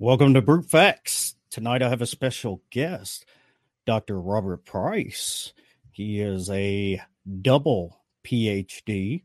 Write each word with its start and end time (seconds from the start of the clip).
Welcome 0.00 0.34
to 0.34 0.42
Brute 0.42 0.68
Facts. 0.68 1.36
Tonight 1.50 1.80
I 1.80 1.88
have 1.88 2.02
a 2.02 2.06
special 2.06 2.60
guest, 2.72 3.26
Dr. 3.86 4.20
Robert 4.20 4.64
Price. 4.64 5.52
He 5.92 6.20
is 6.20 6.50
a 6.50 7.00
double 7.42 8.00
PhD 8.26 9.22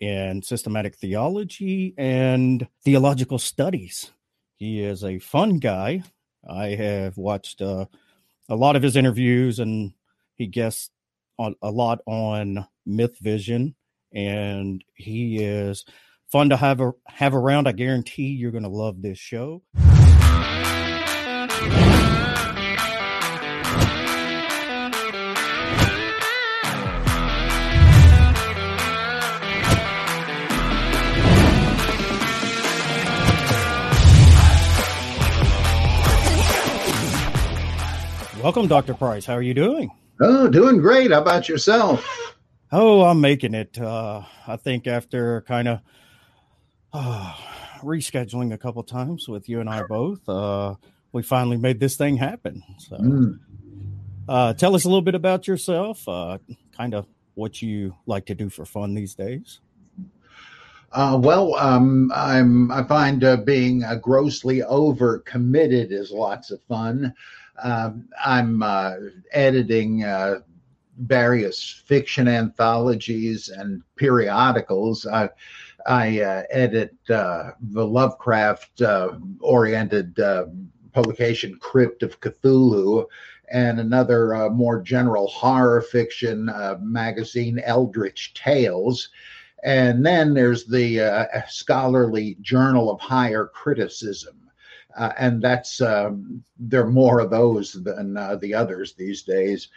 in 0.00 0.42
systematic 0.42 0.94
theology 0.94 1.94
and 1.98 2.64
theological 2.84 3.40
studies. 3.40 4.12
He 4.54 4.84
is 4.84 5.02
a 5.02 5.18
fun 5.18 5.58
guy. 5.58 6.04
I 6.48 6.68
have 6.68 7.16
watched 7.16 7.60
uh, 7.60 7.86
a 8.48 8.54
lot 8.54 8.76
of 8.76 8.84
his 8.84 8.94
interviews 8.94 9.58
and 9.58 9.94
he 10.36 10.46
guests 10.46 10.90
on 11.40 11.56
a 11.60 11.72
lot 11.72 12.02
on 12.06 12.68
Myth 12.86 13.18
Vision 13.18 13.74
and 14.12 14.84
he 14.94 15.42
is 15.42 15.84
fun 16.30 16.50
to 16.50 16.56
have 16.56 16.80
a, 16.80 16.92
have 17.08 17.34
around. 17.34 17.66
I 17.66 17.72
guarantee 17.72 18.28
you're 18.28 18.52
going 18.52 18.62
to 18.62 18.68
love 18.68 19.02
this 19.02 19.18
show. 19.18 19.64
Welcome, 38.44 38.66
Dr. 38.66 38.92
Price. 38.92 39.24
How 39.24 39.32
are 39.32 39.42
you 39.42 39.54
doing? 39.54 39.90
Oh, 40.20 40.48
doing 40.48 40.76
great. 40.76 41.10
How 41.12 41.22
about 41.22 41.48
yourself? 41.48 42.06
Oh, 42.70 43.00
I'm 43.00 43.18
making 43.18 43.54
it. 43.54 43.80
Uh, 43.80 44.20
I 44.46 44.56
think 44.56 44.86
after 44.86 45.40
kind 45.48 45.66
of 45.66 45.80
uh, 46.92 47.34
rescheduling 47.82 48.52
a 48.52 48.58
couple 48.58 48.82
times 48.82 49.28
with 49.28 49.48
you 49.48 49.60
and 49.60 49.70
I 49.70 49.84
both, 49.84 50.28
uh, 50.28 50.74
we 51.12 51.22
finally 51.22 51.56
made 51.56 51.80
this 51.80 51.96
thing 51.96 52.18
happen. 52.18 52.62
So, 52.80 52.98
mm. 52.98 53.38
uh, 54.28 54.52
tell 54.52 54.74
us 54.74 54.84
a 54.84 54.88
little 54.88 55.00
bit 55.00 55.14
about 55.14 55.48
yourself, 55.48 56.06
uh, 56.06 56.36
kind 56.76 56.92
of 56.92 57.06
what 57.32 57.62
you 57.62 57.96
like 58.04 58.26
to 58.26 58.34
do 58.34 58.50
for 58.50 58.66
fun 58.66 58.92
these 58.92 59.14
days. 59.14 59.60
Uh, 60.92 61.18
well, 61.20 61.54
um, 61.54 62.12
I'm 62.14 62.70
I 62.70 62.84
find 62.84 63.24
uh, 63.24 63.38
being 63.38 63.82
uh, 63.82 63.96
grossly 63.96 64.62
over 64.62 65.20
committed 65.20 65.92
is 65.92 66.12
lots 66.12 66.50
of 66.50 66.62
fun. 66.68 67.14
Um, 67.62 68.08
I'm 68.24 68.62
uh, 68.62 68.94
editing 69.32 70.04
uh, 70.04 70.40
various 70.98 71.82
fiction 71.86 72.28
anthologies 72.28 73.48
and 73.48 73.82
periodicals. 73.96 75.06
I, 75.06 75.30
I 75.86 76.20
uh, 76.20 76.42
edit 76.50 76.94
uh, 77.10 77.50
the 77.60 77.86
Lovecraft 77.86 78.82
uh, 78.82 79.12
oriented 79.40 80.18
uh, 80.18 80.46
publication 80.92 81.58
Crypt 81.60 82.02
of 82.02 82.20
Cthulhu 82.20 83.06
and 83.50 83.78
another 83.78 84.48
more 84.50 84.80
general 84.80 85.26
horror 85.28 85.82
fiction 85.82 86.50
magazine, 86.80 87.60
Eldritch 87.64 88.32
Tales. 88.34 89.10
And 89.62 90.04
then 90.04 90.32
there's 90.32 90.64
the 90.64 91.28
scholarly 91.48 92.36
Journal 92.40 92.90
of 92.90 93.00
Higher 93.00 93.46
Criticism 93.46 94.43
uh, 94.96 95.12
and 95.18 95.42
that's 95.42 95.80
um, 95.80 96.42
there 96.58 96.82
are 96.82 96.90
more 96.90 97.20
of 97.20 97.30
those 97.30 97.72
than 97.72 98.16
uh, 98.16 98.36
the 98.36 98.54
others 98.54 98.94
these 98.94 99.22
days. 99.22 99.68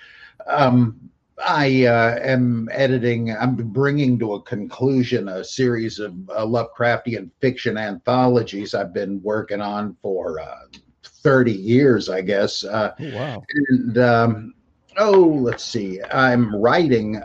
Um, 0.46 1.10
I 1.46 1.86
uh, 1.86 2.20
am 2.22 2.68
editing. 2.72 3.36
I'm 3.36 3.56
bringing 3.56 4.18
to 4.20 4.34
a 4.34 4.42
conclusion 4.42 5.28
a 5.30 5.44
series 5.44 6.00
of 6.00 6.14
uh, 6.30 6.45
Lovecraftian 6.45 7.30
fiction 7.40 7.78
anthologies 7.78 8.73
I've 8.73 8.94
been 8.94 9.22
working 9.22 9.62
on 9.62 9.95
for 10.02 10.40
uh, 10.40 10.66
30 11.04 11.52
years, 11.52 12.10
I 12.10 12.22
guess. 12.22 12.64
Uh, 12.64 12.94
oh, 13.00 13.16
wow! 13.16 13.44
And 13.70 13.98
um, 14.00 14.54
oh, 14.98 15.20
let's 15.22 15.64
see. 15.64 16.02
I'm 16.12 16.56
writing 16.56 17.22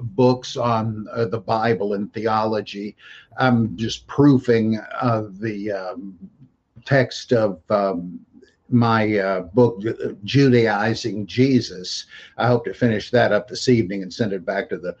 books 0.00 0.56
on 0.56 1.04
the 1.30 1.42
Bible 1.44 1.94
and 1.94 2.12
theology. 2.12 2.96
I'm 3.38 3.76
just 3.76 4.08
proofing 4.08 4.72
the 4.72 5.72
um, 5.72 6.18
text 6.86 7.32
of 7.32 7.60
um, 7.70 8.18
my 8.68 9.18
uh, 9.18 9.40
book, 9.40 9.82
Judaizing 10.24 11.26
Jesus. 11.26 12.06
I 12.38 12.46
hope 12.46 12.64
to 12.64 12.74
finish 12.74 13.10
that 13.10 13.32
up 13.32 13.48
this 13.48 13.68
evening 13.68 14.02
and 14.02 14.12
send 14.12 14.32
it 14.32 14.44
back 14.44 14.68
to 14.70 14.78
the 14.78 14.96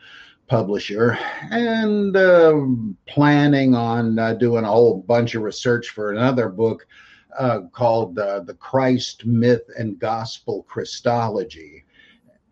publisher. 0.46 1.18
And 1.50 2.16
uh, 2.16 2.60
planning 3.06 3.74
on 3.74 4.18
uh, 4.18 4.34
doing 4.34 4.64
a 4.64 4.68
whole 4.68 4.98
bunch 5.02 5.34
of 5.34 5.42
research 5.42 5.88
for 5.88 6.12
another 6.12 6.48
book 6.48 6.86
uh, 7.38 7.62
called 7.72 8.18
uh, 8.18 8.40
The 8.40 8.54
Christ 8.54 9.26
Myth 9.26 9.68
and 9.78 9.98
Gospel 9.98 10.62
Christology 10.68 11.84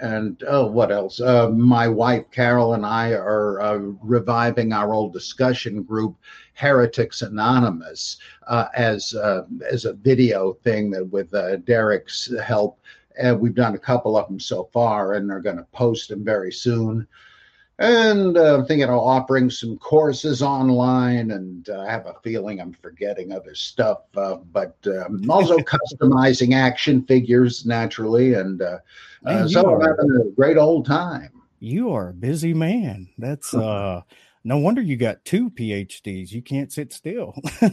and 0.00 0.43
oh, 0.49 0.66
what 0.66 0.91
else? 0.91 1.21
Uh, 1.21 1.50
my 1.50 1.88
wife 1.88 2.25
Carol 2.31 2.75
and 2.75 2.84
I 2.84 3.12
are 3.12 3.60
uh, 3.60 3.78
reviving 4.03 4.72
our 4.72 4.93
old 4.93 5.12
discussion 5.12 5.82
group, 5.82 6.16
Heretics 6.55 7.22
Anonymous, 7.22 8.19
uh, 8.47 8.66
as 8.75 9.15
uh, 9.15 9.43
as 9.71 9.84
a 9.84 9.94
video 9.94 10.55
thing 10.65 10.91
that 10.91 11.05
with 11.05 11.32
uh, 11.34 11.56
Derek's 11.56 12.32
help. 12.43 12.81
And 13.16 13.38
we've 13.38 13.55
done 13.55 13.77
a 13.77 13.78
couple 13.78 14.16
of 14.16 14.27
them 14.27 14.41
so 14.41 14.69
far, 14.72 15.15
and 15.15 15.31
are 15.31 15.41
going 15.41 15.59
to 15.59 15.66
post 15.72 16.09
them 16.09 16.25
very 16.25 16.50
soon 16.50 17.06
and 17.79 18.37
uh, 18.37 18.55
I'm 18.55 18.67
thinking 18.67 18.89
of 18.89 18.99
offering 18.99 19.51
some 19.51 19.77
courses 19.79 20.43
online, 20.43 21.33
and 21.33 21.69
uh, 21.69 21.81
I 21.81 21.91
have 21.91 22.07
a 22.07 22.15
feeling 22.23 22.61
I'm 22.61 22.73
forgetting 22.73 23.33
other 23.33 23.55
stuff. 23.55 24.03
Uh, 24.17 24.37
but 24.37 24.77
um, 24.87 25.29
also 25.29 25.59
customizing 25.59 26.55
action 26.55 27.05
figures 27.05 27.67
naturally, 27.67 28.35
and 28.35 28.62
uh, 28.62 28.79
man, 29.23 29.43
uh, 29.43 29.49
so 29.49 29.67
are, 29.67 29.83
I'm 29.83 29.89
having 29.89 30.29
a 30.29 30.31
great 30.31 30.57
old 30.57 30.87
time. 30.87 31.31
You 31.59 31.93
are 31.93 32.11
a 32.11 32.15
busy 32.15 32.55
man. 32.55 33.09
That's 33.19 33.53
uh, 33.55 34.03
no 34.45 34.59
wonder 34.59 34.81
you 34.81 34.97
got 34.97 35.25
two 35.25 35.51
PhDs. 35.51 36.31
You 36.31 36.43
can't 36.43 36.73
sit 36.73 36.93
still. 36.93 37.35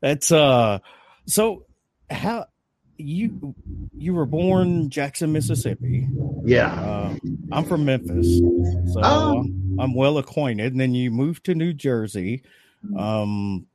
That's 0.00 0.30
uh, 0.30 0.78
so 1.26 1.66
how 2.08 2.46
you 2.98 3.54
you 3.96 4.14
were 4.14 4.26
born 4.26 4.90
Jackson, 4.90 5.32
Mississippi. 5.32 6.08
Yeah, 6.44 6.72
uh, 6.72 7.16
I'm 7.52 7.64
from 7.64 7.84
Memphis, 7.84 8.38
so 8.92 9.00
oh. 9.02 9.44
I'm 9.78 9.94
well 9.94 10.18
acquainted. 10.18 10.72
And 10.72 10.80
then 10.80 10.94
you 10.94 11.10
moved 11.10 11.44
to 11.44 11.54
New 11.54 11.72
Jersey. 11.72 12.42
Um, 12.96 13.66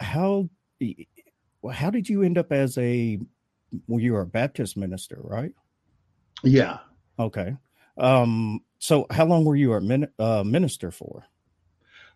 how 0.00 0.48
how 1.72 1.90
did 1.90 2.08
you 2.08 2.22
end 2.22 2.38
up 2.38 2.52
as 2.52 2.76
a 2.78 3.18
well? 3.86 4.00
You 4.00 4.14
were 4.14 4.22
a 4.22 4.26
Baptist 4.26 4.76
minister, 4.76 5.18
right? 5.22 5.52
Yeah. 6.42 6.78
Okay. 7.18 7.56
Um, 7.96 8.60
so 8.78 9.06
how 9.10 9.24
long 9.24 9.44
were 9.44 9.56
you 9.56 9.72
a 9.74 9.80
min, 9.80 10.08
uh, 10.18 10.44
minister 10.44 10.90
for? 10.90 11.24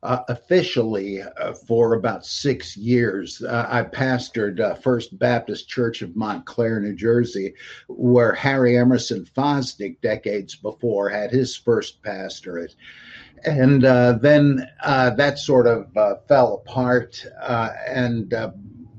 Uh, 0.02 0.20
officially 0.28 1.20
uh, 1.22 1.52
for 1.52 1.94
about 1.94 2.24
six 2.24 2.76
years. 2.76 3.42
Uh, 3.42 3.66
I 3.68 3.82
pastored 3.82 4.60
uh, 4.60 4.74
First 4.74 5.18
Baptist 5.18 5.68
Church 5.68 6.02
of 6.02 6.14
Montclair, 6.14 6.80
New 6.80 6.94
Jersey, 6.94 7.54
where 7.88 8.32
Harry 8.32 8.78
Emerson 8.78 9.26
Fosdick, 9.36 10.00
decades 10.00 10.54
before, 10.54 11.08
had 11.08 11.30
his 11.30 11.56
first 11.56 12.02
pastorate. 12.02 12.74
And 13.44 13.84
uh, 13.84 14.14
then 14.14 14.68
uh, 14.82 15.10
that 15.10 15.38
sort 15.38 15.66
of 15.66 15.92
fell 16.26 16.54
apart, 16.54 17.24
and 17.86 18.34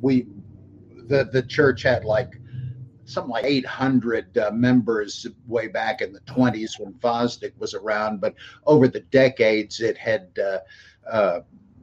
we, 0.02 0.28
the 1.08 1.30
the 1.32 1.44
church 1.44 1.84
had 1.84 2.06
like 2.06 2.40
something 3.10 3.32
like 3.32 3.46
800 3.46 4.38
uh, 4.38 4.52
members 4.52 5.26
way 5.48 5.68
back 5.68 6.02
in 6.02 6.14
the 6.14 6.20
20s 6.22 6.80
when 6.80 6.94
Fosdick 6.94 7.54
was 7.58 7.74
around. 7.74 8.22
But 8.22 8.36
over 8.66 8.88
the 8.88 9.00
decades, 9.00 9.80
it 9.80 9.98
had 9.98 10.30
uh, 10.40 10.60
uh, 11.10 11.40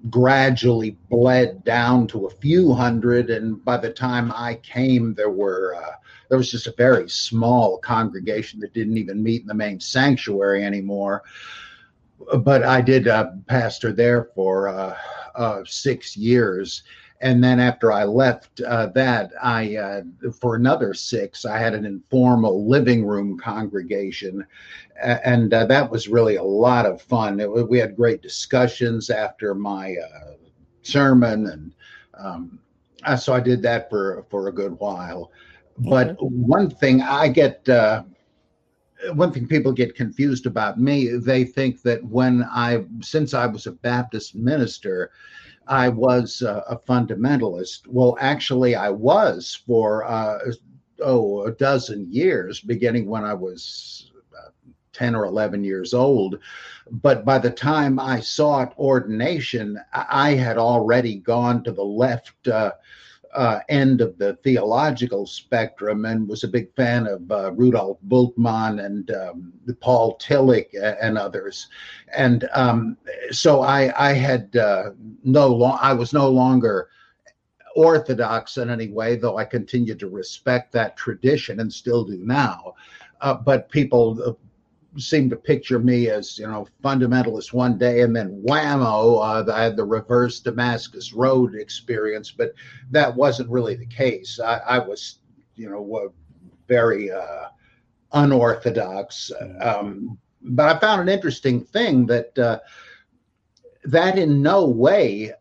gradually 0.08 0.96
bled 1.10 1.64
down 1.64 2.06
to 2.08 2.26
a 2.26 2.30
few 2.30 2.72
hundred. 2.72 3.30
And 3.30 3.62
by 3.64 3.76
the 3.76 3.92
time 3.92 4.32
I 4.32 4.54
came, 4.62 5.14
there 5.14 5.30
were 5.30 5.74
uh, 5.74 5.96
there 6.28 6.38
was 6.38 6.50
just 6.50 6.66
a 6.66 6.74
very 6.76 7.08
small 7.08 7.78
congregation 7.78 8.60
that 8.60 8.72
didn't 8.72 8.98
even 8.98 9.22
meet 9.22 9.42
in 9.42 9.48
the 9.48 9.54
main 9.54 9.80
sanctuary 9.80 10.64
anymore. 10.64 11.22
But 12.38 12.64
I 12.64 12.80
did 12.80 13.08
uh, 13.08 13.32
pastor 13.46 13.92
there 13.92 14.30
for 14.34 14.68
uh, 14.68 15.64
six 15.64 16.16
years 16.16 16.82
and 17.20 17.42
then 17.42 17.60
after 17.60 17.92
I 17.92 18.04
left 18.04 18.60
uh, 18.60 18.86
that, 18.88 19.32
I 19.42 19.76
uh, 19.76 20.02
for 20.40 20.56
another 20.56 20.94
six, 20.94 21.44
I 21.44 21.58
had 21.58 21.74
an 21.74 21.84
informal 21.84 22.68
living 22.68 23.04
room 23.04 23.38
congregation, 23.38 24.46
and 25.02 25.52
uh, 25.52 25.66
that 25.66 25.90
was 25.90 26.08
really 26.08 26.36
a 26.36 26.42
lot 26.42 26.86
of 26.86 27.00
fun. 27.00 27.40
It, 27.40 27.50
we 27.68 27.78
had 27.78 27.96
great 27.96 28.22
discussions 28.22 29.10
after 29.10 29.54
my 29.54 29.96
uh, 29.96 30.32
sermon, 30.82 31.46
and 31.46 31.72
um, 32.14 32.58
so 33.18 33.32
I 33.32 33.40
did 33.40 33.62
that 33.62 33.88
for 33.88 34.24
for 34.28 34.48
a 34.48 34.52
good 34.52 34.78
while. 34.78 35.30
But 35.78 36.10
okay. 36.10 36.26
one 36.26 36.70
thing 36.70 37.02
I 37.02 37.28
get 37.28 37.68
uh, 37.68 38.02
one 39.14 39.32
thing 39.32 39.46
people 39.46 39.72
get 39.72 39.94
confused 39.94 40.46
about 40.46 40.80
me 40.80 41.08
they 41.08 41.44
think 41.44 41.82
that 41.82 42.02
when 42.04 42.42
i 42.44 42.82
since 43.00 43.34
i 43.34 43.46
was 43.46 43.66
a 43.66 43.72
baptist 43.72 44.34
minister 44.34 45.10
I 45.66 45.88
was 45.88 46.42
uh, 46.42 46.62
a 46.68 46.76
fundamentalist. 46.76 47.86
Well, 47.88 48.16
actually, 48.20 48.74
I 48.74 48.90
was 48.90 49.62
for 49.66 50.04
uh, 50.04 50.38
oh 51.02 51.44
a 51.46 51.52
dozen 51.52 52.06
years, 52.10 52.60
beginning 52.60 53.08
when 53.08 53.24
I 53.24 53.34
was 53.34 54.12
uh, 54.36 54.50
ten 54.92 55.14
or 55.14 55.24
eleven 55.24 55.64
years 55.64 55.92
old. 55.92 56.38
But 56.90 57.24
by 57.24 57.38
the 57.38 57.50
time 57.50 57.98
I 57.98 58.20
sought 58.20 58.78
ordination, 58.78 59.80
I 59.92 60.34
had 60.34 60.56
already 60.56 61.16
gone 61.16 61.64
to 61.64 61.72
the 61.72 61.84
left 61.84 62.46
uh, 62.46 62.72
uh, 63.36 63.60
end 63.68 64.00
of 64.00 64.16
the 64.16 64.34
theological 64.42 65.26
spectrum 65.26 66.06
and 66.06 66.26
was 66.26 66.42
a 66.42 66.48
big 66.48 66.74
fan 66.74 67.06
of 67.06 67.30
uh, 67.30 67.52
Rudolf 67.52 67.98
Bultmann 68.08 68.84
and 68.84 69.10
um, 69.10 69.52
Paul 69.80 70.18
Tillich 70.18 70.70
and 70.74 71.18
others. 71.18 71.68
And 72.16 72.48
um, 72.54 72.96
so 73.30 73.60
I, 73.60 73.92
I 74.10 74.14
had 74.14 74.56
uh, 74.56 74.90
no 75.22 75.48
long, 75.48 75.78
I 75.82 75.92
was 75.92 76.14
no 76.14 76.30
longer 76.30 76.88
orthodox 77.76 78.56
in 78.56 78.70
any 78.70 78.88
way, 78.88 79.16
though 79.16 79.36
I 79.36 79.44
continued 79.44 80.00
to 80.00 80.08
respect 80.08 80.72
that 80.72 80.96
tradition 80.96 81.60
and 81.60 81.70
still 81.70 82.04
do 82.04 82.18
now. 82.24 82.74
Uh, 83.20 83.34
but 83.34 83.68
people 83.68 84.38
uh, 84.96 85.00
seem 85.00 85.30
to 85.30 85.36
picture 85.36 85.78
me 85.78 86.08
as 86.08 86.38
you 86.38 86.46
know 86.46 86.66
fundamentalist 86.82 87.52
one 87.52 87.78
day 87.78 88.00
and 88.02 88.14
then 88.14 88.42
whammo 88.46 89.20
uh, 89.22 89.52
i 89.52 89.62
had 89.62 89.76
the 89.76 89.84
reverse 89.84 90.40
damascus 90.40 91.12
road 91.12 91.54
experience 91.54 92.30
but 92.30 92.52
that 92.90 93.14
wasn't 93.14 93.48
really 93.48 93.76
the 93.76 93.86
case 93.86 94.40
i, 94.40 94.56
I 94.58 94.78
was 94.78 95.18
you 95.54 95.70
know 95.70 96.12
very 96.68 97.10
uh, 97.10 97.48
unorthodox 98.12 99.30
um, 99.60 100.18
but 100.42 100.74
i 100.74 100.78
found 100.78 101.00
an 101.00 101.08
interesting 101.08 101.64
thing 101.64 102.06
that 102.06 102.38
uh, 102.38 102.58
that 103.84 104.18
in 104.18 104.42
no 104.42 104.66
way 104.66 105.32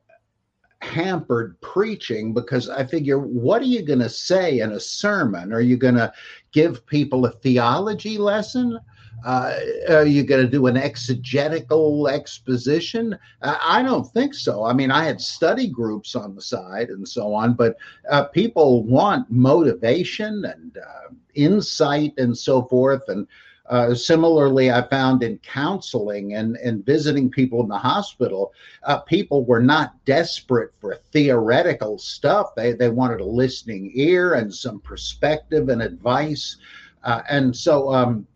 hampered 0.86 1.60
preaching 1.62 2.34
because 2.34 2.70
I 2.70 2.86
figure, 2.86 3.20
what 3.20 3.62
are 3.62 3.66
you 3.66 3.82
going 3.82 4.00
to 4.00 4.10
say 4.10 4.60
in 4.60 4.74
a 4.74 4.80
sermon? 4.80 5.52
Are 5.52 5.62
you 5.62 5.78
going 5.78 5.96
to 5.96 6.14
give 6.52 6.86
people 6.86 7.26
a 7.26 7.32
theology 7.32 8.18
lesson? 8.18 8.80
Uh, 9.24 9.56
are 9.90 10.06
you 10.06 10.24
going 10.24 10.44
to 10.44 10.52
do 10.52 10.68
an 10.68 10.78
exegetical 10.78 12.08
exposition? 12.08 13.18
Uh, 13.42 13.58
I 13.62 13.82
don't 13.82 14.06
think 14.14 14.34
so. 14.34 14.64
I 14.64 14.74
mean, 14.74 14.92
I 14.92 15.04
had 15.04 15.20
study 15.20 15.68
groups 15.68 16.16
on 16.16 16.36
the 16.36 16.42
side 16.42 16.90
and 16.90 17.08
so 17.08 17.34
on, 17.34 17.54
but 17.54 17.76
uh, 18.10 18.26
people 18.26 18.84
want 18.84 19.30
motivation 19.32 20.46
and 20.46 20.78
uh, 20.78 21.14
insight 21.34 22.14
and 22.18 22.38
so 22.38 22.64
forth. 22.64 23.02
And 23.08 23.28
uh, 23.68 23.96
similarly, 23.96 24.72
I 24.72 24.88
found 24.90 25.24
in 25.24 25.40
counseling 25.40 26.36
and, 26.36 26.56
and 26.58 26.86
visiting 26.86 27.32
people 27.32 27.64
in 27.64 27.68
the 27.68 27.80
hospital, 27.80 28.54
uh, 28.84 29.00
people 29.00 29.44
were 29.44 29.62
not 29.62 30.06
desperate 30.06 30.72
for 30.80 31.00
theoretical 31.12 31.98
stuff. 31.98 32.54
They, 32.56 32.74
they 32.74 32.90
wanted 32.90 33.22
a 33.22 33.26
listening 33.26 33.92
ear 33.96 34.36
and 34.36 34.54
some 34.54 34.80
perspective 34.80 35.70
and 35.70 35.82
advice. 35.82 36.58
and 37.04 37.56
so, 37.56 37.92
um, 37.92 38.28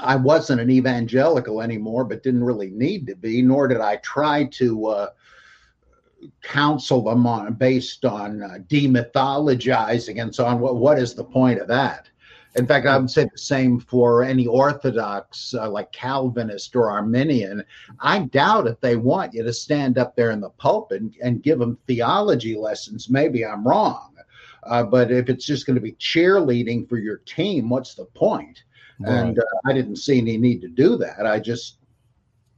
I 0.00 0.16
wasn't 0.16 0.60
an 0.60 0.70
evangelical 0.70 1.62
anymore, 1.62 2.04
but 2.04 2.22
didn't 2.22 2.44
really 2.44 2.70
need 2.70 3.06
to 3.08 3.16
be, 3.16 3.42
nor 3.42 3.68
did 3.68 3.80
I 3.80 3.96
try 3.96 4.44
to 4.44 4.86
uh, 4.86 5.08
counsel 6.42 7.02
them 7.02 7.26
on 7.26 7.54
based 7.54 8.04
on 8.04 8.42
uh, 8.42 8.58
demythologizing 8.68 10.20
and 10.20 10.34
so 10.34 10.44
on. 10.46 10.60
What, 10.60 10.76
what 10.76 10.98
is 10.98 11.14
the 11.14 11.24
point 11.24 11.60
of 11.60 11.68
that? 11.68 12.08
In 12.56 12.66
fact, 12.66 12.86
I 12.86 12.96
would 12.96 13.10
say 13.10 13.24
the 13.24 13.38
same 13.38 13.78
for 13.78 14.24
any 14.24 14.46
Orthodox, 14.46 15.54
uh, 15.54 15.70
like 15.70 15.92
Calvinist 15.92 16.74
or 16.74 16.90
Arminian. 16.90 17.62
I 18.00 18.20
doubt 18.20 18.66
if 18.66 18.80
they 18.80 18.96
want 18.96 19.34
you 19.34 19.42
to 19.42 19.52
stand 19.52 19.98
up 19.98 20.16
there 20.16 20.30
in 20.30 20.40
the 20.40 20.50
pulpit 20.50 21.02
and, 21.02 21.14
and 21.22 21.42
give 21.42 21.58
them 21.58 21.78
theology 21.86 22.56
lessons. 22.56 23.10
Maybe 23.10 23.44
I'm 23.44 23.66
wrong. 23.66 24.14
Uh, 24.64 24.82
but 24.82 25.10
if 25.10 25.28
it's 25.28 25.46
just 25.46 25.66
going 25.66 25.76
to 25.76 25.80
be 25.80 25.92
cheerleading 25.92 26.88
for 26.88 26.98
your 26.98 27.18
team, 27.18 27.68
what's 27.68 27.94
the 27.94 28.06
point? 28.06 28.64
Right. 29.00 29.12
And 29.12 29.38
uh, 29.38 29.42
I 29.66 29.72
didn't 29.72 29.96
see 29.96 30.18
any 30.18 30.36
need 30.36 30.60
to 30.62 30.68
do 30.68 30.96
that. 30.98 31.26
I 31.26 31.38
just 31.38 31.78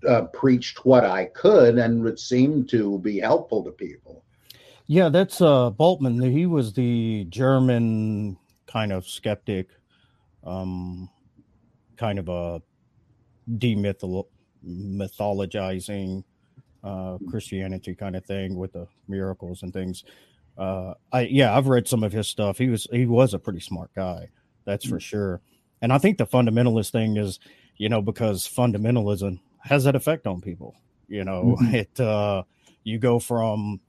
uh, 0.08 0.22
preached 0.32 0.84
what 0.84 1.04
I 1.04 1.26
could 1.26 1.78
and 1.78 2.06
it 2.06 2.19
seemed 2.19 2.69
to 2.70 2.98
be 3.00 3.20
helpful 3.20 3.62
to 3.64 3.70
people. 3.70 4.25
Yeah, 4.87 5.08
that's 5.08 5.40
uh, 5.40 5.70
Bultmann. 5.70 6.32
He 6.32 6.46
was 6.46 6.72
the 6.72 7.26
German 7.28 8.37
kind 8.66 8.92
of 8.92 9.06
skeptic, 9.06 9.69
um, 10.42 11.08
kind 11.96 12.19
of 12.19 12.28
a 12.28 12.60
demythologizing 13.58 16.25
uh, 16.82 17.19
Christianity 17.28 17.94
kind 17.94 18.16
of 18.16 18.25
thing 18.25 18.56
with 18.56 18.72
the 18.72 18.88
miracles 19.06 19.62
and 19.62 19.72
things. 19.72 20.02
Uh, 20.58 20.94
I 21.12 21.20
yeah, 21.22 21.56
I've 21.56 21.69
read 21.69 21.87
some 21.87 22.02
of 22.02 22.12
his 22.12 22.26
stuff. 22.26 22.58
He 22.58 22.69
was 22.69 22.88
he 22.90 23.06
was 23.06 23.32
a 23.32 23.38
pretty 23.38 23.60
smart 23.60 23.92
guy, 23.94 24.28
that's 24.64 24.87
for 24.87 24.96
mm. 24.96 25.02
sure. 25.02 25.40
And 25.82 25.93
I 25.93 25.99
think 25.99 26.19
the 26.19 26.27
fundamentalist 26.27 26.91
thing 26.91 27.17
is, 27.17 27.38
you 27.77 27.88
know, 27.88 28.03
because 28.03 28.47
fundamentalism 28.47 29.41
has 29.59 29.85
that 29.85 29.97
effect 29.97 30.27
on 30.27 30.41
people. 30.41 30.75
You 31.09 31.25
know, 31.25 31.56
mm-hmm. 31.61 31.75
it 31.75 32.00
uh 32.00 32.44
you 32.85 32.99
go 32.99 33.19
from 33.19 33.81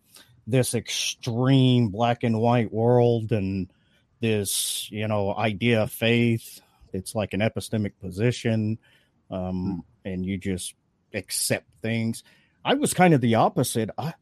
this 0.48 0.74
extreme 0.74 1.90
black 1.90 2.24
and 2.24 2.40
white 2.40 2.74
world 2.74 3.32
and 3.32 3.72
this, 4.20 4.90
you 4.92 5.08
know, 5.08 5.36
idea 5.36 5.84
of 5.84 5.92
faith. 5.92 6.62
It's 6.94 7.16
like 7.16 7.34
an 7.34 7.40
epistemic 7.40 7.94
position. 8.00 8.78
Um, 9.30 9.84
mm. 10.06 10.12
and 10.12 10.26
you 10.26 10.38
just 10.38 10.76
accept 11.14 11.66
things. 11.82 12.24
I 12.66 12.74
was 12.76 12.94
kind 12.94 13.14
of 13.14 13.22
the 13.22 13.36
opposite. 13.36 13.90
I 13.98 14.14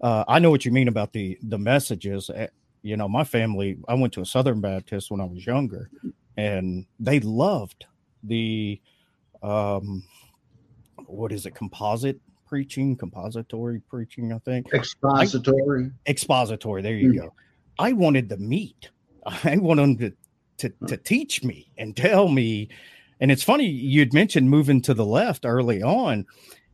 uh, 0.00 0.24
I 0.26 0.38
know 0.38 0.50
what 0.50 0.64
you 0.64 0.72
mean 0.72 0.88
about 0.88 1.12
the 1.12 1.38
the 1.42 1.58
messages. 1.58 2.30
Eh, 2.34 2.48
you 2.82 2.96
know, 2.96 3.08
my 3.08 3.24
family. 3.24 3.78
I 3.88 3.94
went 3.94 4.12
to 4.14 4.20
a 4.20 4.26
Southern 4.26 4.60
Baptist 4.60 5.10
when 5.10 5.20
I 5.20 5.24
was 5.24 5.46
younger, 5.46 5.90
and 6.36 6.86
they 6.98 7.20
loved 7.20 7.86
the 8.22 8.80
um 9.42 10.04
what 11.06 11.32
is 11.32 11.46
it? 11.46 11.54
Composite 11.54 12.20
preaching? 12.46 12.96
Compository 12.96 13.80
preaching 13.88 14.32
i 14.32 14.38
think? 14.38 14.72
Expository 14.72 15.90
I, 16.06 16.10
expository. 16.10 16.82
There 16.82 16.94
you 16.94 17.12
mm. 17.12 17.18
go. 17.18 17.34
I 17.78 17.92
wanted 17.92 18.28
the 18.28 18.38
meat. 18.38 18.90
I 19.26 19.56
wanted 19.56 19.82
them 19.82 19.96
to, 20.58 20.68
to 20.68 20.86
to 20.88 20.96
teach 20.96 21.42
me 21.42 21.70
and 21.76 21.96
tell 21.96 22.28
me. 22.28 22.68
And 23.20 23.30
it's 23.30 23.42
funny 23.42 23.66
you'd 23.66 24.12
mentioned 24.12 24.50
moving 24.50 24.80
to 24.82 24.94
the 24.94 25.06
left 25.06 25.44
early 25.46 25.82
on 25.82 26.26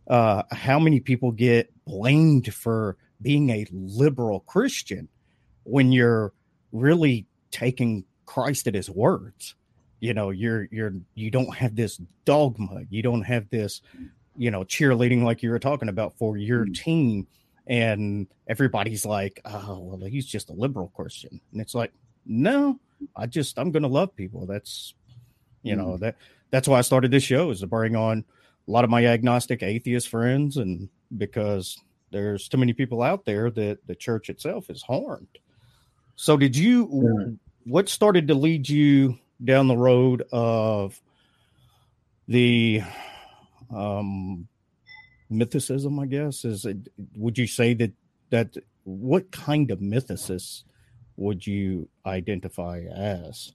uh 0.08 0.42
how 0.50 0.78
many 0.78 1.00
people 1.00 1.32
get 1.32 1.70
blamed 1.84 2.52
for 2.52 2.96
being 3.22 3.50
a 3.50 3.66
liberal 3.70 4.40
christian 4.40 5.06
when 5.64 5.92
you're 5.92 6.32
really 6.72 7.26
taking 7.50 8.05
Christ 8.31 8.69
at 8.69 8.75
his 8.75 8.89
words. 8.89 9.56
You 9.99 10.15
know, 10.15 10.31
you're 10.31 10.69
you're 10.70 10.94
you 11.15 11.32
don't 11.32 11.53
have 11.56 11.75
this 11.75 12.01
dogma. 12.25 12.82
You 12.89 13.03
don't 13.03 13.22
have 13.22 13.51
this, 13.51 13.82
you 14.37 14.53
know, 14.53 14.63
cheerleading 14.63 15.25
like 15.25 15.43
you 15.43 15.51
were 15.51 15.58
talking 15.58 15.89
about 15.89 16.17
for 16.17 16.37
your 16.37 16.65
mm. 16.65 16.75
team. 16.75 17.27
And 17.67 18.29
everybody's 18.46 19.05
like, 19.05 19.41
oh, 19.44 19.81
well, 19.81 20.08
he's 20.08 20.27
just 20.27 20.49
a 20.49 20.53
liberal 20.53 20.93
Christian. 20.94 21.41
And 21.51 21.60
it's 21.60 21.75
like, 21.75 21.93
no, 22.25 22.79
I 23.17 23.27
just 23.27 23.58
I'm 23.58 23.72
gonna 23.72 23.89
love 23.89 24.15
people. 24.15 24.46
That's 24.46 24.94
you 25.65 25.75
mm. 25.75 25.79
know, 25.79 25.96
that 25.96 26.15
that's 26.51 26.69
why 26.69 26.79
I 26.79 26.82
started 26.82 27.10
this 27.10 27.25
show 27.25 27.51
is 27.51 27.60
to 27.60 27.67
bring 27.67 27.96
on 27.96 28.25
a 28.69 28.70
lot 28.70 28.84
of 28.84 28.91
my 28.91 29.06
agnostic 29.06 29.65
atheist 29.65 30.08
friends 30.08 30.56
and 30.56 30.89
because 31.19 31.77
there's 32.13 32.46
too 32.46 32.58
many 32.58 32.75
people 32.75 33.03
out 33.03 33.25
there 33.25 33.51
that 33.51 33.84
the 33.89 33.96
church 33.96 34.31
itself 34.31 34.70
is 34.70 34.82
harmed. 34.82 35.39
So 36.15 36.37
did 36.37 36.56
you 36.56 36.89
yeah 36.93 37.34
what 37.64 37.88
started 37.88 38.29
to 38.29 38.34
lead 38.34 38.69
you 38.69 39.19
down 39.43 39.69
the 39.69 39.76
road 39.76 40.24
of 40.32 41.00
the 42.29 42.82
um, 43.74 44.48
mythicism? 45.31 46.02
I 46.02 46.06
guess 46.06 46.44
is 46.44 46.64
it. 46.64 46.88
Would 47.17 47.38
you 47.38 47.46
say 47.46 47.74
that 47.74 47.93
that 48.31 48.56
what 48.84 49.31
kind 49.31 49.70
of 49.70 49.81
mythicist 49.81 50.64
would 51.17 51.46
you 51.46 51.88
identify 52.06 52.81
as? 52.81 53.52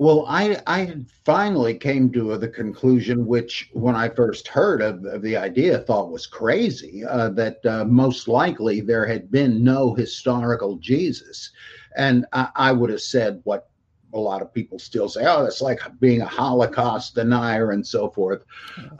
Well, 0.00 0.26
I 0.28 0.62
I 0.68 0.94
finally 1.24 1.74
came 1.74 2.12
to 2.12 2.38
the 2.38 2.48
conclusion, 2.48 3.26
which 3.26 3.68
when 3.72 3.96
I 3.96 4.08
first 4.08 4.46
heard 4.46 4.80
of, 4.80 5.04
of 5.04 5.22
the 5.22 5.36
idea, 5.36 5.80
thought 5.80 6.12
was 6.12 6.24
crazy. 6.24 7.04
Uh, 7.04 7.30
that 7.30 7.66
uh, 7.66 7.84
most 7.84 8.28
likely 8.28 8.80
there 8.80 9.06
had 9.06 9.28
been 9.28 9.64
no 9.64 9.94
historical 9.94 10.76
Jesus, 10.76 11.50
and 11.98 12.24
I, 12.32 12.48
I 12.54 12.72
would 12.72 12.90
have 12.90 13.02
said 13.02 13.40
what 13.44 13.68
a 14.14 14.18
lot 14.18 14.40
of 14.40 14.54
people 14.54 14.78
still 14.78 15.08
say, 15.08 15.26
oh, 15.26 15.42
that's 15.42 15.60
like 15.60 15.80
being 16.00 16.22
a 16.22 16.26
Holocaust 16.26 17.14
denier 17.14 17.72
and 17.72 17.86
so 17.86 18.08
forth. 18.08 18.42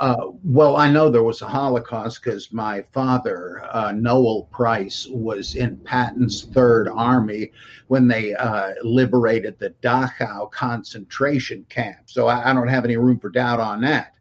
Uh, 0.01 0.29
well, 0.45 0.77
I 0.77 0.91
know 0.91 1.09
there 1.09 1.23
was 1.23 1.41
a 1.41 1.49
Holocaust 1.49 2.23
because 2.23 2.53
my 2.53 2.85
father, 2.93 3.65
uh, 3.73 3.93
Noel 3.93 4.49
Price, 4.51 5.07
was 5.09 5.55
in 5.55 5.79
Patton's 5.79 6.45
Third 6.45 6.89
Army 6.89 7.53
when 7.87 8.07
they 8.07 8.35
uh, 8.35 8.75
liberated 8.83 9.59
the 9.59 9.71
Dachau 9.83 10.51
concentration 10.51 11.65
camp. 11.71 12.01
So 12.07 12.27
I, 12.27 12.51
I, 12.51 12.53
don't 12.53 12.69
have 12.69 12.85
any 12.85 12.99
room 12.99 13.19
for 13.19 13.31
doubt 13.31 13.61
on 13.61 13.81
that. 13.83 14.15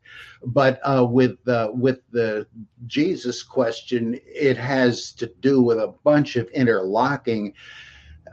But 0.45 0.79
uh, 0.83 1.05
with 1.05 1.45
uh, 1.47 1.71
with 1.73 1.99
the 2.11 2.47
Jesus 2.85 3.43
question, 3.43 4.19
it 4.23 4.55
has 4.55 5.11
to 5.13 5.27
do 5.41 5.61
with 5.61 5.79
a 5.79 5.93
bunch 6.03 6.35
of 6.35 6.47
interlocking 6.49 7.53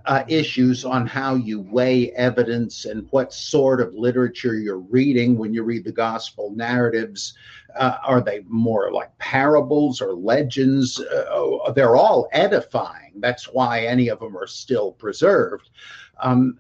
uh, 0.07 0.25
issues 0.29 0.85
on 0.85 1.07
how 1.07 1.35
you 1.35 1.61
weigh 1.61 2.13
evidence 2.13 2.85
and 2.85 3.07
what 3.11 3.33
sort 3.33 3.81
of 3.81 3.95
literature 3.95 4.57
you're 4.57 4.79
reading 4.79 5.39
when 5.39 5.55
you 5.55 5.63
read 5.63 5.85
the 5.85 5.93
gospel 5.93 6.53
narratives. 6.55 7.35
Uh, 7.77 7.97
are 8.05 8.21
they 8.21 8.41
more 8.47 8.93
like 8.93 9.17
parables 9.19 10.01
or 10.01 10.15
legends? 10.15 11.01
Uh, 11.01 11.73
they're 11.73 11.97
all 11.97 12.29
edifying. 12.33 13.13
That's 13.17 13.47
why 13.47 13.87
any 13.87 14.09
of 14.09 14.21
them 14.21 14.37
are 14.37 14.47
still 14.47 14.93
preserved. 14.93 15.71
Um, 16.23 16.59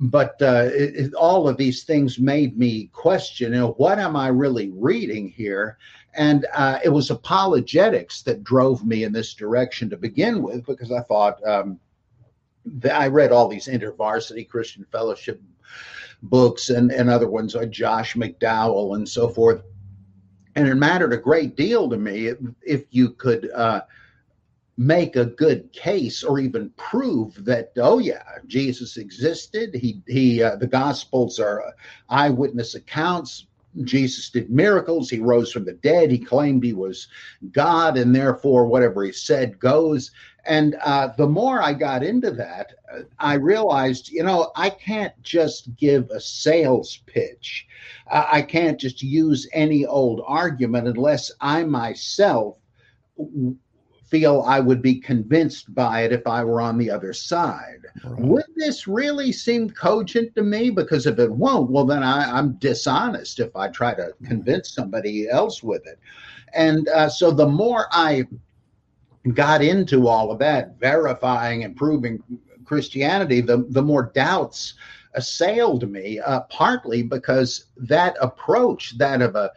but 0.00 0.40
uh, 0.40 0.70
it, 0.72 1.12
all 1.14 1.48
of 1.48 1.58
these 1.58 1.84
things 1.84 2.18
made 2.18 2.56
me 2.56 2.88
question, 2.92 3.52
you 3.52 3.58
know, 3.58 3.72
what 3.72 3.98
am 3.98 4.16
I 4.16 4.28
really 4.28 4.70
reading 4.70 5.28
here? 5.28 5.76
And 6.14 6.46
uh, 6.54 6.78
it 6.82 6.88
was 6.88 7.10
apologetics 7.10 8.22
that 8.22 8.42
drove 8.42 8.86
me 8.86 9.04
in 9.04 9.12
this 9.12 9.34
direction 9.34 9.90
to 9.90 9.98
begin 9.98 10.42
with, 10.42 10.64
because 10.64 10.90
I 10.90 11.02
thought, 11.02 11.46
um, 11.46 11.78
I 12.92 13.08
read 13.08 13.32
all 13.32 13.48
these 13.48 13.68
InterVarsity 13.68 14.48
Christian 14.48 14.84
Fellowship 14.90 15.40
books 16.22 16.70
and, 16.70 16.90
and 16.90 17.10
other 17.10 17.28
ones 17.28 17.54
like 17.54 17.70
Josh 17.70 18.14
McDowell 18.14 18.96
and 18.96 19.08
so 19.08 19.28
forth. 19.28 19.62
And 20.54 20.66
it 20.66 20.74
mattered 20.74 21.12
a 21.12 21.18
great 21.18 21.56
deal 21.56 21.88
to 21.90 21.96
me 21.96 22.28
if, 22.28 22.38
if 22.62 22.84
you 22.90 23.10
could 23.10 23.50
uh, 23.50 23.82
make 24.78 25.16
a 25.16 25.26
good 25.26 25.72
case 25.72 26.22
or 26.22 26.38
even 26.38 26.70
prove 26.76 27.44
that, 27.44 27.72
oh 27.76 27.98
yeah, 27.98 28.22
Jesus 28.46 28.96
existed. 28.96 29.74
He 29.74 30.02
he 30.06 30.42
uh, 30.42 30.56
the 30.56 30.66
Gospels 30.66 31.38
are 31.38 31.74
eyewitness 32.08 32.74
accounts. 32.74 33.46
Jesus 33.84 34.30
did 34.30 34.50
miracles. 34.50 35.10
He 35.10 35.18
rose 35.18 35.52
from 35.52 35.64
the 35.64 35.74
dead. 35.74 36.10
He 36.10 36.18
claimed 36.18 36.64
he 36.64 36.72
was 36.72 37.08
God, 37.52 37.96
and 37.96 38.14
therefore 38.14 38.66
whatever 38.66 39.04
he 39.04 39.12
said 39.12 39.58
goes. 39.58 40.10
And 40.46 40.76
uh, 40.82 41.08
the 41.16 41.26
more 41.26 41.60
I 41.60 41.72
got 41.72 42.04
into 42.04 42.30
that, 42.32 42.72
I 43.18 43.34
realized, 43.34 44.10
you 44.10 44.22
know, 44.22 44.52
I 44.54 44.70
can't 44.70 45.12
just 45.22 45.74
give 45.76 46.08
a 46.10 46.20
sales 46.20 47.02
pitch. 47.06 47.66
Uh, 48.10 48.26
I 48.30 48.42
can't 48.42 48.78
just 48.78 49.02
use 49.02 49.48
any 49.52 49.84
old 49.84 50.22
argument 50.24 50.86
unless 50.86 51.32
I 51.40 51.64
myself 51.64 52.58
feel 54.06 54.42
I 54.46 54.60
would 54.60 54.82
be 54.82 55.00
convinced 55.00 55.74
by 55.74 56.02
it 56.02 56.12
if 56.12 56.26
I 56.26 56.44
were 56.44 56.60
on 56.60 56.78
the 56.78 56.90
other 56.90 57.12
side. 57.12 57.80
Right. 58.04 58.20
Would 58.20 58.44
this 58.54 58.86
really 58.86 59.32
seem 59.32 59.70
cogent 59.70 60.34
to 60.36 60.42
me? 60.42 60.70
Because 60.70 61.06
if 61.06 61.18
it 61.18 61.30
won't, 61.30 61.70
well, 61.70 61.84
then 61.84 62.02
I, 62.02 62.38
am 62.38 62.54
dishonest 62.54 63.40
if 63.40 63.54
I 63.56 63.68
try 63.68 63.94
to 63.94 64.12
convince 64.24 64.72
somebody 64.72 65.28
else 65.28 65.62
with 65.62 65.86
it. 65.86 65.98
And 66.54 66.88
uh, 66.88 67.08
so 67.08 67.30
the 67.30 67.48
more 67.48 67.86
I 67.90 68.24
got 69.34 69.62
into 69.62 70.06
all 70.06 70.30
of 70.30 70.38
that, 70.38 70.78
verifying 70.78 71.64
and 71.64 71.76
proving 71.76 72.22
Christianity, 72.64 73.40
the, 73.40 73.66
the 73.70 73.82
more 73.82 74.12
doubts 74.14 74.74
assailed 75.14 75.90
me, 75.90 76.20
uh, 76.20 76.40
partly 76.42 77.02
because 77.02 77.66
that 77.76 78.16
approach, 78.20 78.96
that 78.98 79.20
of 79.20 79.34
a 79.34 79.50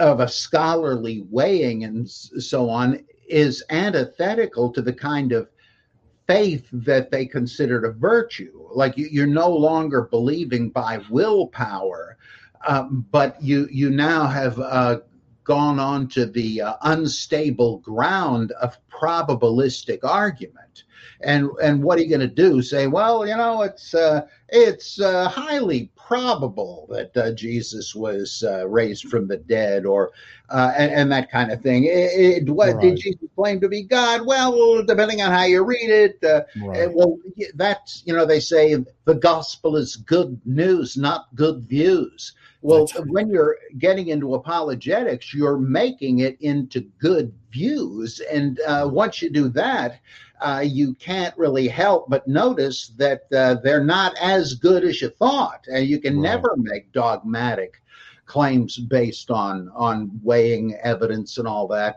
of 0.00 0.18
a 0.18 0.28
scholarly 0.28 1.24
weighing 1.30 1.84
and 1.84 2.10
so 2.10 2.68
on, 2.68 3.04
is 3.34 3.64
antithetical 3.70 4.72
to 4.72 4.80
the 4.80 4.92
kind 4.92 5.32
of 5.32 5.48
faith 6.28 6.66
that 6.72 7.10
they 7.10 7.26
considered 7.26 7.84
a 7.84 7.90
virtue. 7.90 8.68
Like 8.72 8.96
you, 8.96 9.24
are 9.24 9.26
no 9.26 9.50
longer 9.50 10.02
believing 10.02 10.70
by 10.70 11.00
willpower, 11.10 12.16
um, 12.66 13.04
but 13.10 13.42
you 13.42 13.68
you 13.72 13.90
now 13.90 14.28
have 14.28 14.58
uh, 14.60 15.00
gone 15.44 15.78
on 15.78 16.08
to 16.08 16.26
the 16.26 16.60
uh, 16.60 16.74
unstable 16.82 17.78
ground 17.78 18.52
of 18.52 18.76
probabilistic 18.90 20.00
argument. 20.02 20.84
And 21.20 21.48
and 21.62 21.82
what 21.82 21.98
are 21.98 22.02
you 22.02 22.08
going 22.08 22.20
to 22.20 22.26
do? 22.26 22.60
Say, 22.60 22.86
well, 22.86 23.26
you 23.26 23.36
know, 23.36 23.62
it's 23.62 23.94
uh, 23.94 24.26
it's 24.48 25.00
uh, 25.00 25.28
highly 25.28 25.90
probable 25.96 26.86
that 26.90 27.16
uh, 27.16 27.32
Jesus 27.32 27.94
was 27.94 28.42
uh, 28.46 28.68
raised 28.68 29.08
from 29.08 29.26
the 29.26 29.38
dead, 29.38 29.86
or 29.86 30.10
uh, 30.50 30.72
and, 30.76 30.92
and, 30.92 31.12
that 31.12 31.30
kind 31.30 31.50
of 31.50 31.62
thing. 31.62 31.84
It, 31.84 31.88
it, 31.88 32.50
what 32.50 32.74
right. 32.74 32.82
did 32.82 32.98
Jesus 32.98 33.28
claim 33.36 33.60
to 33.60 33.68
be 33.68 33.82
God? 33.82 34.26
Well, 34.26 34.82
depending 34.84 35.22
on 35.22 35.30
how 35.30 35.44
you 35.44 35.64
read 35.64 35.88
it, 35.88 36.22
uh, 36.24 36.42
right. 36.62 36.92
well, 36.92 37.16
that's 37.54 38.02
you 38.04 38.12
know 38.12 38.26
they 38.26 38.40
say 38.40 38.76
the 39.04 39.14
gospel 39.14 39.76
is 39.76 39.96
good 39.96 40.40
news, 40.44 40.96
not 40.96 41.34
good 41.34 41.62
views. 41.62 42.32
Well, 42.64 42.88
right. 42.96 43.06
when 43.08 43.28
you're 43.28 43.58
getting 43.76 44.08
into 44.08 44.34
apologetics, 44.36 45.34
you're 45.34 45.58
making 45.58 46.20
it 46.20 46.40
into 46.40 46.80
good 46.98 47.30
views. 47.52 48.20
And 48.20 48.58
uh, 48.60 48.88
once 48.90 49.20
you 49.20 49.28
do 49.28 49.50
that, 49.50 50.00
uh, 50.40 50.64
you 50.66 50.94
can't 50.94 51.36
really 51.36 51.68
help 51.68 52.08
but 52.08 52.26
notice 52.26 52.92
that 52.96 53.24
uh, 53.34 53.56
they're 53.62 53.84
not 53.84 54.16
as 54.18 54.54
good 54.54 54.82
as 54.82 55.02
you 55.02 55.10
thought. 55.10 55.66
And 55.70 55.86
you 55.86 56.00
can 56.00 56.14
right. 56.14 56.22
never 56.22 56.54
make 56.56 56.90
dogmatic 56.92 57.82
claims 58.24 58.78
based 58.78 59.30
on 59.30 59.70
on 59.74 60.10
weighing 60.22 60.74
evidence 60.82 61.36
and 61.36 61.46
all 61.46 61.68
that 61.68 61.96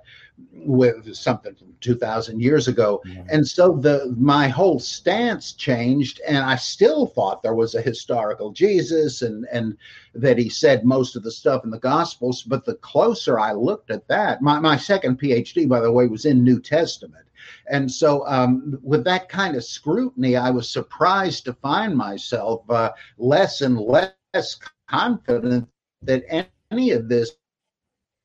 with 0.53 1.15
something 1.15 1.56
from 1.56 1.74
2000 1.82 2.39
years 2.39 2.67
ago. 2.67 3.01
And 3.29 3.48
so 3.48 3.77
the 3.77 4.13
my 4.17 4.48
whole 4.48 4.79
stance 4.79 5.53
changed 5.53 6.22
and 6.27 6.38
i 6.38 6.56
still 6.56 7.08
thought 7.08 7.41
there 7.41 7.56
was 7.56 7.75
a 7.75 7.82
historical 7.82 8.51
jesus 8.51 9.22
and 9.22 9.46
and 9.51 9.77
that 10.13 10.38
he 10.38 10.50
said 10.50 10.86
most 10.86 11.15
of 11.15 11.24
the 11.24 11.32
stuff 11.32 11.63
in 11.63 11.70
the 11.70 11.79
gospels 11.79 12.44
but 12.44 12.65
the 12.65 12.75
closer 12.75 13.39
i 13.39 13.51
looked 13.51 13.91
at 13.91 14.08
that 14.08 14.41
my, 14.41 14.60
my 14.60 14.77
second 14.77 15.20
phd 15.20 15.67
by 15.70 15.79
the 15.79 15.91
way 15.91 16.08
was 16.08 16.25
in 16.25 16.44
new 16.44 16.60
testament. 16.60 17.24
And 17.70 17.89
so 17.89 18.27
um, 18.27 18.77
with 18.82 19.06
that 19.06 19.29
kind 19.29 19.56
of 19.56 19.63
scrutiny 19.63 20.36
i 20.36 20.50
was 20.50 20.70
surprised 20.70 21.46
to 21.46 21.53
find 21.53 21.96
myself 21.96 22.70
uh, 22.70 22.91
less 23.17 23.62
and 23.62 23.79
less 23.79 24.60
confident 24.88 25.67
that 26.01 26.24
any 26.72 26.91
of 26.91 27.08
this 27.08 27.32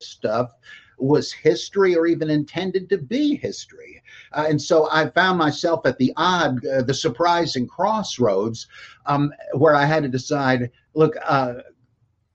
stuff 0.01 0.53
was 1.03 1.33
history 1.33 1.97
or 1.97 2.07
even 2.07 2.31
intended 2.31 2.89
to 2.89 2.99
be 2.99 3.35
history. 3.35 4.03
Uh, 4.33 4.47
and 4.49 4.61
so 4.61 4.89
I 4.91 5.11
found 5.11 5.39
myself 5.39 5.85
at 5.85 5.99
the 5.99 6.13
odd, 6.17 6.65
uh, 6.65 6.83
the 6.83 6.95
surprising 6.95 7.67
crossroads 7.67 8.69
um, 9.07 9.33
where 9.55 9.75
I 9.75 9.85
had 9.85 10.05
to 10.05 10.09
decide 10.09 10.71
look, 10.95 11.15
uh, 11.25 11.55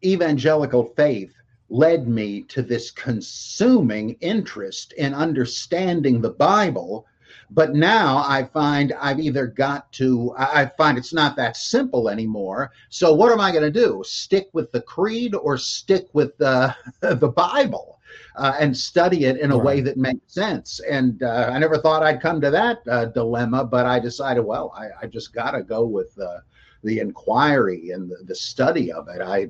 evangelical 0.03 0.93
faith 0.95 1.33
led 1.69 2.07
me 2.07 2.43
to 2.43 2.62
this 2.62 2.91
consuming 2.91 4.17
interest 4.21 4.93
in 4.93 5.13
understanding 5.13 6.21
the 6.21 6.29
Bible. 6.29 7.05
But 7.50 7.74
now 7.74 8.25
I 8.27 8.43
find 8.43 8.93
I've 9.00 9.19
either 9.19 9.47
got 9.47 9.91
to, 9.93 10.33
I 10.38 10.69
find 10.77 10.97
it's 10.97 11.13
not 11.13 11.38
that 11.38 11.55
simple 11.55 12.09
anymore. 12.09 12.71
So 12.89 13.13
what 13.13 13.31
am 13.31 13.39
I 13.39 13.51
going 13.51 13.63
to 13.63 13.71
do? 13.71 14.03
Stick 14.05 14.50
with 14.53 14.71
the 14.71 14.81
creed 14.81 15.33
or 15.33 15.57
stick 15.57 16.07
with 16.13 16.38
the, 16.38 16.75
the 17.00 17.29
Bible? 17.29 17.97
Uh, 18.38 18.53
and 18.60 18.75
study 18.75 19.25
it 19.25 19.39
in 19.39 19.51
a 19.51 19.56
right. 19.56 19.65
way 19.65 19.82
that 19.82 19.98
makes 19.98 20.34
sense. 20.34 20.79
And 20.89 21.24
uh, 21.24 21.50
I 21.51 21.58
never 21.58 21.79
thought 21.79 22.03
I'd 22.03 22.22
come 22.22 22.39
to 22.41 22.51
that 22.51 22.79
uh, 22.89 23.06
dilemma, 23.06 23.65
but 23.65 23.86
I 23.86 24.00
decided, 24.00 24.41
well, 24.41 24.74
I, 24.77 25.06
I 25.06 25.08
just 25.08 25.34
got 25.34 25.51
to 25.51 25.63
go 25.63 25.86
with 25.86 26.17
uh, 26.20 26.39
the 26.84 27.00
inquiry 27.00 27.91
and 27.91 28.10
the, 28.10 28.17
the, 28.24 28.36
study 28.36 28.91
of 28.91 29.08
it. 29.10 29.22
I, 29.22 29.50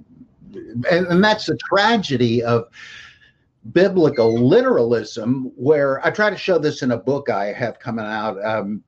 and, 0.90 1.08
and 1.08 1.24
that's 1.24 1.48
the 1.48 1.58
tragedy 1.58 2.42
of 2.42 2.70
biblical 3.74 4.48
literalism, 4.48 5.52
where 5.56 6.06
I 6.06 6.10
try 6.10 6.30
to 6.30 6.38
show 6.38 6.58
this 6.58 6.82
in 6.82 6.92
a 6.92 6.98
book 6.98 7.30
I 7.30 7.52
have 7.52 7.80
coming 7.80 8.06
out 8.06 8.44
um, 8.44 8.84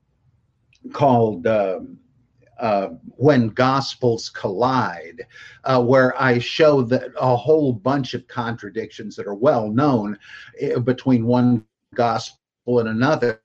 called. 0.93 1.45
Um, 1.45 1.99
uh, 2.59 2.89
when 3.15 3.49
gospels 3.49 4.29
collide, 4.29 5.25
uh, 5.63 5.81
where 5.81 6.19
I 6.21 6.39
show 6.39 6.81
that 6.83 7.11
a 7.19 7.35
whole 7.35 7.73
bunch 7.73 8.13
of 8.13 8.27
contradictions 8.27 9.15
that 9.15 9.27
are 9.27 9.35
well 9.35 9.69
known 9.69 10.17
uh, 10.63 10.79
between 10.79 11.25
one 11.25 11.65
gospel 11.95 12.37
and 12.79 12.89
another. 12.89 13.41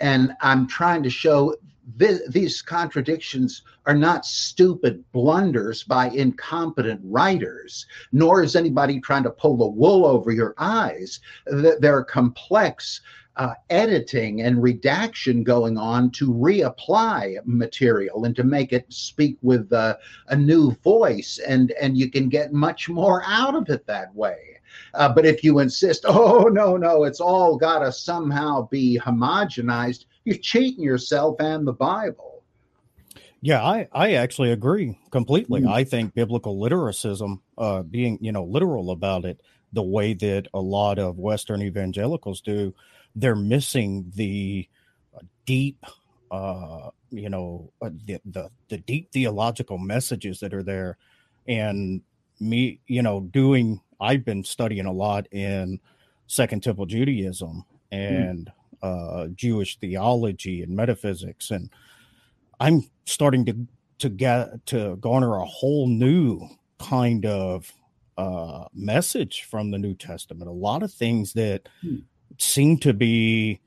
And 0.00 0.34
I'm 0.40 0.66
trying 0.66 1.02
to 1.02 1.10
show 1.10 1.54
th- 1.98 2.22
these 2.28 2.62
contradictions 2.62 3.62
are 3.86 3.94
not 3.94 4.24
stupid 4.24 5.04
blunders 5.12 5.82
by 5.82 6.08
incompetent 6.08 7.00
writers, 7.04 7.86
nor 8.12 8.42
is 8.42 8.56
anybody 8.56 9.00
trying 9.00 9.24
to 9.24 9.30
pull 9.30 9.56
the 9.56 9.66
wool 9.66 10.06
over 10.06 10.30
your 10.30 10.54
eyes. 10.58 11.20
They're 11.46 12.04
complex 12.04 13.00
uh, 13.36 13.54
editing 13.70 14.42
and 14.42 14.62
redaction 14.62 15.42
going 15.42 15.78
on 15.78 16.10
to 16.10 16.32
reapply 16.32 17.36
material 17.44 18.24
and 18.24 18.36
to 18.36 18.44
make 18.44 18.72
it 18.72 18.84
speak 18.92 19.38
with 19.42 19.72
uh, 19.72 19.96
a 20.28 20.36
new 20.36 20.72
voice 20.84 21.40
and 21.46 21.70
and 21.72 21.96
you 21.96 22.10
can 22.10 22.28
get 22.28 22.52
much 22.52 22.88
more 22.88 23.22
out 23.26 23.54
of 23.54 23.68
it 23.70 23.86
that 23.86 24.14
way 24.14 24.58
uh, 24.94 25.08
but 25.08 25.24
if 25.24 25.42
you 25.42 25.60
insist 25.60 26.04
oh 26.08 26.44
no 26.44 26.76
no 26.76 27.04
it's 27.04 27.20
all 27.20 27.56
got 27.56 27.78
to 27.78 27.90
somehow 27.90 28.68
be 28.68 28.98
homogenized 29.02 30.04
you're 30.24 30.36
cheating 30.36 30.84
yourself 30.84 31.36
and 31.40 31.66
the 31.66 31.72
bible 31.72 32.32
Yeah, 33.44 33.60
I, 33.60 33.88
I 33.92 34.12
actually 34.12 34.52
agree 34.52 34.96
completely. 35.10 35.62
Mm. 35.62 35.72
I 35.72 35.82
think 35.82 36.14
biblical 36.14 36.56
literacism, 36.60 37.40
uh, 37.58 37.82
being 37.82 38.18
you 38.20 38.30
know 38.30 38.44
literal 38.44 38.92
about 38.92 39.24
it, 39.24 39.40
the 39.72 39.82
way 39.82 40.14
that 40.14 40.46
a 40.54 40.60
lot 40.60 41.00
of 41.00 41.18
Western 41.18 41.60
evangelicals 41.60 42.40
do, 42.40 42.72
they're 43.14 43.36
missing 43.36 44.12
the 44.14 44.68
deep, 45.46 45.84
uh, 46.30 46.90
you 47.10 47.28
know, 47.28 47.72
uh, 47.82 47.90
the, 48.06 48.20
the 48.24 48.50
the 48.68 48.78
deep 48.78 49.12
theological 49.12 49.78
messages 49.78 50.40
that 50.40 50.54
are 50.54 50.62
there. 50.62 50.96
And 51.46 52.02
me, 52.40 52.80
you 52.86 53.02
know, 53.02 53.20
doing 53.20 53.80
I've 54.00 54.24
been 54.24 54.44
studying 54.44 54.86
a 54.86 54.92
lot 54.92 55.26
in 55.32 55.80
Second 56.26 56.62
Temple 56.62 56.86
Judaism 56.86 57.64
and 57.90 58.50
uh, 58.82 59.28
Jewish 59.34 59.78
theology 59.78 60.62
and 60.62 60.74
metaphysics, 60.74 61.50
and 61.50 61.70
I'm 62.60 62.90
starting 63.04 63.44
to 63.46 63.66
to 63.98 64.08
get 64.08 64.66
to 64.66 64.96
garner 64.96 65.36
a 65.36 65.44
whole 65.44 65.86
new 65.86 66.48
kind 66.78 67.24
of 67.26 67.72
uh, 68.18 68.64
message 68.74 69.42
from 69.42 69.70
the 69.70 69.78
New 69.78 69.94
Testament. 69.94 70.48
A 70.48 70.52
lot 70.52 70.82
of 70.82 70.92
things 70.92 71.34
that 71.34 71.68
Hmm. 71.82 71.98
Seem 72.38 72.78
to 72.78 72.92
be 72.92 73.60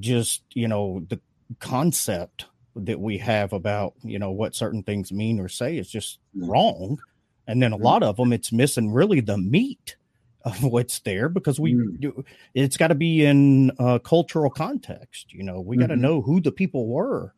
just 0.00 0.42
you 0.54 0.68
know 0.68 1.04
the 1.08 1.20
concept 1.60 2.46
that 2.76 3.00
we 3.00 3.18
have 3.18 3.52
about 3.52 3.94
you 4.02 4.18
know 4.18 4.30
what 4.30 4.54
certain 4.54 4.82
things 4.82 5.12
mean 5.12 5.38
or 5.40 5.48
say 5.48 5.76
is 5.78 5.90
just 5.90 6.18
Hmm. 6.34 6.48
wrong, 6.48 6.98
and 7.46 7.62
then 7.62 7.72
a 7.72 7.76
Hmm. 7.76 7.82
lot 7.82 8.02
of 8.02 8.16
them 8.16 8.32
it's 8.32 8.52
missing 8.52 8.92
really 8.92 9.20
the 9.20 9.38
meat 9.38 9.96
of 10.44 10.62
what's 10.64 11.00
there 11.00 11.28
because 11.28 11.60
we 11.60 11.74
Hmm. 11.74 11.96
do 12.00 12.24
it's 12.54 12.76
got 12.76 12.88
to 12.88 12.94
be 12.96 13.24
in 13.24 13.70
uh, 13.78 13.98
cultural 14.00 14.50
context. 14.50 15.32
You 15.32 15.44
know, 15.44 15.60
we 15.60 15.76
got 15.76 15.88
to 15.88 15.96
Mhm. 15.96 16.00
know 16.00 16.20
who 16.22 16.40
the 16.40 16.52
people 16.52 16.88
were. 16.88 17.34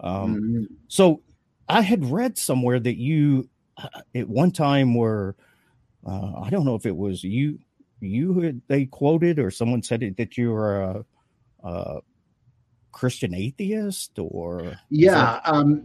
Um, 0.00 0.36
Mhm. 0.36 0.66
so 0.88 1.22
I 1.68 1.80
had 1.82 2.04
read 2.10 2.38
somewhere 2.38 2.80
that 2.80 2.96
you 2.96 3.48
uh, 3.76 3.88
at 4.14 4.28
one 4.28 4.50
time 4.52 4.94
were 4.94 5.36
uh, 6.06 6.32
I 6.42 6.50
don't 6.50 6.64
know 6.66 6.74
if 6.76 6.86
it 6.86 6.96
was 6.96 7.24
you 7.24 7.58
you 8.06 8.40
had 8.40 8.60
they 8.68 8.86
quoted 8.86 9.38
or 9.38 9.50
someone 9.50 9.82
said 9.82 10.02
it, 10.02 10.16
that 10.16 10.36
you 10.36 10.50
were 10.52 10.82
a, 10.82 11.04
a 11.64 12.00
Christian 12.92 13.34
atheist 13.34 14.12
or 14.18 14.60
is 14.60 14.70
that- 14.70 14.78
Yeah, 14.90 15.40
um, 15.44 15.82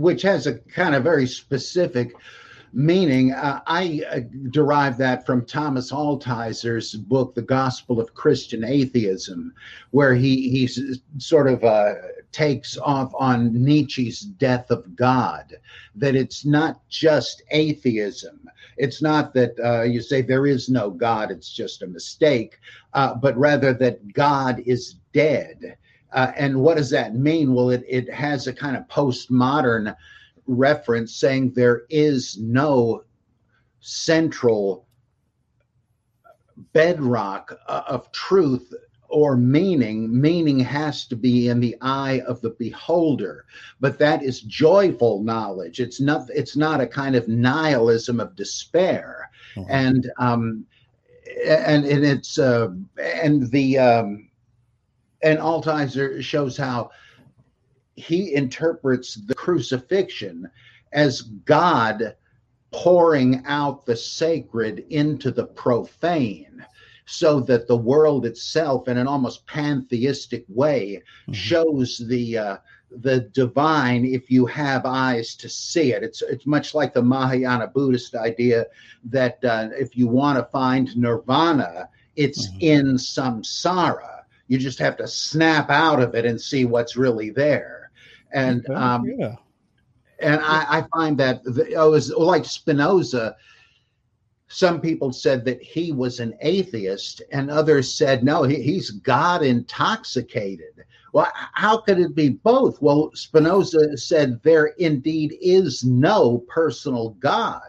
which 0.00 0.22
has 0.22 0.46
a 0.46 0.54
kind 0.58 0.94
of 0.94 1.02
very 1.02 1.26
specific 1.26 2.12
meaning. 2.72 3.32
Uh, 3.32 3.60
I 3.66 4.02
uh, 4.10 4.20
derive 4.50 4.98
that 4.98 5.24
from 5.24 5.46
Thomas 5.46 5.92
Altizer's 5.92 6.94
book, 6.94 7.34
The 7.34 7.42
Gospel 7.42 8.00
of 8.00 8.14
Christian 8.14 8.64
Atheism, 8.64 9.52
where 9.90 10.14
he 10.14 10.48
he 10.50 10.68
sort 11.18 11.48
of 11.48 11.62
uh, 11.64 11.94
takes 12.32 12.76
off 12.78 13.12
on 13.18 13.52
Nietzsche's 13.64 14.20
Death 14.20 14.70
of 14.70 14.94
God. 14.96 15.54
That 15.94 16.14
it's 16.16 16.44
not 16.44 16.86
just 16.88 17.42
atheism. 17.50 18.40
It's 18.76 19.00
not 19.00 19.32
that 19.34 19.58
uh, 19.62 19.82
you 19.82 20.00
say 20.00 20.22
there 20.22 20.46
is 20.46 20.68
no 20.68 20.90
God; 20.90 21.30
it's 21.30 21.50
just 21.50 21.82
a 21.82 21.86
mistake, 21.86 22.58
uh, 22.94 23.14
but 23.14 23.36
rather 23.36 23.72
that 23.74 24.12
God 24.12 24.62
is 24.66 24.96
dead. 25.12 25.76
Uh, 26.12 26.32
and 26.36 26.60
what 26.60 26.76
does 26.76 26.90
that 26.90 27.14
mean? 27.14 27.52
Well, 27.52 27.70
it, 27.70 27.84
it 27.88 28.12
has 28.12 28.46
a 28.46 28.52
kind 28.52 28.76
of 28.76 28.86
postmodern 28.88 29.94
reference 30.46 31.16
saying 31.16 31.52
there 31.52 31.82
is 31.90 32.38
no 32.38 33.02
central 33.80 34.86
bedrock 36.72 37.58
uh, 37.66 37.82
of 37.86 38.10
truth 38.12 38.72
or 39.08 39.36
meaning. 39.36 40.20
Meaning 40.20 40.58
has 40.60 41.06
to 41.06 41.16
be 41.16 41.48
in 41.48 41.60
the 41.60 41.76
eye 41.80 42.22
of 42.26 42.40
the 42.40 42.50
beholder, 42.50 43.44
but 43.80 43.98
that 43.98 44.22
is 44.22 44.40
joyful 44.40 45.22
knowledge. 45.22 45.80
It's 45.80 46.00
not. 46.00 46.28
It's 46.34 46.56
not 46.56 46.80
a 46.80 46.86
kind 46.86 47.16
of 47.16 47.28
nihilism 47.28 48.20
of 48.20 48.34
despair, 48.36 49.30
Mhm. 49.56 49.66
and 49.68 50.10
um, 50.18 50.66
and 51.44 51.84
and 51.84 52.04
it's 52.04 52.38
uh, 52.38 52.68
and 52.98 53.50
the 53.50 53.78
um, 53.78 54.28
and 55.22 55.38
Altizer 55.38 56.22
shows 56.22 56.56
how 56.56 56.90
he 57.96 58.34
interprets 58.34 59.14
the 59.14 59.34
crucifixion 59.34 60.50
as 60.92 61.22
God 61.22 62.14
pouring 62.70 63.42
out 63.46 63.86
the 63.86 63.96
sacred 63.96 64.84
into 64.90 65.30
the 65.30 65.46
profane 65.46 66.64
so 67.06 67.40
that 67.40 67.66
the 67.68 67.76
world 67.76 68.26
itself 68.26 68.88
in 68.88 68.98
an 68.98 69.06
almost 69.06 69.46
pantheistic 69.46 70.44
way 70.48 71.02
Mhm. 71.28 71.34
shows 71.34 72.02
the 72.08 72.38
uh, 72.38 72.56
the 72.90 73.20
divine 73.32 74.04
if 74.04 74.30
you 74.30 74.46
have 74.46 74.84
eyes 74.86 75.34
to 75.36 75.48
see 75.48 75.92
it 75.92 76.02
it's 76.02 76.22
it's 76.22 76.46
much 76.46 76.74
like 76.74 76.92
the 76.94 77.02
mahayana 77.02 77.66
buddhist 77.66 78.14
idea 78.14 78.64
that 79.04 79.38
uh, 79.44 79.68
if 79.78 79.96
you 79.96 80.06
want 80.08 80.38
to 80.38 80.44
find 80.52 80.96
nirvana 80.96 81.88
it's 82.16 82.48
Mhm. 82.52 82.62
in 82.62 82.86
samsara 82.96 84.22
you 84.48 84.58
just 84.58 84.78
have 84.78 84.96
to 84.96 85.06
snap 85.06 85.70
out 85.70 86.00
of 86.00 86.14
it 86.14 86.24
and 86.24 86.40
see 86.40 86.64
what's 86.64 86.96
really 86.96 87.30
there 87.30 87.90
and 88.32 88.64
Okay, 88.68 88.74
um, 88.74 89.04
yeah. 89.18 89.34
and 90.20 90.40
I, 90.40 90.78
I 90.78 90.82
find 90.96 91.18
that 91.18 91.40
oh, 91.76 91.88
it 91.88 91.90
was 91.90 92.10
like 92.12 92.44
Spinoza. 92.44 93.36
Some 94.48 94.80
people 94.80 95.12
said 95.12 95.44
that 95.44 95.62
he 95.62 95.92
was 95.92 96.20
an 96.20 96.34
atheist, 96.40 97.22
and 97.32 97.50
others 97.50 97.92
said 97.92 98.22
no, 98.22 98.44
he, 98.44 98.62
he's 98.62 98.90
God 98.90 99.42
intoxicated. 99.42 100.84
Well, 101.12 101.32
how 101.34 101.78
could 101.78 101.98
it 101.98 102.14
be 102.14 102.28
both? 102.28 102.80
Well, 102.80 103.10
Spinoza 103.14 103.96
said 103.96 104.40
there 104.42 104.66
indeed 104.78 105.36
is 105.40 105.84
no 105.84 106.44
personal 106.46 107.10
God. 107.20 107.62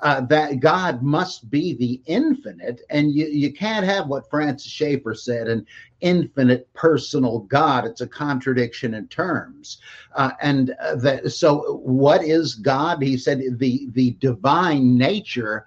Uh, 0.00 0.20
that 0.22 0.60
God 0.60 1.02
must 1.02 1.50
be 1.50 1.74
the 1.74 2.02
infinite, 2.06 2.82
and 2.90 3.12
you, 3.12 3.26
you 3.26 3.52
can't 3.52 3.84
have 3.84 4.08
what 4.08 4.28
Francis 4.28 4.70
Schaeffer 4.70 5.14
said 5.14 5.48
an 5.48 5.66
infinite 6.00 6.72
personal 6.74 7.40
God. 7.40 7.84
It's 7.86 8.02
a 8.02 8.06
contradiction 8.06 8.94
in 8.94 9.08
terms. 9.08 9.78
Uh, 10.14 10.32
and 10.40 10.74
uh, 10.80 10.96
that, 10.96 11.30
so, 11.32 11.80
what 11.82 12.22
is 12.22 12.54
God? 12.54 13.02
He 13.02 13.16
said 13.16 13.42
the 13.58 13.88
the 13.92 14.12
divine 14.20 14.98
nature 14.98 15.66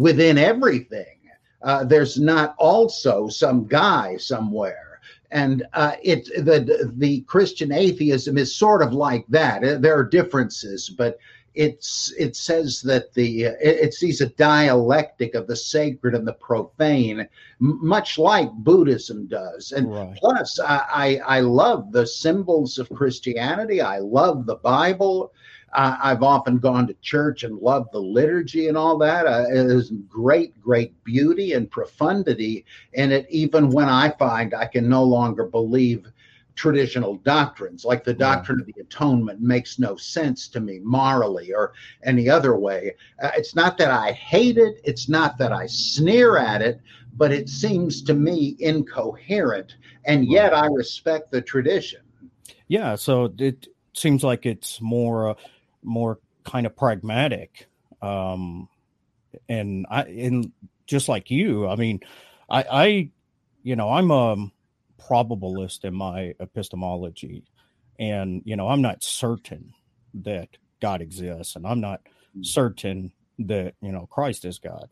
within 0.00 0.38
everything. 0.38 1.18
Uh, 1.62 1.84
there's 1.84 2.18
not 2.18 2.54
also 2.58 3.28
some 3.28 3.66
guy 3.66 4.16
somewhere, 4.16 5.00
and 5.30 5.62
uh, 5.74 5.94
it 6.02 6.24
the 6.44 6.90
the 6.96 7.20
Christian 7.22 7.70
atheism 7.70 8.38
is 8.38 8.56
sort 8.56 8.82
of 8.82 8.94
like 8.94 9.26
that. 9.28 9.62
Uh, 9.62 9.76
There 9.76 9.96
are 9.98 10.04
differences, 10.04 10.88
but 10.88 11.18
it's 11.54 12.14
it 12.18 12.34
says 12.34 12.80
that 12.82 13.12
the 13.12 13.42
it, 13.42 13.56
it 13.60 13.94
sees 13.94 14.22
a 14.22 14.30
dialectic 14.30 15.34
of 15.34 15.46
the 15.46 15.56
sacred 15.56 16.14
and 16.14 16.26
the 16.26 16.32
profane, 16.32 17.28
much 17.58 18.18
like 18.18 18.50
Buddhism 18.52 19.26
does, 19.26 19.72
and 19.72 19.92
Right. 19.92 20.16
Plus, 20.16 20.58
I, 20.60 21.20
I, 21.28 21.38
I 21.38 21.40
love 21.40 21.92
the 21.92 22.06
symbols 22.06 22.78
of 22.78 22.88
Christianity. 22.88 23.82
I 23.82 23.98
love 23.98 24.46
the 24.46 24.56
Bible. 24.56 25.32
Uh, 25.72 25.96
I've 26.02 26.22
often 26.22 26.58
gone 26.58 26.86
to 26.88 26.94
church 26.94 27.42
and 27.42 27.58
loved 27.58 27.92
the 27.92 28.00
liturgy 28.00 28.68
and 28.68 28.76
all 28.76 28.98
that. 28.98 29.26
Uh, 29.26 29.44
there's 29.52 29.90
great, 30.08 30.60
great 30.60 31.02
beauty 31.04 31.52
and 31.52 31.70
profundity 31.70 32.64
in 32.94 33.12
it, 33.12 33.26
even 33.30 33.70
when 33.70 33.88
I 33.88 34.10
find 34.10 34.54
I 34.54 34.66
can 34.66 34.88
no 34.88 35.04
longer 35.04 35.44
believe 35.44 36.06
traditional 36.56 37.16
doctrines, 37.16 37.84
like 37.84 38.04
the 38.04 38.12
doctrine 38.12 38.60
of 38.60 38.66
the 38.66 38.80
atonement 38.80 39.40
makes 39.40 39.78
no 39.78 39.96
sense 39.96 40.48
to 40.48 40.60
me 40.60 40.78
morally 40.80 41.54
or 41.54 41.72
any 42.04 42.28
other 42.28 42.56
way. 42.56 42.94
Uh, 43.22 43.30
it's 43.36 43.54
not 43.54 43.78
that 43.78 43.90
I 43.90 44.12
hate 44.12 44.58
it, 44.58 44.80
it's 44.84 45.08
not 45.08 45.38
that 45.38 45.52
I 45.52 45.66
sneer 45.66 46.36
at 46.36 46.60
it, 46.60 46.80
but 47.16 47.32
it 47.32 47.48
seems 47.48 48.02
to 48.02 48.14
me 48.14 48.56
incoherent 48.58 49.76
and 50.04 50.26
yet 50.26 50.52
I 50.52 50.66
respect 50.66 51.30
the 51.30 51.40
tradition. 51.40 52.00
Yeah, 52.68 52.94
so 52.94 53.32
it 53.38 53.68
seems 53.94 54.22
like 54.22 54.46
it's 54.46 54.80
more 54.80 55.30
uh, 55.30 55.34
more 55.82 56.18
kind 56.44 56.66
of 56.66 56.76
pragmatic. 56.76 57.66
Um 58.02 58.68
and 59.48 59.86
I 59.90 60.02
and 60.02 60.52
just 60.86 61.08
like 61.08 61.30
you, 61.30 61.68
I 61.68 61.76
mean, 61.76 62.00
I 62.48 62.64
I 62.70 63.10
you 63.62 63.76
know, 63.76 63.90
I'm 63.90 64.10
a 64.10 64.50
probabilist 64.98 65.84
in 65.84 65.94
my 65.94 66.34
epistemology 66.40 67.44
and 67.98 68.42
you 68.44 68.56
know, 68.56 68.68
I'm 68.68 68.82
not 68.82 69.04
certain 69.04 69.72
that 70.14 70.48
God 70.80 71.02
exists 71.02 71.56
and 71.56 71.66
I'm 71.66 71.80
not 71.80 72.00
certain 72.42 73.12
that, 73.38 73.74
you 73.80 73.92
know, 73.92 74.06
Christ 74.06 74.44
is 74.44 74.58
God. 74.58 74.88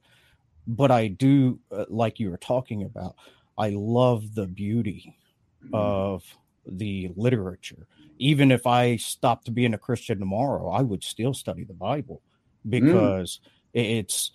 But 0.67 0.91
I 0.91 1.09
do 1.09 1.61
uh, 1.73 1.87
like 1.89 2.21
you 2.21 2.31
were 2.31 2.37
talking 2.37 2.83
about, 2.83 3.17
I 3.57 3.71
love 3.71 4.35
the 4.35 4.47
beauty 4.47 5.17
of 5.73 6.25
the 6.67 7.11
literature. 7.17 7.87
Even 8.19 8.51
if 8.51 8.67
I 8.67 8.97
stopped 8.97 9.53
being 9.55 9.75
a 9.75 9.79
Christian 9.79 10.19
tomorrow, 10.19 10.69
I 10.71 10.83
would 10.83 11.03
still 11.05 11.35
study 11.35 11.65
the 11.65 11.75
Bible 11.75 12.23
because 12.69 13.41
it- 13.73 13.87
it's 13.87 14.33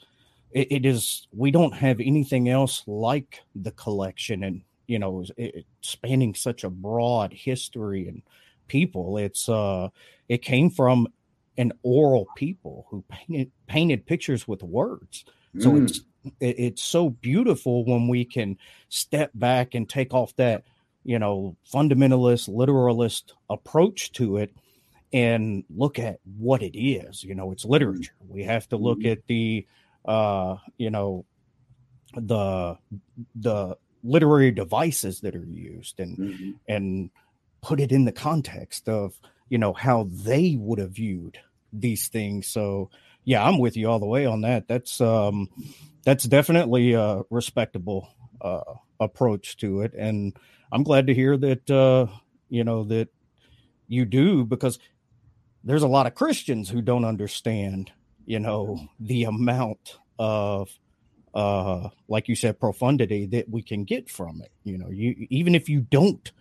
it, 0.52 0.72
it 0.72 0.86
is 0.86 1.28
we 1.36 1.52
don't 1.52 1.74
have 1.74 2.00
anything 2.00 2.48
else 2.50 2.84
like 2.88 3.42
the 3.56 3.72
collection 3.72 4.44
and 4.44 4.62
you 4.88 5.00
know 5.00 5.22
it, 5.38 5.56
it- 5.56 5.66
spanning 5.82 6.34
such 6.36 6.64
a 6.64 6.70
broad 6.70 7.34
history 7.34 8.08
and 8.08 8.22
people. 8.68 9.18
It's 9.18 9.50
uh, 9.50 9.90
it 10.30 10.42
came 10.42 10.70
from 10.70 11.08
an 11.58 11.72
oral 11.84 12.28
people 12.36 12.88
who 12.90 13.04
painted 13.10 13.52
painted 13.68 14.06
pictures 14.06 14.48
with 14.48 14.64
words. 14.64 15.26
So 15.60 15.72
mm. 15.72 15.84
it's 15.84 16.02
it, 16.40 16.60
it's 16.60 16.84
so 16.84 17.10
beautiful 17.10 17.86
when 17.86 18.08
we 18.08 18.26
can 18.26 18.58
step 18.90 19.32
back 19.34 19.76
and 19.76 19.88
take 19.90 20.14
off 20.14 20.36
that 20.38 20.64
you 21.04 21.20
know 21.20 21.56
fundamentalist 21.72 22.48
literalist 22.48 23.34
approach 23.50 24.12
to 24.14 24.38
it 24.38 24.54
and 25.12 25.64
look 25.70 26.00
at 26.00 26.20
what 26.38 26.64
it 26.64 26.78
is 26.78 27.24
you 27.24 27.36
know 27.36 27.52
it's 27.52 27.66
literature 27.66 28.14
we 28.28 28.44
have 28.44 28.68
to 28.68 28.78
look 28.78 29.00
mm-hmm. 29.00 29.12
at 29.12 29.28
the 29.28 29.66
uh 30.06 30.56
you 30.78 30.90
know 30.90 31.26
the 32.16 32.78
the 33.36 33.78
literary 34.04 34.52
devices 34.52 35.22
that 35.22 35.36
are 35.36 35.46
used 35.46 36.00
and 36.00 36.18
mm-hmm. 36.18 36.52
and 36.68 37.10
put 37.62 37.80
it 37.80 37.92
in 37.92 38.06
the 38.06 38.12
context 38.12 38.90
of 38.90 39.14
you 39.50 39.58
know 39.58 39.74
how 39.74 40.08
they 40.12 40.58
would 40.60 40.80
have 40.80 40.92
viewed 40.92 41.38
these 41.72 42.08
things 42.08 42.48
so 42.48 42.90
yeah 43.24 43.44
i'm 43.46 43.60
with 43.60 43.78
you 43.78 43.90
all 43.90 44.00
the 44.00 44.06
way 44.06 44.26
on 44.26 44.42
that 44.42 44.68
that's 44.68 45.00
um 45.00 45.50
that's 46.04 46.26
definitely 46.26 46.94
a 46.94 47.22
respectable 47.30 48.10
uh 48.42 48.62
approach 49.04 49.58
to 49.58 49.82
it 49.82 49.94
and 49.94 50.36
i'm 50.72 50.84
glad 50.84 51.08
to 51.08 51.14
hear 51.14 51.38
that 51.38 51.70
uh 51.70 52.08
you 52.50 52.64
know 52.64 52.84
that 52.84 53.10
you 53.88 54.06
do 54.06 54.46
because 54.46 54.80
there's 55.64 55.84
a 55.84 55.88
lot 55.88 56.08
of 56.08 56.16
christians 56.16 56.70
who 56.70 56.82
don't 56.82 57.06
understand 57.06 57.92
you 58.26 58.40
know 58.40 58.80
the 59.00 59.24
amount 59.24 60.00
of 60.20 60.70
uh 61.34 61.90
like 62.08 62.28
you 62.28 62.36
said 62.36 62.60
profundity 62.60 63.26
that 63.26 63.50
we 63.50 63.62
can 63.62 63.84
get 63.84 64.10
from 64.10 64.42
it 64.42 64.52
you 64.64 64.78
know. 64.78 64.90
You 64.90 65.28
even 65.30 65.56
if 65.56 65.68
you 65.68 65.82
don't 65.82 66.32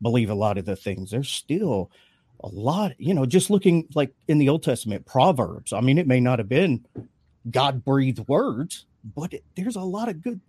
believe 0.00 0.30
a 0.30 0.34
lot 0.34 0.58
of 0.58 0.64
the 0.64 0.76
things 0.76 1.10
there's 1.10 1.30
still 1.30 1.90
a 2.42 2.48
lot 2.48 2.92
you 2.98 3.14
know 3.14 3.24
just 3.24 3.50
looking 3.50 3.86
like 3.94 4.12
in 4.26 4.38
the 4.38 4.48
old 4.48 4.62
testament 4.62 5.06
proverbs 5.06 5.72
i 5.72 5.80
mean 5.80 5.98
it 5.98 6.06
may 6.06 6.18
not 6.18 6.38
have 6.40 6.48
been 6.48 6.84
god 7.50 7.84
breathed 7.84 8.26
words 8.26 8.86
but 9.14 9.32
it, 9.32 9.44
there's 9.56 9.76
a 9.76 9.80
lot 9.80 10.08
of 10.08 10.22
good 10.22 10.40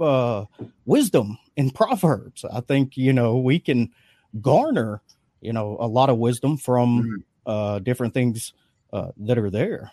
uh 0.00 0.44
wisdom 0.84 1.38
in 1.56 1.70
proverbs 1.70 2.44
i 2.52 2.60
think 2.60 2.96
you 2.96 3.12
know 3.12 3.38
we 3.38 3.58
can 3.58 3.90
garner 4.40 5.00
you 5.40 5.52
know 5.52 5.76
a 5.80 5.86
lot 5.86 6.10
of 6.10 6.18
wisdom 6.18 6.56
from 6.56 7.02
mm-hmm. 7.02 7.50
uh 7.50 7.78
different 7.80 8.14
things 8.14 8.52
uh 8.92 9.10
that 9.16 9.38
are 9.38 9.50
there 9.50 9.90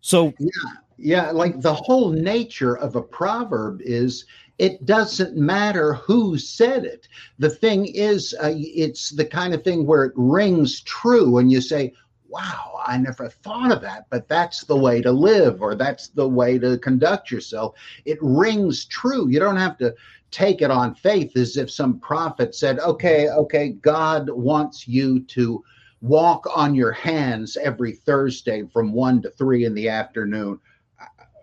so 0.00 0.32
yeah 0.38 0.72
yeah, 1.02 1.32
like 1.32 1.60
the 1.60 1.74
whole 1.74 2.10
nature 2.10 2.76
of 2.76 2.94
a 2.94 3.02
proverb 3.02 3.80
is 3.82 4.24
it 4.58 4.86
doesn't 4.86 5.36
matter 5.36 5.94
who 5.94 6.38
said 6.38 6.84
it. 6.84 7.08
The 7.40 7.50
thing 7.50 7.86
is, 7.86 8.36
uh, 8.40 8.54
it's 8.54 9.10
the 9.10 9.24
kind 9.24 9.52
of 9.52 9.64
thing 9.64 9.84
where 9.84 10.04
it 10.04 10.12
rings 10.14 10.80
true 10.82 11.38
and 11.38 11.50
you 11.50 11.60
say, 11.60 11.92
wow, 12.32 12.80
I 12.86 12.98
never 12.98 13.28
thought 13.28 13.70
of 13.70 13.80
that, 13.82 14.06
but 14.10 14.28
that's 14.28 14.64
the 14.64 14.76
way 14.76 15.00
to 15.02 15.12
live 15.12 15.62
or 15.62 15.74
that's 15.74 16.08
the 16.08 16.28
way 16.28 16.58
to 16.58 16.78
conduct 16.78 17.30
yourself. 17.30 17.76
It 18.04 18.18
rings 18.20 18.86
true. 18.86 19.28
You 19.28 19.38
don't 19.38 19.56
have 19.56 19.78
to 19.78 19.94
take 20.30 20.62
it 20.62 20.70
on 20.70 20.94
faith 20.94 21.36
as 21.36 21.56
if 21.56 21.70
some 21.70 22.00
prophet 22.00 22.54
said, 22.54 22.78
okay, 22.78 23.28
okay, 23.28 23.70
God 23.70 24.30
wants 24.30 24.88
you 24.88 25.20
to 25.20 25.62
walk 26.00 26.46
on 26.56 26.74
your 26.74 26.92
hands 26.92 27.56
every 27.56 27.92
Thursday 27.92 28.64
from 28.72 28.92
one 28.92 29.22
to 29.22 29.30
three 29.30 29.64
in 29.66 29.74
the 29.74 29.88
afternoon 29.88 30.58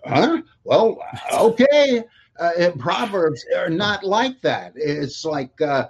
huh? 0.05 0.41
Well, 0.63 0.97
okay. 1.33 2.03
Uh, 2.39 2.71
Proverbs 2.77 3.45
are 3.55 3.69
not 3.69 4.03
like 4.03 4.41
that. 4.41 4.73
It's 4.75 5.25
like 5.25 5.59
uh, 5.61 5.87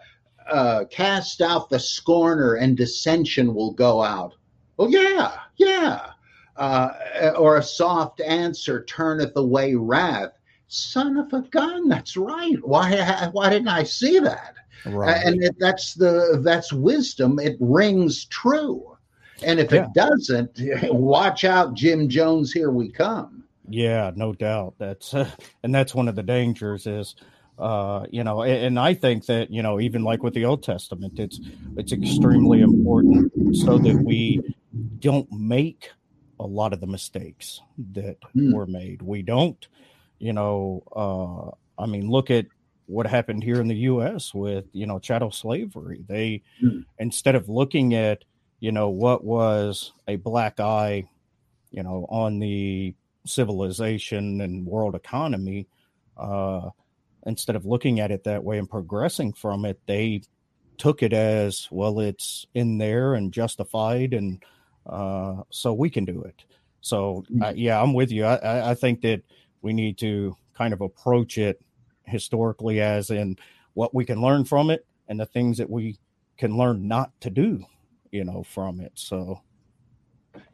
uh, 0.50 0.86
cast 0.90 1.42
out 1.42 1.70
the 1.70 1.80
scorner 1.80 2.56
and 2.56 2.76
dissension 2.76 3.54
will 3.54 3.74
go 3.74 4.02
out. 4.02 4.34
Well, 4.80 4.90
yeah, 4.90 5.34
yeah. 5.58 6.12
Uh, 6.56 7.34
or 7.38 7.58
a 7.58 7.64
soft 7.64 8.22
answer 8.22 8.86
turneth 8.86 9.36
away 9.36 9.76
wrath. 9.76 10.32
Son 10.70 11.18
of 11.18 11.34
a 11.34 11.42
gun, 11.50 11.90
that's 11.90 12.16
right. 12.16 12.56
Why? 12.66 13.30
Why 13.34 13.50
didn't 13.50 13.68
I 13.68 13.84
see 13.84 14.20
that? 14.20 14.56
Right. 14.86 15.22
And 15.26 15.44
it, 15.44 15.58
that's 15.60 15.96
the 15.96 16.40
that's 16.46 16.72
wisdom. 16.72 17.40
It 17.40 17.58
rings 17.60 18.24
true. 18.26 18.98
And 19.44 19.60
if 19.60 19.74
yeah. 19.74 19.84
it 19.84 19.94
doesn't, 19.94 20.62
watch 20.94 21.44
out, 21.44 21.74
Jim 21.74 22.08
Jones. 22.08 22.54
Here 22.54 22.72
we 22.72 22.90
come. 22.90 23.44
Yeah, 23.68 24.12
no 24.16 24.32
doubt. 24.32 24.76
That's 24.78 25.14
uh, 25.14 25.30
and 25.64 25.76
that's 25.76 25.94
one 25.94 26.08
of 26.08 26.16
the 26.16 26.24
dangers 26.24 26.88
is 26.88 27.16
uh, 27.58 28.06
you 28.10 28.24
know, 28.24 28.44
and, 28.44 28.66
and, 28.66 28.80
I 28.80 28.94
think 28.94 29.26
that 29.26 29.52
you 29.52 29.62
know, 29.62 29.82
even 29.82 30.06
like 30.06 30.24
with 30.24 30.34
the 30.34 30.46
Old 30.46 30.64
Testament, 30.64 31.20
it's 31.20 31.42
it's 31.76 31.92
extremely 31.92 32.62
important 32.62 33.34
so 33.58 33.78
that 33.78 34.02
we 34.02 34.56
don't 35.00 35.32
make 35.32 35.92
a 36.40 36.46
lot 36.46 36.74
of 36.74 36.80
the 36.80 36.88
mistakes 36.88 37.62
that 37.94 38.18
mm. 38.36 38.54
were 38.54 38.66
made. 38.66 39.02
We 39.02 39.22
don't, 39.22 39.68
you 40.20 40.34
know, 40.34 40.84
uh, 40.96 41.82
I 41.82 41.86
mean, 41.86 42.10
look 42.10 42.32
at 42.32 42.46
what 42.86 43.06
happened 43.06 43.44
here 43.44 43.62
in 43.62 43.68
the 43.68 43.76
U.S. 43.76 44.34
with 44.34 44.66
you 44.74 44.88
know 44.88 45.00
chattel 45.00 45.32
slavery. 45.32 46.04
They 46.08 46.42
mm. 46.64 46.86
instead 46.98 47.36
of 47.36 47.50
looking 47.50 47.94
at 47.94 48.24
you 48.60 48.72
know 48.72 48.90
what 48.90 49.24
was 49.24 49.94
a 50.08 50.16
black 50.18 50.60
eye, 50.60 51.10
you 51.72 51.84
know, 51.84 52.06
on 52.10 52.40
the 52.40 52.96
civilization 53.26 54.42
and 54.42 54.66
world 54.66 54.96
economy, 54.96 55.68
uh, 56.18 56.70
instead 57.26 57.56
of 57.56 57.66
looking 57.66 58.00
at 58.00 58.12
it 58.12 58.24
that 58.24 58.44
way 58.44 58.58
and 58.58 58.70
progressing 58.70 59.34
from 59.34 59.66
it, 59.66 59.80
they 59.86 60.22
took 60.78 61.04
it 61.04 61.14
as 61.14 61.68
well, 61.70 62.00
it's 62.00 62.46
in 62.56 62.78
there 62.78 63.14
and 63.14 63.34
justified, 63.34 64.14
and 64.14 64.42
uh, 64.90 65.44
so 65.50 65.74
we 65.74 65.90
can 65.90 66.06
do 66.06 66.24
it. 66.24 66.44
So, 66.82 67.24
uh, 67.42 67.54
yeah, 67.56 67.82
I'm 67.82 67.94
with 67.94 68.12
you. 68.12 68.26
I, 68.26 68.72
I 68.72 68.74
think 68.74 69.02
that 69.02 69.22
we 69.62 69.74
need 69.74 69.98
to 70.00 70.36
kind 70.54 70.74
of 70.74 70.82
approach 70.82 71.38
it 71.38 71.62
historically 72.04 72.82
as 72.82 73.10
in 73.12 73.38
what 73.74 73.94
we 73.94 74.06
can 74.06 74.22
learn 74.22 74.46
from 74.46 74.70
it 74.70 74.86
and 75.08 75.20
the 75.20 75.26
things 75.26 75.58
that 75.58 75.70
we 75.70 75.98
can 76.38 76.58
learn 76.58 76.88
not 76.88 77.12
to 77.22 77.30
do, 77.30 77.64
you 78.12 78.24
know, 78.24 78.44
from 78.44 78.80
it. 78.80 78.94
So, 78.96 79.42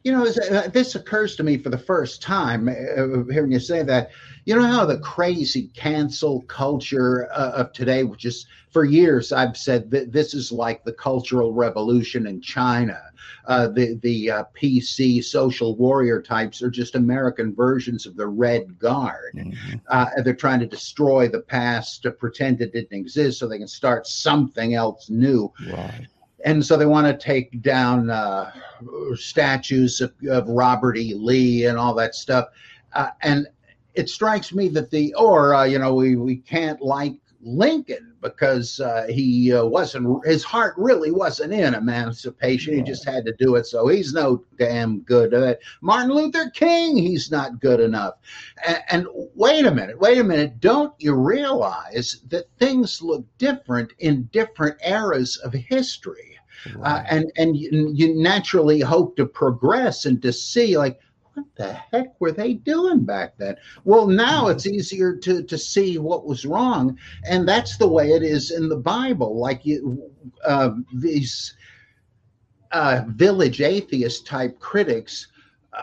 you 0.04 0.12
know, 0.12 0.26
uh, 0.26 0.68
this 0.68 0.94
occurs 0.94 1.36
to 1.36 1.42
me 1.42 1.58
for 1.58 1.70
the 1.70 1.78
first 1.78 2.22
time 2.22 2.68
uh, 2.68 3.24
hearing 3.32 3.52
you 3.52 3.60
say 3.60 3.82
that. 3.82 4.10
You 4.44 4.56
know 4.56 4.66
how 4.66 4.84
the 4.86 4.98
crazy 4.98 5.68
cancel 5.74 6.42
culture 6.42 7.28
uh, 7.32 7.52
of 7.52 7.72
today, 7.72 8.04
which 8.04 8.24
is 8.24 8.46
for 8.70 8.84
years 8.84 9.32
I've 9.32 9.56
said 9.56 9.90
that 9.90 10.12
this 10.12 10.34
is 10.34 10.52
like 10.52 10.84
the 10.84 10.92
cultural 10.92 11.52
revolution 11.52 12.26
in 12.26 12.40
China. 12.40 13.00
Uh, 13.46 13.68
the 13.68 13.98
the 14.02 14.30
uh, 14.30 14.44
PC 14.60 15.22
social 15.22 15.76
warrior 15.76 16.20
types 16.20 16.62
are 16.62 16.70
just 16.70 16.94
American 16.94 17.54
versions 17.54 18.06
of 18.06 18.16
the 18.16 18.26
Red 18.26 18.78
Guard. 18.78 19.34
Mm-hmm. 19.34 19.76
Uh, 19.88 20.06
they're 20.24 20.34
trying 20.34 20.60
to 20.60 20.66
destroy 20.66 21.28
the 21.28 21.40
past 21.40 22.02
to 22.02 22.10
pretend 22.10 22.60
it 22.60 22.72
didn't 22.72 22.98
exist 22.98 23.38
so 23.38 23.46
they 23.46 23.58
can 23.58 23.68
start 23.68 24.06
something 24.06 24.74
else 24.74 25.10
new. 25.10 25.52
Right 25.70 26.06
and 26.44 26.64
so 26.64 26.76
they 26.76 26.86
want 26.86 27.06
to 27.06 27.26
take 27.26 27.60
down 27.60 28.08
uh, 28.08 28.52
statues 29.14 30.00
of, 30.00 30.12
of, 30.30 30.48
Robert 30.48 30.96
E. 30.96 31.12
Lee 31.12 31.66
and 31.66 31.76
all 31.76 31.92
that 31.94 32.14
stuff. 32.14 32.48
Uh, 32.92 33.08
and 33.22 33.48
it 33.94 34.08
strikes 34.08 34.52
me 34.52 34.68
that 34.68 34.90
the 34.90 35.12
or 35.14 35.54
uh, 35.54 35.64
you 35.64 35.78
know 35.78 35.94
we 35.94 36.16
we 36.16 36.36
can't 36.36 36.80
like 36.80 37.14
Lincoln 37.46 38.12
because 38.20 38.80
uh, 38.80 39.06
he 39.08 39.52
uh, 39.52 39.64
wasn't 39.64 40.26
his 40.26 40.42
heart 40.42 40.74
really 40.76 41.12
wasn't 41.12 41.52
in 41.52 41.74
emancipation. 41.74 42.74
He 42.74 42.82
just 42.82 43.04
had 43.04 43.24
to 43.24 43.32
do 43.38 43.54
it, 43.54 43.66
so 43.66 43.86
he's 43.86 44.12
no 44.12 44.44
damn 44.58 45.00
good 45.00 45.32
at 45.32 45.42
it. 45.42 45.60
Martin 45.80 46.10
Luther 46.10 46.50
King, 46.50 46.96
he's 46.96 47.30
not 47.30 47.60
good 47.60 47.78
enough. 47.78 48.14
And, 48.66 48.82
and 48.90 49.06
wait 49.36 49.64
a 49.64 49.70
minute, 49.70 49.98
wait 49.98 50.18
a 50.18 50.24
minute. 50.24 50.60
Don't 50.60 50.92
you 50.98 51.14
realize 51.14 52.20
that 52.28 52.50
things 52.58 53.00
look 53.00 53.24
different 53.38 53.92
in 54.00 54.24
different 54.32 54.76
eras 54.84 55.36
of 55.38 55.52
history? 55.52 56.32
Uh, 56.82 57.04
and 57.08 57.30
and 57.36 57.56
you, 57.56 57.92
you 57.94 58.20
naturally 58.20 58.80
hope 58.80 59.16
to 59.16 59.24
progress 59.24 60.04
and 60.04 60.20
to 60.22 60.32
see 60.32 60.76
like 60.76 60.98
what 61.36 61.54
the 61.56 61.72
heck 61.72 62.18
were 62.18 62.32
they 62.32 62.54
doing 62.54 63.04
back 63.04 63.36
then? 63.36 63.56
Well, 63.84 64.06
now 64.06 64.48
it's 64.48 64.66
easier 64.66 65.14
to 65.16 65.42
to 65.42 65.58
see 65.58 65.98
what 65.98 66.26
was 66.26 66.46
wrong, 66.46 66.98
and 67.28 67.46
that's 67.46 67.76
the 67.76 67.86
way 67.88 68.12
it 68.12 68.22
is 68.22 68.50
in 68.50 68.70
the 68.70 68.76
Bible. 68.76 69.38
Like 69.38 69.66
you, 69.66 70.10
uh, 70.46 70.70
these 70.94 71.54
uh, 72.72 73.02
village 73.08 73.60
atheist 73.60 74.26
type 74.26 74.58
critics 74.60 75.26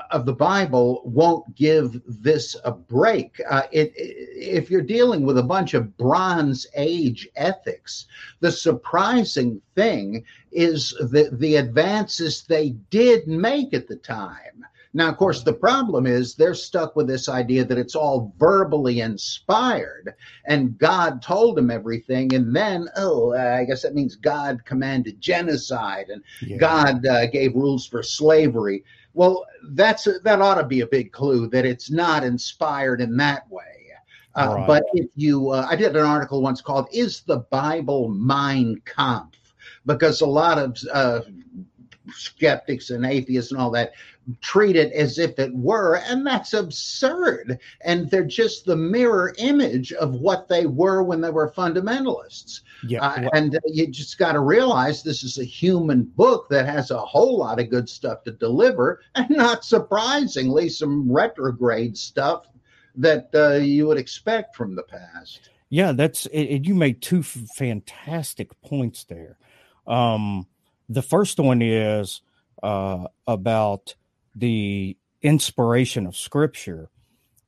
of 0.10 0.26
the 0.26 0.34
Bible 0.34 1.04
won't 1.06 1.56
give 1.56 2.02
this 2.08 2.56
a 2.66 2.72
break. 2.72 3.39
Uh, 3.48 3.62
it, 3.72 3.94
if 3.96 4.72
you're 4.72 4.82
dealing 4.82 5.24
with 5.24 5.38
a 5.38 5.44
bunch 5.44 5.76
of 5.76 5.96
Bronze 5.98 6.66
Age 6.76 7.28
ethics, 7.36 8.08
the 8.39 8.52
surprising 8.52 9.62
thing 9.76 10.26
is 10.52 10.96
that 11.12 11.39
the 11.39 11.58
advances 11.58 12.42
they 12.42 12.70
did 12.89 13.28
make 13.28 13.76
at 13.76 13.88
the 13.88 13.98
time. 13.98 14.66
Now, 14.95 15.10
of 15.10 15.17
course, 15.17 15.41
the 15.41 15.53
problem 15.53 16.06
is 16.06 16.36
they're 16.36 16.53
stuck 16.53 16.95
with 16.95 17.08
this 17.08 17.27
idea 17.27 17.65
that 17.65 17.79
it's 17.79 17.95
all 17.95 18.34
verbally 18.38 19.01
inspired 19.01 20.13
and 20.45 20.77
God 20.77 21.21
told 21.21 21.58
them 21.58 21.71
everything. 21.71 22.34
And 22.36 22.56
then, 22.56 22.88
oh, 22.95 23.34
I 23.34 23.65
guess 23.65 23.82
that 23.82 23.95
means 23.95 24.15
God 24.15 24.63
commanded 24.65 25.19
genocide 25.19 26.10
and 26.10 26.21
yeah. 26.41 26.58
God 26.58 27.06
uh, 27.08 27.25
gave 27.27 27.56
rules 27.56 27.88
for 27.88 28.03
slavery. 28.03 28.84
Well, 29.15 29.45
that's 29.69 30.08
that 30.23 30.41
ought 30.41 30.56
to 30.56 30.65
be 30.65 30.82
a 30.82 30.88
big 30.88 31.12
clue 31.12 31.47
that 31.49 31.65
it's 31.65 31.89
not 31.89 32.23
inspired 32.23 33.01
in 33.01 33.17
that 33.17 33.49
way. 33.49 33.62
Uh, 34.36 34.56
right. 34.56 34.67
But 34.67 34.84
if 34.93 35.10
you, 35.15 35.49
uh, 35.49 35.67
I 35.69 35.75
did 35.75 35.95
an 35.95 36.06
article 36.06 36.41
once 36.41 36.62
called 36.62 36.88
"Is 36.91 37.21
the 37.21 37.38
Bible 37.51 38.10
Mein 38.10 38.82
Kampf?" 38.86 39.38
Because 39.86 40.21
a 40.21 40.25
lot 40.25 40.58
of 40.58 40.75
uh, 40.91 41.21
skeptics 42.12 42.89
and 42.89 43.06
atheists 43.06 43.51
and 43.51 43.62
all 43.62 43.71
that 43.71 43.93
treat 44.42 44.76
it 44.76 44.92
as 44.94 45.20
if 45.20 45.38
it 45.40 45.54
were, 45.54 45.98
and 45.98 46.26
that's 46.26 46.54
absurd. 46.54 47.60
And 47.82 48.10
they're 48.10 48.24
just 48.24 48.66
the 48.66 48.76
mirror 48.76 49.34
image 49.38 49.92
of 49.94 50.16
what 50.16 50.48
they 50.48 50.66
were 50.66 51.04
when 51.04 51.22
they 51.22 51.30
were 51.30 51.52
fundamentalists. 51.52 52.62
Yeah, 52.88 53.06
uh, 53.06 53.30
and 53.34 53.58
you 53.66 53.88
just 53.88 54.18
got 54.18 54.34
to 54.34 54.40
realize 54.40 55.04
this 55.04 55.24
is 55.24 55.38
a 55.38 55.44
human 55.44 56.04
book 56.04 56.48
that 56.50 56.66
has 56.66 56.92
a 56.92 57.00
whole 57.00 57.38
lot 57.38 57.60
of 57.60 57.70
good 57.70 57.90
stuff 57.90 58.24
to 58.24 58.32
deliver, 58.32 59.02
and 59.16 59.30
not 59.30 59.66
surprisingly, 59.66 60.70
some 60.70 61.12
retrograde 61.12 61.98
stuff 61.98 62.48
that 62.96 63.30
uh, 63.34 63.54
you 63.54 63.88
would 63.88 63.98
expect 63.98 64.56
from 64.56 64.76
the 64.76 64.84
past. 64.84 65.50
Yeah, 65.70 65.92
that's 65.92 66.28
it, 66.28 66.66
you 66.66 66.76
made 66.76 67.02
two 67.02 67.24
fantastic 67.24 68.50
points 68.62 69.06
there. 69.06 69.38
Um, 69.88 70.48
the 70.88 71.02
first 71.02 71.40
one 71.40 71.62
is 71.62 72.22
uh, 72.62 73.06
about 73.28 73.96
the 74.36 74.98
inspiration 75.22 76.06
of 76.06 76.15
Scripture. 76.15 76.89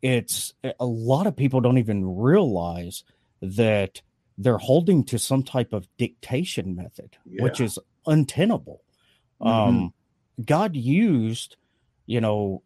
It's 0.01 0.53
a 0.79 0.85
lot 0.85 1.27
of 1.27 1.35
people 1.35 1.61
don't 1.61 1.77
even 1.77 2.17
realize 2.17 3.03
that 3.41 4.01
they're 4.37 4.57
holding 4.57 5.03
to 5.05 5.17
some 5.17 5.43
type 5.43 5.73
of 5.73 5.87
dictation 5.97 6.75
method, 6.75 7.17
yeah. 7.25 7.43
which 7.43 7.59
is 7.59 7.79
untenable. 8.05 8.81
Mm-hmm. 9.41 9.47
Um, 9.47 9.93
God 10.43 10.75
used, 10.75 11.55
you 12.05 12.21
know, 12.21 12.61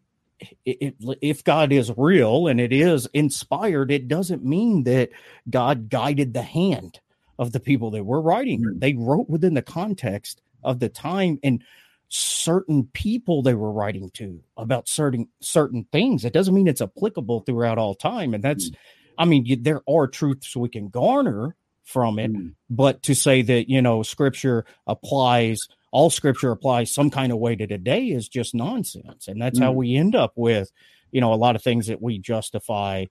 it, 0.66 0.96
it, 1.00 1.18
if 1.22 1.44
God 1.44 1.72
is 1.72 1.92
real 1.96 2.48
and 2.48 2.60
it 2.60 2.74
is 2.74 3.08
inspired, 3.14 3.92
it 3.92 4.08
doesn't 4.08 4.44
mean 4.44 4.84
that 4.84 5.10
God 5.50 5.90
guided 5.90 6.34
the 6.34 6.42
hand 6.42 7.00
of 7.38 7.52
the 7.52 7.60
people 7.60 7.92
that 7.92 8.04
were 8.04 8.22
writing. 8.22 8.62
Mm-hmm. 8.62 8.80
They 8.80 8.94
wrote 8.94 9.30
within 9.30 9.54
the 9.54 9.62
context 9.62 10.42
of 10.64 10.80
the 10.80 10.90
time 10.90 11.40
and 11.44 11.64
certain 12.10 12.90
people 12.94 13.42
they 13.42 13.54
were 13.54 13.72
writing 13.72 14.10
to 14.16 14.42
about 14.58 14.90
certain 14.90 15.28
certain 15.42 15.86
things. 15.92 16.26
It 16.26 16.34
doesn't 16.34 16.54
mean 16.54 16.68
it's 16.68 16.82
applicable 16.82 17.42
throughout 17.42 17.78
all 17.78 17.96
time, 17.96 18.34
and 18.34 18.44
that's, 18.44 18.70
mm-hmm. 18.70 19.22
I 19.22 19.26
mean, 19.26 19.46
you, 19.46 19.56
there 19.56 19.82
are 19.88 20.08
truths 20.08 20.56
we 20.56 20.70
can 20.70 20.90
garner 20.90 21.56
from 21.84 22.20
it, 22.20 22.34
mm-hmm. 22.34 22.50
but 22.70 23.04
to 23.04 23.16
say 23.16 23.42
that 23.44 23.70
you 23.70 23.82
know 23.82 24.04
Scripture 24.04 24.66
applies 24.88 25.60
all 25.92 26.10
scripture 26.10 26.52
applies 26.52 26.94
some 26.94 27.10
kind 27.10 27.32
of 27.32 27.40
way 27.40 27.56
to 27.56 27.68
today 27.68 28.06
is 28.06 28.28
just 28.28 28.54
nonsense. 28.54 29.28
And 29.28 29.42
that's 29.42 29.60
mm. 29.60 29.64
how 29.64 29.72
we 29.72 29.96
end 29.96 30.16
up 30.16 30.34
with, 30.36 30.72
you 31.12 31.22
know, 31.22 31.34
a 31.34 31.36
lot 31.36 31.56
of 31.56 31.64
things 31.64 31.88
that 31.88 32.02
we 32.02 32.20
justify 32.20 33.06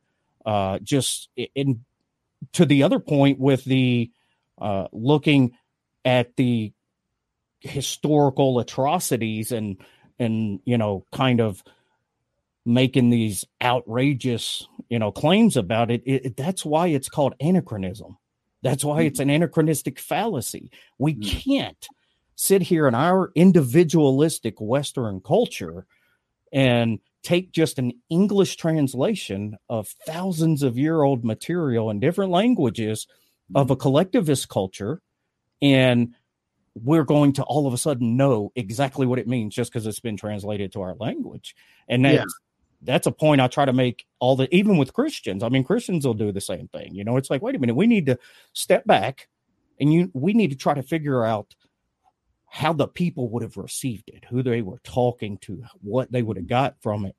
uh, 0.46 0.78
just 0.80 1.28
in 1.54 1.84
to 2.52 2.64
the 2.64 2.84
other 2.84 3.00
point 3.00 3.38
with 3.38 3.64
the 3.64 4.10
uh, 4.60 4.86
looking 4.92 5.56
at 6.04 6.36
the 6.36 6.72
historical 7.60 8.58
atrocities 8.58 9.52
and 9.52 9.78
and 10.18 10.60
you 10.64 10.78
know 10.78 11.04
kind 11.12 11.40
of 11.40 11.62
making 12.64 13.10
these 13.10 13.44
outrageous 13.62 14.66
you 14.88 14.98
know 14.98 15.10
claims 15.10 15.56
about 15.56 15.90
it, 15.90 16.02
it 16.04 16.36
that's 16.36 16.64
why 16.64 16.88
it's 16.88 17.08
called 17.08 17.34
anachronism. 17.40 18.16
That's 18.62 18.84
why 18.84 19.02
it's 19.02 19.20
an 19.20 19.30
anachronistic 19.30 20.00
fallacy. 20.00 20.70
We 20.98 21.14
mm. 21.14 21.44
can't 21.44 21.88
sit 22.34 22.62
here 22.62 22.88
in 22.88 22.94
our 22.94 23.30
individualistic 23.34 24.60
Western 24.60 25.20
culture 25.20 25.86
and 26.52 26.98
take 27.22 27.52
just 27.52 27.78
an 27.78 27.92
English 28.08 28.56
translation 28.56 29.56
of 29.68 29.88
thousands 30.06 30.62
of 30.62 30.78
year 30.78 31.02
old 31.02 31.24
material 31.24 31.90
in 31.90 32.00
different 32.00 32.30
languages 32.30 33.06
of 33.54 33.70
a 33.70 33.76
collectivist 33.76 34.48
culture 34.48 35.00
and 35.60 36.14
we're 36.82 37.04
going 37.04 37.32
to 37.32 37.42
all 37.44 37.66
of 37.66 37.74
a 37.74 37.78
sudden 37.78 38.16
know 38.16 38.52
exactly 38.56 39.06
what 39.06 39.18
it 39.18 39.28
means 39.28 39.54
just 39.54 39.72
because 39.72 39.86
it's 39.86 40.00
been 40.00 40.16
translated 40.16 40.72
to 40.72 40.80
our 40.80 40.94
language 40.94 41.54
and 41.88 42.04
that's 42.04 42.16
yeah. 42.16 42.24
that's 42.82 43.06
a 43.06 43.12
point 43.12 43.40
i 43.40 43.46
try 43.46 43.64
to 43.64 43.72
make 43.72 44.06
all 44.18 44.36
the 44.36 44.52
even 44.54 44.76
with 44.76 44.92
christians 44.92 45.42
i 45.42 45.48
mean 45.48 45.64
christians 45.64 46.06
will 46.06 46.14
do 46.14 46.32
the 46.32 46.40
same 46.40 46.68
thing 46.68 46.94
you 46.94 47.04
know 47.04 47.16
it's 47.16 47.30
like 47.30 47.42
wait 47.42 47.54
a 47.54 47.58
minute 47.58 47.74
we 47.74 47.86
need 47.86 48.06
to 48.06 48.18
step 48.52 48.84
back 48.86 49.28
and 49.80 49.92
you 49.92 50.10
we 50.14 50.32
need 50.32 50.50
to 50.50 50.56
try 50.56 50.74
to 50.74 50.82
figure 50.82 51.24
out 51.24 51.54
how 52.50 52.72
the 52.72 52.88
people 52.88 53.28
would 53.28 53.42
have 53.42 53.56
received 53.56 54.08
it, 54.08 54.24
who 54.30 54.42
they 54.42 54.62
were 54.62 54.80
talking 54.82 55.38
to, 55.38 55.62
what 55.82 56.10
they 56.10 56.22
would 56.22 56.36
have 56.36 56.46
got 56.46 56.80
from 56.80 57.04
it. 57.04 57.14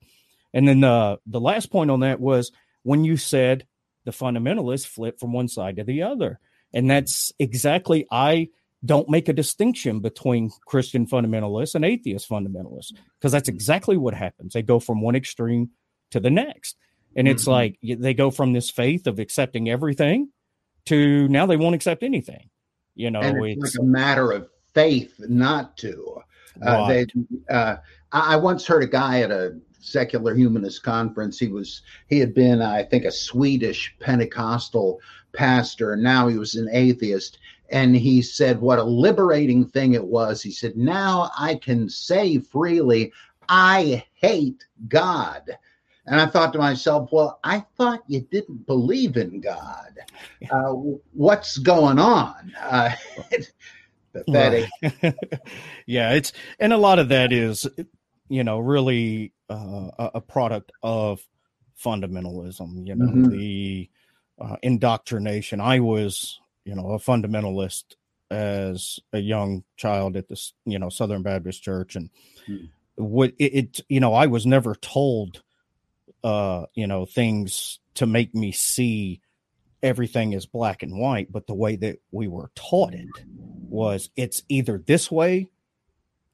And 0.54 0.68
then 0.68 0.82
the 0.82 1.20
the 1.28 1.40
last 1.40 1.72
point 1.72 1.92
on 1.92 2.00
that 2.02 2.20
was 2.20 2.52
when 2.84 3.04
you 3.04 3.18
said 3.18 3.68
the 4.06 4.12
fundamentalists 4.12 4.88
flip 4.88 5.20
from 5.20 5.34
one 5.34 5.48
side 5.48 5.76
to 5.76 5.84
the 5.84 6.04
other. 6.04 6.40
And 6.74 6.90
that's 6.90 7.32
exactly 7.38 8.08
I 8.12 8.50
don't 8.86 9.10
make 9.10 9.28
a 9.28 9.34
distinction 9.34 10.00
between 10.00 10.52
Christian 10.66 11.06
fundamentalists 11.06 11.76
and 11.76 11.84
atheist 11.84 12.30
fundamentalists 12.30 12.94
because 13.20 13.32
that's 13.32 13.50
exactly 13.50 13.98
what 13.98 14.14
happens. 14.14 14.54
They 14.54 14.62
go 14.62 14.80
from 14.80 15.02
one 15.02 15.16
extreme 15.16 15.72
to 16.12 16.20
the 16.20 16.30
next. 16.30 16.78
And 17.16 17.28
it's 17.28 17.44
mm-hmm. 17.44 17.52
like 17.52 17.80
they 18.00 18.14
go 18.14 18.32
from 18.32 18.54
this 18.54 18.70
faith 18.70 19.08
of 19.08 19.20
accepting 19.20 19.70
everything 19.70 20.30
to 20.86 21.28
now 21.28 21.46
they 21.46 21.58
won't 21.58 21.76
accept 21.76 22.04
anything. 22.04 22.50
You 22.96 23.12
know, 23.12 23.20
and 23.22 23.46
it's, 23.46 23.64
it's 23.64 23.78
like 23.78 23.84
a 23.84 23.88
matter 23.88 24.32
of 24.32 24.50
faith 24.74 25.14
not 25.20 25.78
to. 25.78 26.22
Uh, 26.62 26.88
they, 26.90 27.06
uh, 27.50 27.78
I 28.12 28.36
once 28.36 28.66
heard 28.66 28.84
a 28.84 28.88
guy 28.88 29.22
at 29.22 29.32
a 29.32 29.58
secular 29.80 30.36
humanist 30.36 30.84
conference. 30.84 31.40
He 31.40 31.48
was 31.48 31.82
he 32.08 32.20
had 32.20 32.34
been, 32.34 32.62
I 32.62 32.84
think, 32.84 33.06
a 33.06 33.12
Swedish 33.12 33.96
Pentecostal 34.00 35.00
pastor. 35.34 35.94
And 35.94 36.04
now 36.04 36.28
he 36.28 36.38
was 36.38 36.56
an 36.56 36.70
atheist, 36.72 37.40
and 37.70 37.96
he 37.96 38.22
said 38.22 38.60
what 38.60 38.80
a 38.80 38.84
liberating 38.84 39.66
thing 39.66 39.94
it 39.94 40.06
was. 40.06 40.42
He 40.42 40.52
said, 40.52 40.78
"Now 40.78 41.32
I 41.38 41.56
can 41.56 41.90
say 41.90 42.40
freely, 42.40 43.12
I 43.48 44.06
hate 44.14 44.66
God." 44.88 45.44
And 46.06 46.20
I 46.20 46.26
thought 46.26 46.54
to 46.54 46.60
myself, 46.60 47.10
well, 47.12 47.40
I 47.44 47.64
thought 47.78 48.02
you 48.08 48.22
didn't 48.22 48.66
believe 48.66 49.16
in 49.18 49.40
God. 49.40 49.94
Uh, 50.52 50.72
what's 51.14 51.58
going 51.58 52.00
on? 52.00 52.54
Uh, 52.60 52.92
pathetic. 54.14 54.70
Yeah, 55.86 56.14
it's 56.14 56.34
and 56.60 56.72
a 56.72 56.78
lot 56.78 57.00
of 57.00 57.10
that 57.10 57.34
is, 57.34 57.68
you 58.30 58.44
know, 58.44 58.60
really 58.60 59.34
uh, 59.50 59.90
a 59.98 60.22
product 60.22 60.72
of 60.82 61.22
fundamentalism. 61.84 62.88
You 62.88 62.96
know, 62.96 63.06
mm-hmm. 63.06 63.30
the 63.30 63.90
uh, 64.40 64.56
indoctrination. 64.62 65.60
I 65.60 65.80
was, 65.80 66.40
you 66.64 66.76
know, 66.76 66.92
a 66.92 67.00
fundamentalist 67.00 67.96
as 68.32 69.00
a 69.12 69.20
young 69.20 69.64
child 69.76 70.16
at 70.16 70.30
this, 70.30 70.54
you 70.66 70.80
know, 70.80 70.90
Southern 70.90 71.24
Baptist 71.24 71.64
Church, 71.64 71.96
and 71.96 72.10
mm. 72.48 72.70
what 72.96 73.34
it, 73.40 73.44
it, 73.44 73.80
you 73.90 74.00
know, 74.00 74.14
I 74.14 74.28
was 74.28 74.46
never 74.46 74.76
told, 74.76 75.42
uh, 76.24 76.66
you 76.76 76.88
know, 76.88 77.06
things 77.06 77.80
to 77.96 78.06
make 78.06 78.34
me 78.36 78.52
see 78.52 79.22
everything 79.82 80.34
is 80.34 80.46
black 80.46 80.84
and 80.84 80.98
white, 80.98 81.32
but 81.32 81.48
the 81.48 81.56
way 81.56 81.76
that 81.78 82.00
we 82.12 82.28
were 82.28 82.52
taught 82.56 82.94
it 82.94 83.08
was 83.70 84.10
it's 84.16 84.44
either 84.50 84.78
this 84.78 85.10
way 85.10 85.48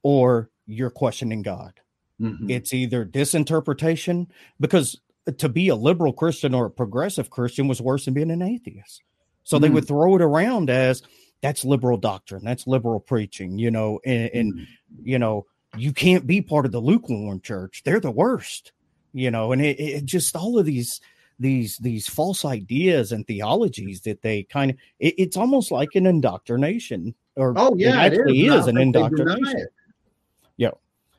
or 0.02 0.50
you're 0.66 0.90
questioning 0.90 1.42
God. 1.42 1.80
Mm-hmm. 2.20 2.50
It's 2.50 2.72
either 2.72 3.04
disinterpretation, 3.04 4.28
because 4.58 5.00
to 5.38 5.48
be 5.48 5.68
a 5.68 5.76
liberal 5.76 6.12
Christian 6.12 6.54
or 6.54 6.66
a 6.66 6.70
progressive 6.70 7.30
Christian 7.30 7.68
was 7.68 7.82
worse 7.82 8.04
than 8.04 8.14
being 8.14 8.30
an 8.30 8.42
atheist. 8.42 9.02
So 9.42 9.56
mm-hmm. 9.56 9.62
they 9.62 9.70
would 9.70 9.84
mm. 9.84 9.88
throw 9.88 10.16
it 10.16 10.22
around 10.22 10.70
as 10.70 11.02
that's 11.42 11.64
liberal 11.64 11.98
doctrine, 11.98 12.44
that's 12.44 12.66
liberal 12.66 13.00
preaching, 13.00 13.58
you 13.58 13.70
know, 13.70 14.00
and, 14.04 14.30
and 14.32 14.54
mm-hmm. 14.54 14.62
you 15.02 15.18
know, 15.18 15.46
you 15.76 15.92
can't 15.92 16.26
be 16.26 16.40
part 16.40 16.64
of 16.64 16.72
the 16.72 16.80
lukewarm 16.80 17.40
church. 17.40 17.82
They're 17.84 18.00
the 18.00 18.10
worst, 18.10 18.72
you 19.12 19.30
know, 19.30 19.52
and 19.52 19.60
it, 19.60 19.78
it 19.78 20.04
just 20.04 20.34
all 20.34 20.58
of 20.58 20.66
these 20.66 21.00
these 21.38 21.76
these 21.78 22.08
false 22.08 22.44
ideas 22.44 23.12
and 23.12 23.26
theologies 23.26 24.02
that 24.02 24.22
they 24.22 24.44
kind 24.44 24.70
of 24.70 24.76
it, 24.98 25.14
it's 25.18 25.36
almost 25.36 25.70
like 25.70 25.94
an 25.94 26.06
indoctrination 26.06 27.14
or 27.36 27.52
oh 27.56 27.74
yeah 27.76 28.04
it 28.04 28.14
actually 28.14 28.46
it 28.46 28.54
is, 28.54 28.62
is 28.62 28.66
an 28.68 28.78
indoctrination 28.78 29.66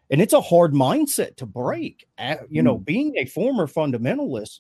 and 0.10 0.22
it's 0.22 0.34
a 0.34 0.42
hard 0.42 0.74
mindset 0.74 1.36
to 1.36 1.46
mm-hmm. 1.46 1.60
break 1.60 2.08
you 2.50 2.62
know 2.62 2.78
mm. 2.78 2.86
being 2.86 3.16
a 3.18 3.26
former 3.26 3.68
fundamentalist 3.68 4.60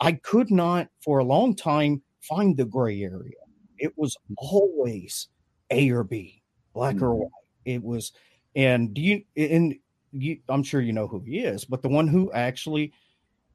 i 0.00 0.12
could 0.12 0.50
not 0.50 0.88
for 1.02 1.18
a 1.18 1.24
long 1.24 1.54
time 1.54 2.02
find 2.20 2.56
the 2.56 2.64
gray 2.64 3.02
area 3.02 3.32
it 3.78 3.92
was 3.96 4.16
mm-hmm. 4.16 4.34
always 4.38 5.28
a 5.70 5.90
or 5.90 6.04
b 6.04 6.42
black 6.74 7.00
or 7.00 7.14
white 7.14 7.30
it 7.64 7.82
was 7.82 8.12
and 8.56 8.94
do 8.94 9.00
you 9.00 9.22
and 9.36 9.74
you, 10.12 10.38
I'm 10.48 10.62
sure 10.62 10.80
you 10.80 10.92
know 10.92 11.06
who 11.06 11.20
he 11.20 11.38
is, 11.40 11.64
but 11.64 11.82
the 11.82 11.88
one 11.88 12.08
who 12.08 12.32
actually 12.32 12.92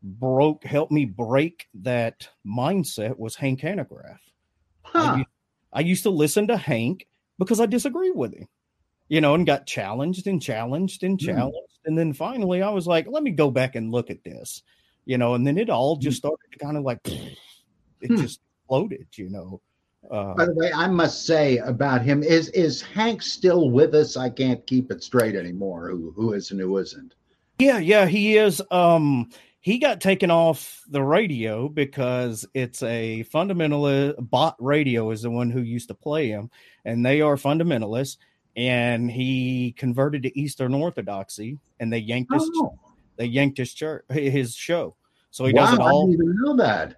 broke, 0.01 0.63
helped 0.63 0.91
me 0.91 1.05
break 1.05 1.67
that 1.75 2.27
mindset 2.45 3.17
was 3.17 3.36
Hank 3.36 3.62
Hanegraaff. 3.62 4.19
Huh. 4.84 4.99
I, 4.99 5.25
I 5.73 5.79
used 5.81 6.03
to 6.03 6.10
listen 6.10 6.47
to 6.47 6.58
Hank 6.58 7.08
because 7.39 7.60
I 7.60 7.65
disagree 7.65 8.12
with 8.12 8.34
him, 8.34 8.47
you 9.07 9.21
know, 9.21 9.35
and 9.35 9.45
got 9.45 9.65
challenged 9.65 10.27
and 10.27 10.41
challenged 10.41 11.03
and 11.03 11.19
hmm. 11.19 11.25
challenged. 11.25 11.57
Mm. 11.57 11.87
And 11.87 11.97
then 11.97 12.13
finally 12.13 12.61
I 12.61 12.69
was 12.69 12.87
like, 12.87 13.07
let 13.07 13.23
me 13.23 13.31
go 13.31 13.51
back 13.51 13.75
and 13.75 13.91
look 13.91 14.09
at 14.09 14.23
this, 14.23 14.63
you 15.05 15.17
know, 15.17 15.35
and 15.35 15.45
then 15.45 15.57
it 15.57 15.69
all 15.69 15.97
just 15.97 16.17
hmm. 16.17 16.27
started 16.27 16.51
to 16.51 16.59
kind 16.59 16.77
of 16.77 16.83
like, 16.83 16.99
it 18.01 18.07
hmm. 18.07 18.17
just 18.17 18.39
floated, 18.67 19.07
you 19.15 19.29
know. 19.29 19.61
Uh, 20.09 20.35
By 20.35 20.45
the 20.45 20.53
way, 20.53 20.71
I 20.71 20.87
must 20.87 21.25
say 21.25 21.57
about 21.57 22.03
him 22.03 22.21
is 22.21 22.49
is 22.49 22.79
Hank 22.79 23.23
still 23.23 23.71
with 23.71 23.95
us? 23.95 24.15
I 24.15 24.29
can't 24.29 24.65
keep 24.67 24.91
it 24.91 25.03
straight 25.03 25.35
anymore. 25.35 25.89
Who 25.89 26.11
who 26.15 26.33
is 26.33 26.51
and 26.51 26.59
who 26.59 26.77
isn't? 26.77 27.15
Yeah, 27.57 27.79
yeah, 27.79 28.05
he 28.05 28.37
is. 28.37 28.61
Um, 28.69 29.31
he 29.61 29.79
got 29.79 29.99
taken 29.99 30.29
off 30.29 30.83
the 30.87 31.01
radio 31.01 31.67
because 31.67 32.45
it's 32.53 32.83
a 32.83 33.25
fundamentalist 33.33 34.13
Bott 34.29 34.55
radio 34.59 35.09
is 35.09 35.23
the 35.23 35.31
one 35.31 35.49
who 35.49 35.61
used 35.61 35.87
to 35.87 35.95
play 35.95 36.27
him 36.27 36.51
and 36.83 37.03
they 37.03 37.21
are 37.21 37.35
fundamentalists 37.35 38.17
and 38.55 39.11
he 39.11 39.73
converted 39.77 40.23
to 40.23 40.39
eastern 40.39 40.73
orthodoxy 40.73 41.57
and 41.79 41.91
they 41.91 41.97
yanked 41.97 42.33
his 42.33 42.49
oh. 42.55 42.77
they 43.17 43.25
yanked 43.25 43.57
his 43.57 43.73
church 43.73 44.03
his 44.09 44.55
show 44.55 44.95
so 45.31 45.45
he 45.45 45.53
wow, 45.53 45.65
does 45.65 45.73
it 45.73 45.79
all 45.81 46.07
i 46.07 46.11
didn't 46.11 46.23
even 46.23 46.35
know 46.41 46.55
that 46.55 46.95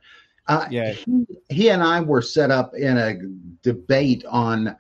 uh, 0.48 0.66
yeah 0.70 0.92
he, 0.92 1.26
he 1.50 1.70
and 1.70 1.84
i 1.84 2.00
were 2.00 2.22
set 2.22 2.52
up 2.52 2.74
in 2.76 2.98
a 2.98 3.16
debate 3.64 4.24
on 4.30 4.76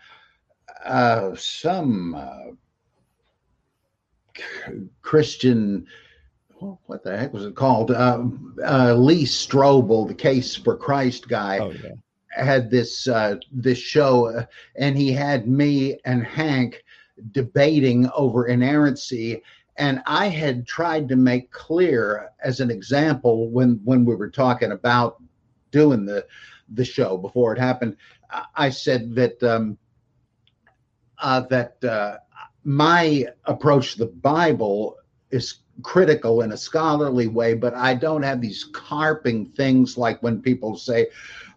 uh, 0.85 1.35
some 1.35 2.15
uh, 2.15 2.51
christian 5.01 5.85
what 6.59 7.03
the 7.03 7.17
heck 7.17 7.33
was 7.33 7.45
it 7.45 7.55
called? 7.55 7.91
Uh, 7.91 8.23
uh, 8.65 8.93
Lee 8.95 9.25
Strobel, 9.25 10.07
the 10.07 10.13
Case 10.13 10.55
for 10.55 10.75
Christ 10.75 11.27
guy, 11.27 11.59
oh, 11.59 11.71
yeah. 11.71 11.91
Had 12.43 12.69
this 12.69 13.07
uh, 13.07 13.35
this 13.51 13.77
show, 13.77 14.27
uh, 14.27 14.45
and 14.75 14.97
he 14.97 15.11
had 15.11 15.47
me 15.47 15.99
and 16.05 16.23
Hank 16.23 16.83
debating 17.31 18.09
over 18.15 18.47
inerrancy. 18.47 19.41
And 19.77 20.01
I 20.07 20.27
had 20.27 20.65
tried 20.65 21.07
to 21.09 21.15
make 21.15 21.51
clear, 21.51 22.29
as 22.43 22.59
an 22.59 22.71
example, 22.71 23.49
when 23.49 23.79
when 23.83 24.05
we 24.05 24.15
were 24.15 24.29
talking 24.29 24.71
about 24.71 25.21
doing 25.71 26.05
the 26.05 26.25
the 26.73 26.85
show 26.85 27.17
before 27.17 27.53
it 27.53 27.59
happened, 27.59 27.95
I 28.55 28.69
said 28.69 29.15
that 29.15 29.41
um, 29.43 29.77
uh, 31.19 31.41
that 31.49 31.83
uh, 31.83 32.17
my 32.63 33.25
approach 33.45 33.93
to 33.93 33.99
the 33.99 34.07
Bible 34.07 34.97
is 35.31 35.59
critical 35.83 36.41
in 36.41 36.51
a 36.51 36.57
scholarly 36.57 37.27
way, 37.27 37.53
but 37.53 37.73
I 37.73 37.93
don't 37.93 38.23
have 38.23 38.41
these 38.41 38.65
carping 38.73 39.45
things 39.51 39.97
like 39.97 40.21
when 40.23 40.41
people 40.41 40.75
say, 40.75 41.07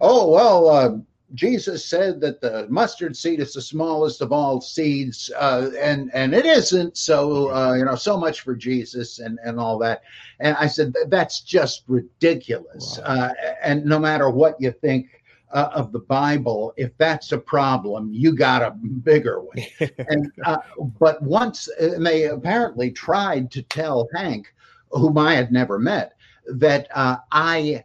oh, 0.01 0.31
well, 0.31 0.69
uh, 0.69 0.97
Jesus 1.35 1.85
said 1.85 2.21
that 2.23 2.41
the 2.41 2.67
mustard 2.69 3.17
seed 3.17 3.41
is 3.41 3.53
the 3.53 3.63
smallest 3.63 4.21
of 4.21 4.33
all 4.33 4.61
seeds, 4.61 5.31
uh, 5.37 5.71
and 5.79 6.11
and 6.13 6.35
it 6.35 6.45
isn't. 6.45 6.97
So 6.97 7.55
uh, 7.55 7.75
you 7.75 7.85
know, 7.85 7.95
so 7.95 8.17
much 8.17 8.41
for 8.41 8.57
Jesus 8.57 9.21
and 9.21 9.39
and 9.45 9.61
all 9.61 9.79
that. 9.79 10.03
And 10.41 10.57
I 10.57 10.67
said 10.67 10.93
that's 11.07 11.41
just 11.41 11.85
ridiculous. 11.87 12.99
Wow. 12.99 13.05
Uh, 13.05 13.33
and 13.63 13.85
no 13.85 14.01
matter 14.01 14.29
what 14.29 14.57
you 14.61 14.73
think 14.73 15.20
uh, 15.53 15.71
of 15.73 15.93
the 15.93 16.01
Bible, 16.01 16.73
if 16.77 16.97
that's 16.97 17.33
a 17.33 17.39
problem, 17.39 18.11
you 18.13 18.37
got 18.37 18.63
a 18.63 18.71
bigger 18.71 19.41
one. 19.41 19.59
and 20.09 20.31
uh, 20.45 20.59
but 20.99 21.23
once, 21.23 21.69
and 21.81 22.07
they 22.07 22.25
apparently 22.25 22.91
tried 22.91 23.51
to 23.53 23.63
tell 23.63 24.09
Hank, 24.15 24.55
whom 24.91 25.19
I 25.19 25.35
had 25.35 25.53
never 25.53 25.79
met, 25.79 26.15
that 26.55 26.89
uh, 26.95 27.17
I 27.33 27.85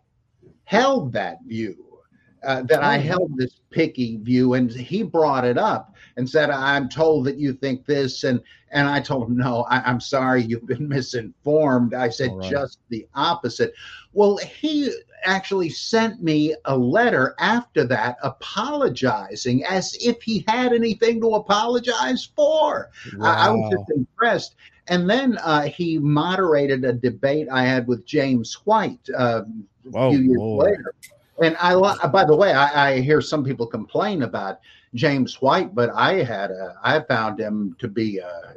held 0.64 1.14
that 1.14 1.40
view. 1.46 1.85
Uh, 2.46 2.62
that 2.64 2.84
I 2.84 2.98
oh. 2.98 3.02
held 3.02 3.38
this 3.38 3.60
picky 3.72 4.18
view, 4.18 4.54
and 4.54 4.72
he 4.72 5.04
brought 5.04 5.46
it 5.46 5.58
up 5.58 5.96
and 6.18 6.30
said, 6.30 6.50
"I'm 6.50 6.90
told 6.90 7.26
that 7.26 7.38
you 7.38 7.54
think 7.54 7.86
this," 7.86 8.24
and 8.24 8.42
and 8.72 8.88
I 8.88 9.00
told 9.02 9.28
him, 9.28 9.38
"No, 9.38 9.66
I, 9.70 9.90
am 9.90 10.00
sorry, 10.00 10.44
you've 10.44 10.68
been 10.68 10.88
misinformed." 10.90 11.94
I 11.94 12.10
said 12.10 12.32
right. 12.34 12.50
just 12.50 12.80
the 12.90 13.08
opposite. 13.16 13.74
Well, 14.14 14.38
he 14.38 14.92
actually 15.24 15.70
sent 15.70 16.22
me 16.22 16.56
a 16.66 16.78
letter 16.78 17.36
after 17.40 17.84
that 17.86 18.18
apologizing 18.24 19.64
as 19.66 19.98
if 20.00 20.22
he 20.22 20.46
had 20.48 20.72
anything 20.72 21.20
to 21.22 21.36
apologize 21.36 22.30
for. 22.36 22.92
Wow. 23.18 23.32
I, 23.32 23.48
I, 23.48 23.50
was 23.50 23.74
just 23.74 23.92
impressed. 23.98 24.56
And 24.88 25.10
then 25.10 25.38
uh, 25.40 25.64
he 25.64 25.98
moderated 25.98 26.86
a 26.86 26.94
debate 26.94 27.48
I 27.52 27.64
had 27.66 27.88
with 27.88 28.06
James 28.06 28.54
White 28.66 29.10
uh, 29.18 29.44
a 29.94 30.12
few 30.12 30.20
years 30.20 30.38
Lord. 30.38 30.70
later. 30.72 30.94
And 31.44 31.58
I, 31.58 31.76
by 32.08 32.24
the 32.24 32.36
way, 32.36 32.54
I, 32.54 32.92
I, 32.92 33.00
hear 33.02 33.20
some 33.20 33.44
people 33.44 33.68
complain 33.68 34.24
about 34.24 34.60
James 34.94 35.42
White, 35.42 35.76
but 35.76 35.90
I 35.94 36.24
had 36.24 36.50
a, 36.50 36.76
I 36.82 37.02
found 37.02 37.40
him 37.40 37.76
to 37.80 37.90
be 37.90 38.20
a 38.20 38.54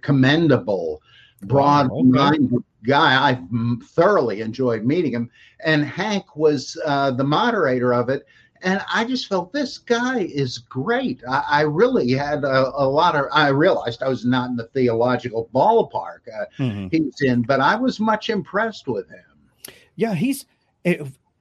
commendable, 0.00 1.02
broad-minded 1.42 2.54
okay 2.54 2.64
guy. 2.84 3.30
I 3.30 3.40
thoroughly 3.82 4.40
enjoyed 4.40 4.84
meeting 4.84 5.12
him. 5.12 5.30
And 5.64 5.84
Hank 5.84 6.36
was 6.36 6.80
uh, 6.84 7.10
the 7.10 7.24
moderator 7.24 7.92
of 7.92 8.08
it. 8.08 8.26
And 8.62 8.80
I 8.92 9.04
just 9.04 9.28
felt 9.28 9.52
this 9.52 9.76
guy 9.76 10.20
is 10.20 10.58
great. 10.58 11.20
I, 11.28 11.44
I 11.48 11.60
really 11.62 12.12
had 12.12 12.44
a, 12.44 12.72
a, 12.74 12.86
lot 12.86 13.14
of, 13.14 13.26
I 13.30 13.48
realized 13.48 14.02
I 14.02 14.08
was 14.08 14.24
not 14.24 14.48
in 14.48 14.56
the 14.56 14.68
theological 14.68 15.50
ballpark 15.54 16.20
uh, 16.32 16.44
mm-hmm. 16.58 16.88
he's 16.90 17.20
in, 17.20 17.42
but 17.42 17.60
I 17.60 17.74
was 17.74 18.00
much 18.00 18.30
impressed 18.30 18.86
with 18.86 19.08
him. 19.10 19.74
Yeah, 19.96 20.14
he's, 20.14 20.46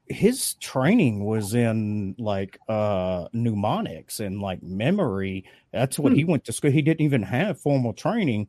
his 0.08 0.56
training 0.56 1.24
was 1.24 1.54
in 1.54 2.16
like 2.18 2.60
uh 2.68 3.28
mnemonics 3.34 4.20
and 4.20 4.42
like 4.42 4.62
memory. 4.62 5.46
That's 5.72 5.98
what 5.98 6.12
hmm. 6.12 6.18
he 6.18 6.24
went 6.26 6.46
to 6.46 6.54
school. 6.54 6.72
He 6.72 6.82
didn't 6.82 7.02
even 7.02 7.24
have 7.24 7.60
formal 7.60 7.94
training. 7.94 8.48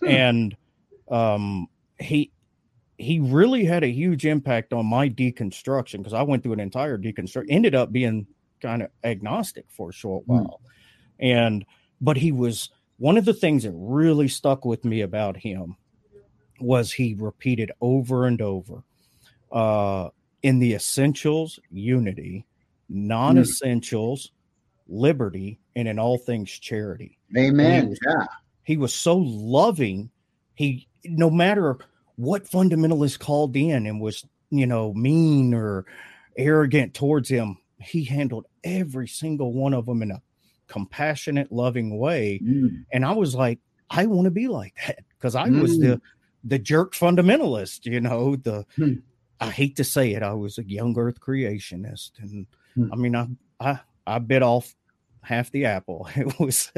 Hmm. 0.00 0.08
And 0.08 0.56
um 1.08 1.66
he 1.98 2.30
he 2.96 3.18
really 3.18 3.64
had 3.64 3.82
a 3.82 3.88
huge 3.88 4.24
impact 4.24 4.72
on 4.72 4.86
my 4.86 5.08
deconstruction 5.08 5.98
because 5.98 6.12
I 6.12 6.22
went 6.22 6.42
through 6.42 6.52
an 6.52 6.60
entire 6.60 6.96
deconstruction. 6.96 7.46
Ended 7.48 7.74
up 7.74 7.90
being 7.90 8.26
kind 8.62 8.82
of 8.82 8.90
agnostic 9.02 9.66
for 9.68 9.90
a 9.90 9.92
short 9.92 10.24
hmm. 10.26 10.34
while, 10.34 10.60
and 11.18 11.64
but 12.00 12.16
he 12.16 12.30
was 12.30 12.70
one 12.98 13.18
of 13.18 13.24
the 13.24 13.34
things 13.34 13.64
that 13.64 13.72
really 13.74 14.28
stuck 14.28 14.64
with 14.64 14.84
me 14.84 15.00
about 15.00 15.36
him 15.36 15.76
was 16.60 16.92
he 16.92 17.14
repeated 17.14 17.72
over 17.80 18.26
and 18.26 18.40
over 18.40 18.84
uh, 19.50 20.08
in 20.44 20.58
the 20.58 20.74
essentials 20.74 21.58
unity, 21.70 22.44
non-essentials 22.90 24.26
mm. 24.26 24.30
liberty, 24.88 25.58
and 25.74 25.88
in 25.88 25.98
all 25.98 26.18
things 26.18 26.50
charity. 26.50 27.18
Amen. 27.36 27.84
He 27.84 27.88
was, 27.88 27.98
yeah, 28.06 28.26
he 28.62 28.76
was 28.76 28.94
so 28.94 29.16
loving. 29.16 30.10
He 30.54 30.86
no 31.04 31.30
matter 31.30 31.78
what 32.16 32.44
fundamentalist 32.44 33.18
called 33.18 33.56
in 33.56 33.86
and 33.86 34.00
was, 34.00 34.24
you 34.50 34.66
know, 34.66 34.92
mean 34.92 35.54
or 35.54 35.86
arrogant 36.36 36.92
towards 36.92 37.28
him, 37.28 37.56
he 37.78 38.04
handled 38.04 38.46
every 38.62 39.08
single 39.08 39.52
one 39.54 39.72
of 39.72 39.86
them 39.86 40.02
in 40.02 40.10
a 40.10 40.22
compassionate, 40.68 41.50
loving 41.50 41.98
way. 41.98 42.38
Mm. 42.44 42.84
And 42.92 43.04
I 43.06 43.12
was 43.12 43.34
like, 43.34 43.60
I 43.88 44.04
want 44.04 44.26
to 44.26 44.30
be 44.30 44.48
like 44.48 44.74
that 44.86 45.00
because 45.16 45.34
I 45.34 45.48
mm. 45.48 45.62
was 45.62 45.78
the 45.78 45.96
mm. 45.96 46.00
the 46.44 46.58
jerk 46.58 46.94
fundamentalist, 46.94 47.86
you 47.86 48.02
know, 48.02 48.36
the 48.36 48.66
mm. 48.76 49.00
I 49.44 49.50
hate 49.50 49.76
to 49.76 49.84
say 49.84 50.12
it, 50.12 50.22
I 50.22 50.32
was 50.32 50.58
a 50.58 50.64
young 50.64 50.98
earth 50.98 51.20
creationist. 51.20 52.12
And 52.20 52.46
mm. 52.76 52.88
I 52.92 52.96
mean 52.96 53.16
I 53.16 53.28
I 53.60 53.80
I 54.06 54.18
bit 54.18 54.42
off 54.42 54.74
half 55.24 55.50
the 55.50 55.64
apple. 55.64 56.08
It 56.16 56.38
was 56.38 56.70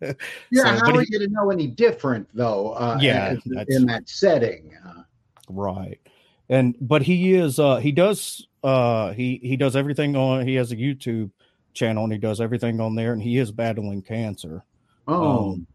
yeah. 0.00 0.12
So, 0.52 0.86
how 0.86 0.96
are 0.96 1.02
you 1.02 1.18
to 1.18 1.28
know 1.28 1.50
any 1.50 1.66
different 1.66 2.28
though? 2.34 2.72
Uh, 2.72 2.98
yeah, 3.00 3.34
in 3.68 3.86
that 3.86 4.08
setting, 4.08 4.76
uh, 4.86 5.02
right? 5.48 6.00
And 6.48 6.76
but 6.80 7.02
he 7.02 7.34
is 7.34 7.58
uh, 7.58 7.76
he 7.76 7.92
does 7.92 8.46
uh, 8.62 9.12
he 9.12 9.40
he 9.42 9.56
does 9.56 9.76
everything 9.76 10.16
on. 10.16 10.46
He 10.46 10.54
has 10.54 10.72
a 10.72 10.76
YouTube 10.76 11.30
channel 11.72 12.04
and 12.04 12.12
he 12.12 12.18
does 12.18 12.40
everything 12.40 12.80
on 12.80 12.94
there, 12.94 13.12
and 13.12 13.22
he 13.22 13.38
is 13.38 13.50
battling 13.50 14.02
cancer. 14.02 14.64
Oh, 15.08 15.52
um, 15.52 15.66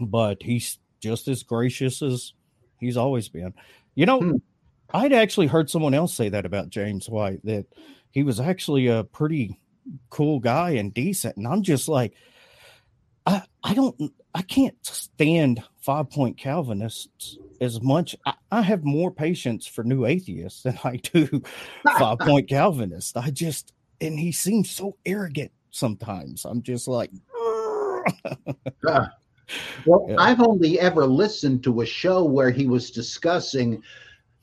but 0.00 0.42
he's 0.42 0.78
just 1.00 1.28
as 1.28 1.42
gracious 1.42 2.02
as 2.02 2.32
he's 2.78 2.96
always 2.96 3.28
been. 3.28 3.52
You 3.94 4.06
know, 4.06 4.20
hmm. 4.20 4.36
I'd 4.94 5.12
actually 5.12 5.48
heard 5.48 5.68
someone 5.68 5.92
else 5.92 6.14
say 6.14 6.28
that 6.28 6.46
about 6.46 6.70
James 6.70 7.08
White 7.08 7.44
that 7.44 7.66
he 8.12 8.22
was 8.22 8.38
actually 8.38 8.86
a 8.86 9.02
pretty 9.02 9.58
cool 10.08 10.38
guy 10.38 10.70
and 10.70 10.94
decent. 10.94 11.36
And 11.36 11.48
I'm 11.48 11.62
just 11.62 11.88
like, 11.88 12.14
I 13.26 13.42
I 13.64 13.74
don't 13.74 14.12
I 14.34 14.42
can't 14.42 14.76
stand 14.82 15.64
five 15.80 16.10
point 16.10 16.38
Calvinists 16.38 17.38
as 17.60 17.82
much. 17.82 18.14
I, 18.24 18.34
I 18.52 18.62
have 18.62 18.84
more 18.84 19.10
patience 19.10 19.66
for 19.66 19.82
new 19.82 20.06
atheists 20.06 20.62
than 20.62 20.78
I 20.84 20.96
do 20.96 21.42
five 21.98 22.20
point 22.20 22.48
Calvinists. 22.48 23.16
I 23.16 23.30
just 23.30 23.72
and 24.00 24.16
he 24.16 24.30
seems 24.30 24.70
so 24.70 24.96
arrogant 25.04 25.50
sometimes. 25.72 26.44
I'm 26.44 26.62
just 26.62 26.86
like 26.86 27.10
uh, 28.86 29.06
well, 29.86 30.06
yeah. 30.08 30.16
I've 30.18 30.40
only 30.40 30.78
ever 30.78 31.04
listened 31.04 31.64
to 31.64 31.80
a 31.80 31.86
show 31.86 32.22
where 32.22 32.50
he 32.50 32.66
was 32.66 32.92
discussing 32.92 33.82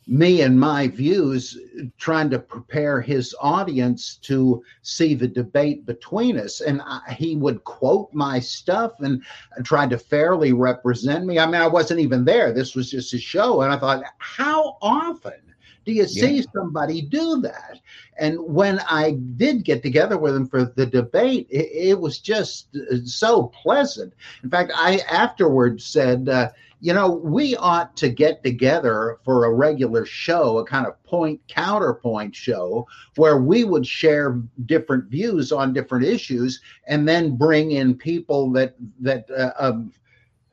me 0.08 0.42
and 0.42 0.60
my 0.60 0.88
views, 0.88 1.58
trying 1.98 2.30
to 2.32 2.40
prepare 2.40 3.02
his 3.02 3.36
audience 3.40 4.16
to 4.16 4.64
see 4.82 5.14
the 5.14 5.28
debate 5.28 5.86
between 5.86 6.38
us. 6.38 6.62
And 6.62 6.82
I, 6.84 7.14
he 7.14 7.36
would 7.36 7.64
quote 7.64 8.14
my 8.14 8.40
stuff 8.40 8.94
and, 9.00 9.24
try 9.64 9.88
to 9.88 9.98
fairly 9.98 10.54
represent 10.54 11.26
me. 11.26 11.38
I 11.38 11.46
mean, 11.46 11.62
I 11.62 11.68
wasn't 11.68 12.00
even 12.00 12.26
there. 12.26 12.52
This 12.52 12.76
was 12.76 12.90
just 12.90 13.14
a 13.14 13.20
show. 13.20 13.62
And 13.62 13.72
I 13.72 13.78
thought, 13.78 14.04
how 14.18 14.78
often 14.82 15.51
do 15.86 15.92
you 15.92 16.08
see 16.08 16.38
yeah. 16.38 16.44
somebody 16.54 17.02
do 17.02 17.42
that? 17.42 17.80
And 18.18 18.40
when 18.40 18.80
I 18.80 19.18
did 19.36 19.64
get 19.64 19.82
together 19.82 20.18
with 20.18 20.36
him 20.36 20.48
for 20.48 20.66
the 20.66 20.86
debate, 20.86 21.48
it, 21.50 21.90
it 21.90 22.00
was 22.00 22.20
just 22.20 22.68
uh, 22.76 22.98
so 23.06 23.48
pleasant. 23.48 24.14
In 24.44 24.50
fact, 24.50 24.72
I 24.76 25.00
afterwards 25.10 25.86
said, 25.86 26.30
uh, 26.30 26.52
you 26.82 26.94
know, 26.94 27.12
we 27.12 27.56
ought 27.58 27.96
to 27.98 28.10
get 28.10 28.44
together 28.44 29.20
for 29.24 29.46
a 29.46 29.54
regular 29.54 30.04
show, 30.04 30.58
a 30.58 30.66
kind 30.66 30.88
of 30.88 31.02
point 31.04 31.40
counterpoint 31.48 32.36
show, 32.36 32.88
where 33.18 33.38
we 33.38 33.64
would 33.64 33.86
share 33.86 34.42
different 34.66 35.06
views 35.06 35.52
on 35.52 35.74
different 35.74 36.06
issues, 36.06 36.60
and 36.88 37.08
then 37.08 37.38
bring 37.38 37.72
in 37.72 37.96
people 37.96 38.52
that 38.52 38.76
that 39.00 39.30
uh, 39.30 39.52
um, 39.60 39.94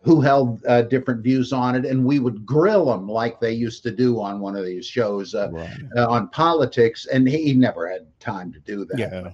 who 0.09 0.23
held 0.23 0.65
uh, 0.65 0.81
different 0.81 1.23
views 1.23 1.53
on 1.53 1.75
it, 1.75 1.85
and 1.85 2.03
we 2.03 2.19
would 2.19 2.47
grill 2.47 2.87
them 2.87 3.07
like 3.07 3.39
they 3.41 3.53
used 3.53 3.83
to 3.83 3.91
do 3.91 4.19
on 4.19 4.41
one 4.41 4.57
of 4.57 4.65
these 4.65 4.87
shows 4.87 5.35
uh, 5.35 5.51
right. 5.51 5.71
uh, 5.99 6.09
on 6.09 6.31
politics. 6.31 7.07
And 7.13 7.29
he 7.29 7.53
never 7.53 7.87
had 7.91 8.07
time 8.19 8.51
to 8.55 8.59
do 8.61 8.87
that. 8.87 8.99
Yeah. 8.99 9.33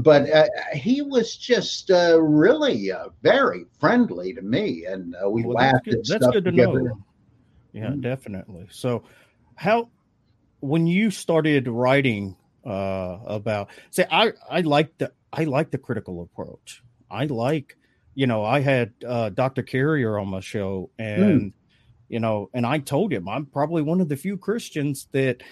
But 0.00 0.28
uh, 0.30 0.48
he 0.72 1.00
was 1.00 1.36
just 1.36 1.92
uh, 1.92 2.20
really 2.20 2.90
uh, 2.90 3.10
very 3.22 3.66
friendly 3.78 4.34
to 4.34 4.42
me, 4.42 4.84
and 4.86 5.14
we 5.28 5.44
well, 5.44 5.58
laughed 5.58 5.84
that's 5.84 6.10
good, 6.10 6.20
that's 6.20 6.32
good 6.32 6.44
together. 6.44 6.78
to 6.78 6.84
know. 6.86 7.04
Yeah, 7.72 7.86
mm-hmm. 7.90 8.00
definitely. 8.00 8.66
So, 8.72 9.04
how 9.54 9.90
when 10.58 10.88
you 10.88 11.12
started 11.12 11.68
writing 11.68 12.34
about, 12.64 13.68
say, 13.90 14.06
I 14.10 14.32
I 14.50 14.62
like 14.62 14.98
the 14.98 15.12
I 15.32 15.44
like 15.44 15.70
the 15.70 15.78
critical 15.78 16.22
approach. 16.22 16.82
I 17.08 17.26
like 17.26 17.76
you 18.14 18.26
know, 18.26 18.44
I 18.44 18.60
had 18.60 18.92
uh, 19.06 19.30
Dr. 19.30 19.62
Carrier 19.62 20.18
on 20.18 20.28
my 20.28 20.40
show, 20.40 20.90
hmm. 20.98 21.02
and 21.02 21.42
mm. 21.42 21.52
you 22.08 22.20
know, 22.20 22.50
and 22.54 22.66
I 22.66 22.78
told 22.78 23.12
him 23.12 23.28
I'm 23.28 23.46
probably 23.46 23.82
one 23.82 24.00
of 24.00 24.08
the 24.08 24.16
few 24.16 24.36
Christians 24.36 25.08
that 25.12 25.42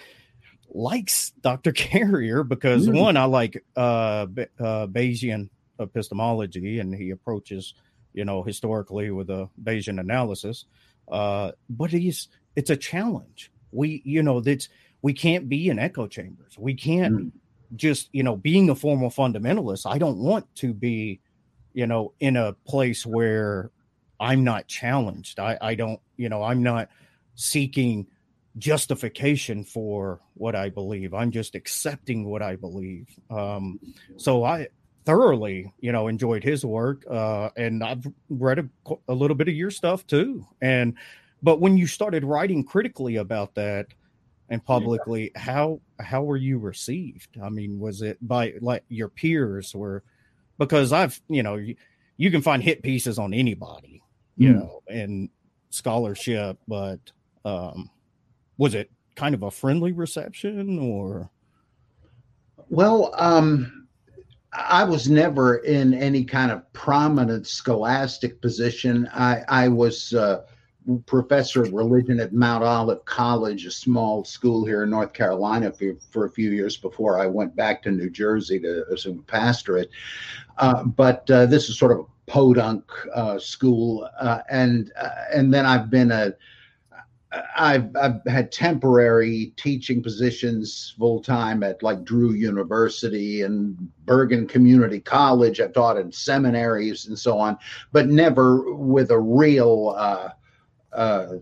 likes 0.74 1.30
Dr. 1.40 1.72
Carrier 1.72 2.44
because 2.44 2.88
mm. 2.88 2.98
one, 2.98 3.16
I 3.16 3.24
like 3.24 3.64
uh, 3.76 4.26
uh, 4.60 4.86
Bayesian 4.86 5.48
epistemology, 5.78 6.78
and 6.78 6.94
he 6.94 7.10
approaches, 7.10 7.74
you 8.12 8.24
know, 8.24 8.42
historically 8.42 9.10
with 9.10 9.30
a 9.30 9.48
Bayesian 9.62 10.00
analysis. 10.00 10.64
Uh, 11.10 11.52
but 11.68 11.90
he's 11.90 12.28
it's 12.56 12.70
a 12.70 12.76
challenge. 12.76 13.50
We, 13.72 14.02
you 14.04 14.22
know, 14.22 14.40
that's 14.40 14.68
we 15.02 15.12
can't 15.12 15.48
be 15.48 15.68
in 15.68 15.78
echo 15.78 16.06
chambers. 16.06 16.56
We 16.58 16.74
can't 16.74 17.14
mm. 17.14 17.32
just, 17.74 18.08
you 18.12 18.22
know, 18.22 18.36
being 18.36 18.70
a 18.70 18.74
formal 18.74 19.10
fundamentalist. 19.10 19.84
I 19.84 19.98
don't 19.98 20.18
want 20.18 20.54
to 20.56 20.72
be 20.72 21.20
you 21.74 21.86
know, 21.86 22.12
in 22.20 22.36
a 22.36 22.52
place 22.66 23.04
where 23.06 23.70
I'm 24.20 24.44
not 24.44 24.68
challenged. 24.68 25.40
I, 25.40 25.58
I 25.60 25.74
don't, 25.74 26.00
you 26.16 26.28
know, 26.28 26.42
I'm 26.42 26.62
not 26.62 26.88
seeking 27.34 28.06
justification 28.58 29.64
for 29.64 30.20
what 30.34 30.54
I 30.54 30.68
believe. 30.68 31.14
I'm 31.14 31.30
just 31.30 31.54
accepting 31.54 32.24
what 32.24 32.42
I 32.42 32.56
believe. 32.56 33.08
Um, 33.30 33.80
so 34.16 34.44
I 34.44 34.68
thoroughly, 35.04 35.72
you 35.80 35.92
know, 35.92 36.08
enjoyed 36.08 36.44
his 36.44 36.64
work, 36.64 37.04
uh, 37.10 37.50
and 37.56 37.82
I've 37.82 38.06
read 38.28 38.58
a, 38.58 38.68
a, 39.08 39.14
little 39.14 39.34
bit 39.34 39.48
of 39.48 39.54
your 39.54 39.70
stuff 39.70 40.06
too. 40.06 40.46
And 40.60 40.94
but 41.42 41.60
when 41.60 41.76
you 41.76 41.86
started 41.86 42.24
writing 42.24 42.62
critically 42.62 43.16
about 43.16 43.54
that 43.54 43.86
and 44.48 44.64
publicly, 44.64 45.32
yeah. 45.34 45.40
how 45.40 45.80
how 46.00 46.22
were 46.22 46.36
you 46.36 46.58
received? 46.58 47.38
I 47.42 47.48
mean, 47.48 47.80
was 47.80 48.02
it 48.02 48.18
by 48.26 48.54
like 48.60 48.84
your 48.88 49.08
peers 49.08 49.74
were 49.74 50.04
because 50.66 50.92
I've 50.92 51.20
you 51.28 51.42
know 51.42 51.56
you, 51.56 51.76
you 52.16 52.30
can 52.30 52.42
find 52.42 52.62
hit 52.62 52.82
pieces 52.82 53.18
on 53.18 53.34
anybody, 53.34 54.02
you 54.36 54.50
mm. 54.50 54.54
know, 54.54 54.82
and 54.88 55.28
scholarship, 55.70 56.58
but 56.68 57.00
um, 57.44 57.90
was 58.56 58.74
it 58.74 58.90
kind 59.16 59.34
of 59.34 59.42
a 59.42 59.50
friendly 59.50 59.92
reception 59.92 60.78
or? 60.78 61.30
Well, 62.68 63.12
um, 63.18 63.88
I 64.52 64.84
was 64.84 65.08
never 65.08 65.56
in 65.56 65.94
any 65.94 66.24
kind 66.24 66.50
of 66.50 66.70
prominent 66.72 67.46
scholastic 67.46 68.40
position. 68.40 69.08
I, 69.12 69.42
I 69.48 69.68
was 69.68 70.14
uh, 70.14 70.42
professor 71.06 71.62
of 71.62 71.72
religion 71.72 72.20
at 72.20 72.32
Mount 72.32 72.64
Olive 72.64 73.04
College, 73.04 73.66
a 73.66 73.70
small 73.70 74.24
school 74.24 74.64
here 74.64 74.82
in 74.84 74.90
North 74.90 75.12
Carolina, 75.12 75.72
for, 75.72 75.94
for 76.10 76.24
a 76.26 76.30
few 76.30 76.50
years 76.50 76.76
before 76.76 77.18
I 77.18 77.26
went 77.26 77.54
back 77.54 77.82
to 77.82 77.90
New 77.90 78.10
Jersey 78.10 78.58
to 78.60 78.84
assume 78.92 79.20
a 79.20 79.30
pastorate. 79.30 79.90
Uh, 80.58 80.84
but 80.84 81.30
uh, 81.30 81.46
this 81.46 81.68
is 81.68 81.78
sort 81.78 81.92
of 81.92 81.98
a 82.00 82.30
podunk 82.30 82.84
uh, 83.14 83.38
school, 83.38 84.08
uh, 84.20 84.40
and 84.50 84.92
uh, 85.00 85.08
and 85.34 85.52
then 85.52 85.66
I've 85.66 85.90
been 85.90 86.10
a 86.10 86.34
I've, 87.56 87.94
I've 87.96 88.20
had 88.26 88.52
temporary 88.52 89.54
teaching 89.56 90.02
positions 90.02 90.94
full 90.98 91.22
time 91.22 91.62
at 91.62 91.82
like 91.82 92.04
Drew 92.04 92.32
University 92.32 93.42
and 93.42 93.76
Bergen 94.04 94.46
Community 94.46 95.00
College. 95.00 95.60
I've 95.60 95.72
taught 95.72 95.96
in 95.96 96.12
seminaries 96.12 97.06
and 97.06 97.18
so 97.18 97.38
on, 97.38 97.56
but 97.90 98.08
never 98.08 98.74
with 98.74 99.10
a 99.10 99.18
real 99.18 99.94
uh, 99.96 100.30
uh, 100.92 101.34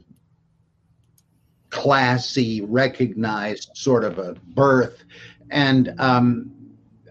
classy, 1.70 2.60
recognized 2.62 3.70
sort 3.74 4.04
of 4.04 4.18
a 4.18 4.34
birth. 4.54 5.04
And 5.50 5.94
um, 5.98 6.50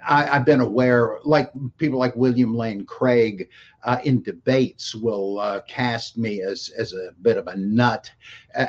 I, 0.07 0.23
have 0.25 0.45
been 0.45 0.61
aware, 0.61 1.19
like 1.23 1.51
people 1.77 1.99
like 1.99 2.15
William 2.15 2.55
Lane 2.55 2.85
Craig 2.85 3.49
uh, 3.83 3.97
in 4.03 4.21
debates 4.21 4.93
will 4.95 5.39
uh, 5.39 5.61
cast 5.67 6.17
me 6.17 6.41
as 6.41 6.69
as 6.77 6.93
a 6.93 7.11
bit 7.21 7.37
of 7.37 7.47
a 7.47 7.55
nut 7.55 8.11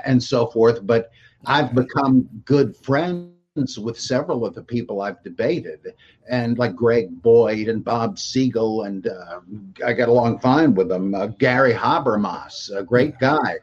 and 0.05 0.23
so 0.23 0.47
forth. 0.47 0.87
But 0.87 1.11
I've 1.47 1.75
become 1.75 2.29
good 2.45 2.77
friends 2.77 3.40
with 3.57 3.99
several 3.99 4.47
of 4.47 4.55
the 4.55 4.63
people 4.63 5.03
I've 5.03 5.23
debated, 5.25 5.95
and 6.29 6.57
like 6.57 6.77
Greg 6.77 7.21
Boyd 7.21 7.69
and 7.69 7.85
Bob 7.85 8.17
Siegel, 8.17 8.85
and 8.85 9.09
uh, 9.09 9.41
I 9.85 9.93
got 9.93 10.09
along 10.09 10.39
fine 10.39 10.75
with 10.75 10.89
them. 10.89 11.15
Uh, 11.15 11.27
Gary 11.27 11.73
Habermas, 11.73 12.75
a 12.77 12.85
great 12.85 13.19
guy. 13.19 13.57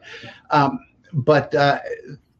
Um, 0.50 0.78
but 1.14 1.54
uh, 1.54 1.80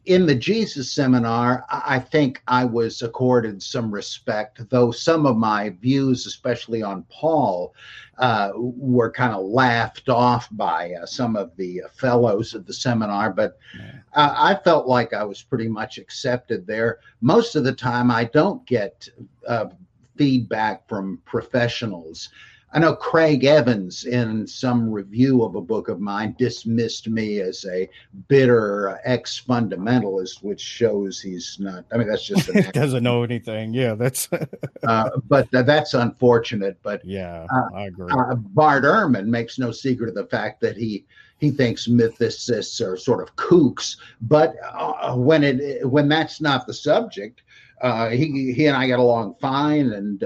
in 0.05 0.25
the 0.25 0.35
Jesus 0.35 0.91
seminar, 0.91 1.65
I 1.69 1.99
think 1.99 2.41
I 2.47 2.65
was 2.65 3.01
accorded 3.01 3.61
some 3.61 3.91
respect, 3.91 4.67
though 4.69 4.91
some 4.91 5.25
of 5.25 5.37
my 5.37 5.69
views, 5.81 6.25
especially 6.25 6.81
on 6.81 7.03
Paul, 7.09 7.75
uh, 8.17 8.51
were 8.55 9.11
kind 9.11 9.33
of 9.33 9.45
laughed 9.45 10.09
off 10.09 10.47
by 10.51 10.93
uh, 10.93 11.05
some 11.05 11.35
of 11.35 11.55
the 11.57 11.83
fellows 11.93 12.53
of 12.53 12.65
the 12.65 12.73
seminar. 12.73 13.31
But 13.31 13.57
uh, 14.13 14.33
I 14.35 14.55
felt 14.63 14.87
like 14.87 15.13
I 15.13 15.23
was 15.23 15.43
pretty 15.43 15.67
much 15.67 15.97
accepted 15.97 16.65
there. 16.65 16.99
Most 17.21 17.55
of 17.55 17.63
the 17.63 17.73
time, 17.73 18.09
I 18.09 18.23
don't 18.23 18.65
get 18.65 19.07
uh, 19.47 19.67
feedback 20.17 20.87
from 20.87 21.21
professionals. 21.25 22.29
I 22.71 22.79
know 22.79 22.95
Craig 22.95 23.45
Evans, 23.45 24.05
in 24.05 24.45
some 24.45 24.91
review 24.91 25.43
of 25.43 25.55
a 25.55 25.61
book 25.61 25.89
of 25.89 25.99
mine, 25.99 26.35
dismissed 26.37 27.09
me 27.09 27.39
as 27.39 27.65
a 27.65 27.89
bitter 28.27 28.99
ex 29.05 29.41
fundamentalist, 29.41 30.43
which 30.43 30.61
shows 30.61 31.19
he's 31.19 31.57
not. 31.59 31.85
I 31.91 31.97
mean, 31.97 32.07
that's 32.07 32.25
just 32.25 32.47
doesn't 32.73 33.03
know 33.03 33.23
anything. 33.23 33.73
Yeah, 33.73 33.95
that's. 33.95 34.29
uh, 34.87 35.09
but 35.27 35.53
uh, 35.53 35.63
that's 35.63 35.95
unfortunate. 35.95 36.77
But 36.83 37.03
yeah, 37.03 37.47
uh, 37.51 37.75
I 37.75 37.85
agree. 37.85 38.11
Uh, 38.11 38.35
Bart 38.35 38.83
Ehrman 38.83 39.25
makes 39.25 39.57
no 39.57 39.71
secret 39.71 40.09
of 40.09 40.15
the 40.15 40.27
fact 40.27 40.61
that 40.61 40.77
he 40.77 41.05
he 41.39 41.49
thinks 41.49 41.87
mythicists 41.87 42.85
are 42.85 42.95
sort 42.95 43.27
of 43.27 43.35
kooks. 43.35 43.97
But 44.21 44.53
uh, 44.71 45.15
when 45.15 45.43
it 45.43 45.89
when 45.89 46.07
that's 46.07 46.39
not 46.39 46.67
the 46.67 46.73
subject, 46.75 47.41
uh, 47.81 48.09
he 48.09 48.53
he 48.53 48.67
and 48.67 48.77
I 48.77 48.85
get 48.85 48.99
along 48.99 49.37
fine, 49.41 49.93
and 49.93 50.23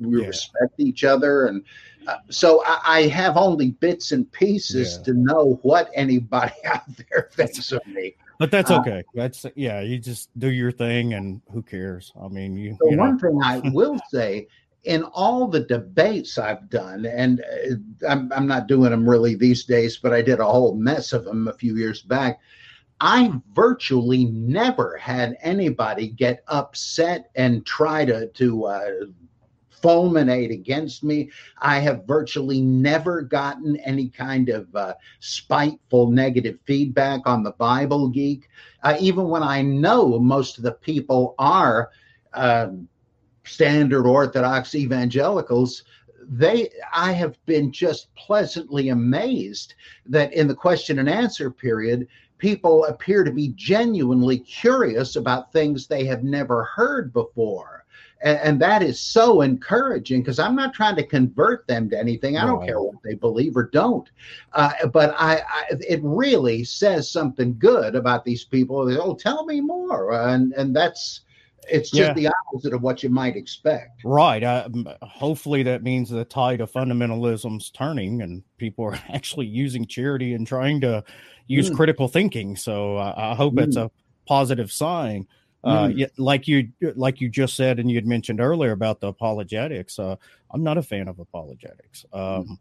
we 0.00 0.20
yeah. 0.20 0.26
respect 0.28 0.74
each 0.78 1.04
other 1.04 1.46
and 1.46 1.64
uh, 2.06 2.16
so 2.30 2.62
I, 2.64 2.80
I, 2.84 3.02
have 3.08 3.36
only 3.36 3.72
bits 3.72 4.12
and 4.12 4.30
pieces 4.32 4.96
yeah. 4.96 5.04
to 5.04 5.12
know 5.12 5.60
what 5.62 5.90
anybody 5.94 6.54
out 6.64 6.82
there 6.96 7.28
thinks 7.32 7.72
of 7.72 7.86
me 7.86 8.14
but 8.38 8.50
that's 8.50 8.70
uh, 8.70 8.80
okay 8.80 9.00
uh, 9.00 9.12
that's 9.14 9.46
yeah 9.54 9.80
you 9.80 9.98
just 9.98 10.30
do 10.38 10.50
your 10.50 10.72
thing 10.72 11.14
and 11.14 11.42
who 11.52 11.62
cares 11.62 12.12
i 12.22 12.28
mean 12.28 12.56
you, 12.56 12.76
the 12.80 12.90
you 12.92 12.96
one 12.96 13.18
thing 13.18 13.38
i 13.42 13.58
will 13.72 13.98
say 14.10 14.46
in 14.84 15.02
all 15.02 15.46
the 15.46 15.60
debates 15.60 16.38
I've 16.38 16.70
done, 16.70 17.04
and 17.04 17.40
uh, 17.40 18.08
I'm, 18.08 18.32
I'm 18.32 18.46
not 18.46 18.66
doing 18.66 18.90
them 18.90 19.08
really 19.08 19.34
these 19.34 19.64
days, 19.64 19.98
but 19.98 20.12
I 20.12 20.22
did 20.22 20.40
a 20.40 20.44
whole 20.44 20.74
mess 20.74 21.12
of 21.12 21.24
them 21.24 21.48
a 21.48 21.52
few 21.52 21.76
years 21.76 22.02
back. 22.02 22.40
I 23.00 23.32
virtually 23.54 24.26
never 24.26 24.96
had 24.96 25.36
anybody 25.42 26.08
get 26.08 26.44
upset 26.48 27.30
and 27.34 27.64
try 27.64 28.04
to 28.04 28.28
to 28.28 28.64
uh, 28.64 28.90
fulminate 29.82 30.52
against 30.52 31.04
me. 31.04 31.30
I 31.58 31.78
have 31.80 32.06
virtually 32.06 32.60
never 32.60 33.22
gotten 33.22 33.76
any 33.78 34.08
kind 34.08 34.48
of 34.48 34.74
uh, 34.74 34.94
spiteful 35.20 36.10
negative 36.10 36.58
feedback 36.64 37.22
on 37.26 37.42
the 37.42 37.52
Bible 37.52 38.08
Geek, 38.08 38.48
uh, 38.82 38.96
even 39.00 39.28
when 39.28 39.42
I 39.42 39.62
know 39.62 40.18
most 40.18 40.58
of 40.58 40.64
the 40.64 40.72
people 40.72 41.34
are 41.38 41.90
um, 42.34 42.88
standard 43.44 44.06
Orthodox 44.06 44.74
evangelicals 44.74 45.82
they 46.30 46.70
i 46.92 47.12
have 47.12 47.36
been 47.46 47.72
just 47.72 48.14
pleasantly 48.14 48.90
amazed 48.90 49.74
that 50.06 50.32
in 50.32 50.46
the 50.46 50.54
question 50.54 50.98
and 50.98 51.08
answer 51.08 51.50
period 51.50 52.06
people 52.38 52.84
appear 52.86 53.24
to 53.24 53.32
be 53.32 53.48
genuinely 53.56 54.38
curious 54.38 55.16
about 55.16 55.52
things 55.52 55.86
they 55.86 56.04
have 56.04 56.22
never 56.22 56.64
heard 56.64 57.12
before 57.12 57.79
and, 58.22 58.38
and 58.38 58.60
that 58.60 58.82
is 58.82 59.00
so 59.00 59.40
encouraging 59.40 60.20
because 60.20 60.38
i'm 60.38 60.54
not 60.54 60.74
trying 60.74 60.96
to 60.96 61.06
convert 61.06 61.66
them 61.66 61.88
to 61.88 61.98
anything 61.98 62.36
i 62.36 62.46
don't 62.46 62.64
care 62.64 62.80
what 62.80 63.02
they 63.04 63.14
believe 63.14 63.56
or 63.56 63.68
don't 63.70 64.10
uh, 64.52 64.72
but 64.88 65.14
I, 65.18 65.36
I, 65.36 65.64
it 65.88 66.00
really 66.02 66.64
says 66.64 67.10
something 67.10 67.56
good 67.58 67.94
about 67.94 68.24
these 68.24 68.44
people 68.44 68.78
oh 69.00 69.14
tell 69.14 69.44
me 69.44 69.60
more 69.60 70.12
and 70.12 70.52
and 70.54 70.74
that's 70.74 71.22
it's 71.68 71.90
just 71.90 72.08
yeah. 72.08 72.12
the 72.14 72.28
opposite 72.28 72.72
of 72.72 72.82
what 72.82 73.02
you 73.02 73.10
might 73.10 73.36
expect. 73.36 74.02
Right. 74.04 74.42
Uh, 74.42 74.68
hopefully, 75.02 75.62
that 75.64 75.82
means 75.82 76.08
the 76.08 76.24
tide 76.24 76.60
of 76.60 76.72
fundamentalism's 76.72 77.70
turning, 77.70 78.22
and 78.22 78.42
people 78.56 78.84
are 78.84 78.94
actually 79.08 79.46
using 79.46 79.86
charity 79.86 80.34
and 80.34 80.46
trying 80.46 80.80
to 80.82 81.04
use 81.46 81.70
mm. 81.70 81.76
critical 81.76 82.08
thinking. 82.08 82.56
So 82.56 82.96
uh, 82.96 83.14
I 83.16 83.34
hope 83.34 83.54
mm. 83.54 83.64
it's 83.64 83.76
a 83.76 83.90
positive 84.26 84.70
sign. 84.72 85.26
Uh, 85.62 85.88
mm. 85.88 86.10
like 86.16 86.48
you, 86.48 86.70
like 86.94 87.20
you 87.20 87.28
just 87.28 87.54
said, 87.54 87.78
and 87.78 87.90
you 87.90 87.96
had 87.96 88.06
mentioned 88.06 88.40
earlier 88.40 88.72
about 88.72 89.00
the 89.00 89.08
apologetics. 89.08 89.98
Uh, 89.98 90.16
I'm 90.50 90.62
not 90.62 90.78
a 90.78 90.82
fan 90.82 91.06
of 91.08 91.18
apologetics. 91.18 92.06
Mm. 92.12 92.38
Um, 92.38 92.60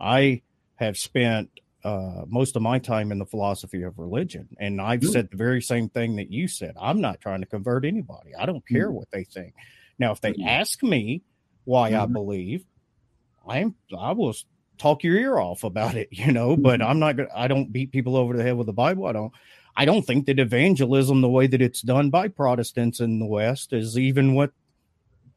I 0.00 0.42
have 0.76 0.96
spent 0.96 1.50
uh, 1.84 2.24
most 2.26 2.56
of 2.56 2.62
my 2.62 2.78
time 2.78 3.12
in 3.12 3.18
the 3.18 3.26
philosophy 3.26 3.82
of 3.82 3.98
religion. 3.98 4.48
And 4.58 4.80
I've 4.80 5.00
mm. 5.00 5.12
said 5.12 5.30
the 5.30 5.36
very 5.36 5.62
same 5.62 5.88
thing 5.88 6.16
that 6.16 6.30
you 6.30 6.48
said. 6.48 6.74
I'm 6.80 7.00
not 7.00 7.20
trying 7.20 7.40
to 7.40 7.46
convert 7.46 7.84
anybody. 7.84 8.34
I 8.34 8.46
don't 8.46 8.66
care 8.66 8.88
mm. 8.88 8.94
what 8.94 9.10
they 9.10 9.24
think. 9.24 9.54
Now, 9.98 10.12
if 10.12 10.20
they 10.20 10.32
mm. 10.32 10.46
ask 10.46 10.82
me 10.82 11.22
why 11.64 11.88
I 11.88 11.92
mm-hmm. 11.92 12.12
believe, 12.12 12.64
I'm 13.46 13.74
I 13.96 14.12
will 14.12 14.34
talk 14.76 15.02
your 15.02 15.16
ear 15.16 15.38
off 15.38 15.64
about 15.64 15.94
it, 15.94 16.08
you 16.12 16.32
know. 16.32 16.56
But. 16.56 16.82
I'm 16.82 16.98
not 16.98 17.16
gonna. 17.16 17.28
I 17.34 17.48
don't 17.48 17.72
beat 17.72 17.92
people 17.92 18.16
over 18.16 18.36
the 18.36 18.42
head 18.42 18.56
with 18.56 18.66
the 18.66 18.72
Bible. 18.72 19.06
I 19.06 19.12
don't. 19.12 19.32
I 19.78 19.84
don't 19.84 20.04
think 20.04 20.26
that 20.26 20.40
evangelism, 20.40 21.20
the 21.20 21.28
way 21.28 21.46
that 21.46 21.62
it's 21.62 21.82
done 21.82 22.10
by 22.10 22.26
Protestants 22.26 22.98
in 22.98 23.20
the 23.20 23.26
West, 23.26 23.72
is 23.72 23.96
even 23.96 24.34
what 24.34 24.50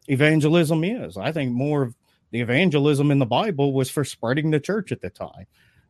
evangelism 0.08 0.84
is. 0.84 1.16
I 1.16 1.32
think 1.32 1.52
more 1.52 1.84
of 1.84 1.96
the 2.32 2.42
evangelism 2.42 3.12
in 3.12 3.20
the 3.20 3.28
Bible 3.28 3.72
was 3.72 3.92
for 3.92 4.04
spreading 4.04 4.50
the 4.50 4.60
church 4.60 4.92
at 4.92 5.02
the 5.02 5.12
time. 5.12 5.46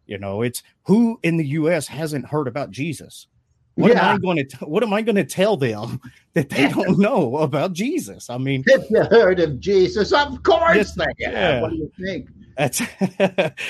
You 0.05 0.17
know, 0.17 0.41
it's 0.41 0.63
who 0.83 1.17
in 1.23 1.37
the 1.37 1.47
U.S. 1.47 1.87
hasn't 1.87 2.25
heard 2.25 2.49
about 2.49 2.71
Jesus. 2.71 3.27
What 3.75 3.91
yeah. 3.91 4.09
am 4.09 4.15
I 4.15 4.17
going 4.19 4.47
to? 4.47 4.57
What 4.65 4.83
am 4.83 4.93
I 4.93 5.01
going 5.01 5.15
to 5.15 5.23
tell 5.23 5.57
them 5.57 6.01
that 6.33 6.49
they 6.49 6.67
don't 6.69 6.99
know 6.99 7.37
about 7.37 7.73
Jesus? 7.73 8.29
I 8.29 8.37
mean, 8.37 8.63
have 8.69 8.85
you 8.89 9.03
heard 9.05 9.39
of 9.39 9.59
Jesus? 9.59 10.11
Of 10.11 10.43
course 10.43 10.93
they 10.93 11.05
have. 11.25 11.33
Yeah. 11.33 11.61
What 11.61 11.71
do 11.71 11.77
you 11.77 11.91
think? 11.99 12.29
That's 12.57 12.81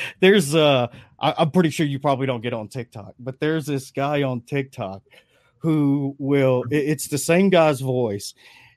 there's 0.20 0.56
uh 0.56 0.88
I, 1.20 1.36
I'm 1.38 1.52
pretty 1.52 1.70
sure 1.70 1.86
you 1.86 2.00
probably 2.00 2.28
don't 2.28 2.42
get 2.42 2.54
on 2.54 2.68
TikTok, 2.68 3.14
but 3.20 3.40
there's 3.40 3.66
this 3.66 3.92
guy 3.92 4.24
on 4.24 4.42
TikTok 4.42 5.04
who 5.60 6.16
will 6.18 6.64
it's 6.72 7.08
the 7.08 7.20
same 7.20 7.50
guy's 7.50 7.80
voice 7.80 8.34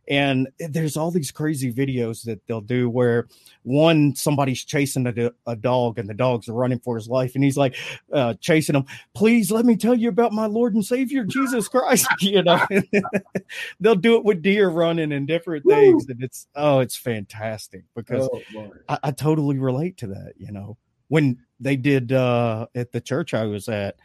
and 0.08 0.48
there's 0.58 0.96
all 0.96 1.10
these 1.10 1.30
crazy 1.30 1.72
videos 1.72 2.24
that 2.24 2.46
they'll 2.46 2.60
do 2.60 2.88
where 2.90 3.28
one 3.62 4.14
somebody's 4.14 4.64
chasing 4.64 5.06
a, 5.06 5.32
a 5.46 5.56
dog 5.56 5.98
and 5.98 6.08
the 6.08 6.14
dog's 6.14 6.48
running 6.48 6.78
for 6.78 6.96
his 6.96 7.08
life. 7.08 7.34
And 7.34 7.44
he's 7.44 7.56
like 7.56 7.76
uh, 8.12 8.34
chasing 8.40 8.74
him 8.74 8.84
please 9.14 9.50
let 9.50 9.64
me 9.64 9.76
tell 9.76 9.94
you 9.94 10.08
about 10.08 10.32
my 10.32 10.46
lord 10.46 10.74
and 10.74 10.84
savior 10.84 11.24
jesus 11.24 11.68
christ 11.68 12.06
you 12.20 12.42
know? 12.42 12.60
They'll 13.80 13.94
do 13.94 14.16
it 14.16 14.24
with 14.24 14.42
deer 14.42 14.68
running 14.68 15.12
and 15.12 15.26
different 15.26 15.64
things. 15.66 16.06
And 16.08 16.22
it's 16.22 16.46
oh 16.54 16.80
it's 16.80 16.96
fantastic 16.96 17.84
because 17.94 18.28
oh, 18.56 18.72
I, 18.88 18.98
I 19.04 19.10
totally 19.10 19.58
relate 19.58 19.96
to 19.98 20.08
that 20.08 20.34
you 20.36 20.52
know? 20.52 20.76
When 21.08 21.38
they 21.60 21.76
did 21.76 22.12
uh, 22.12 22.66
at 22.74 22.92
the 22.92 23.00
church 23.00 23.34
i 23.34 23.44
was 23.44 23.68
at 23.68 23.96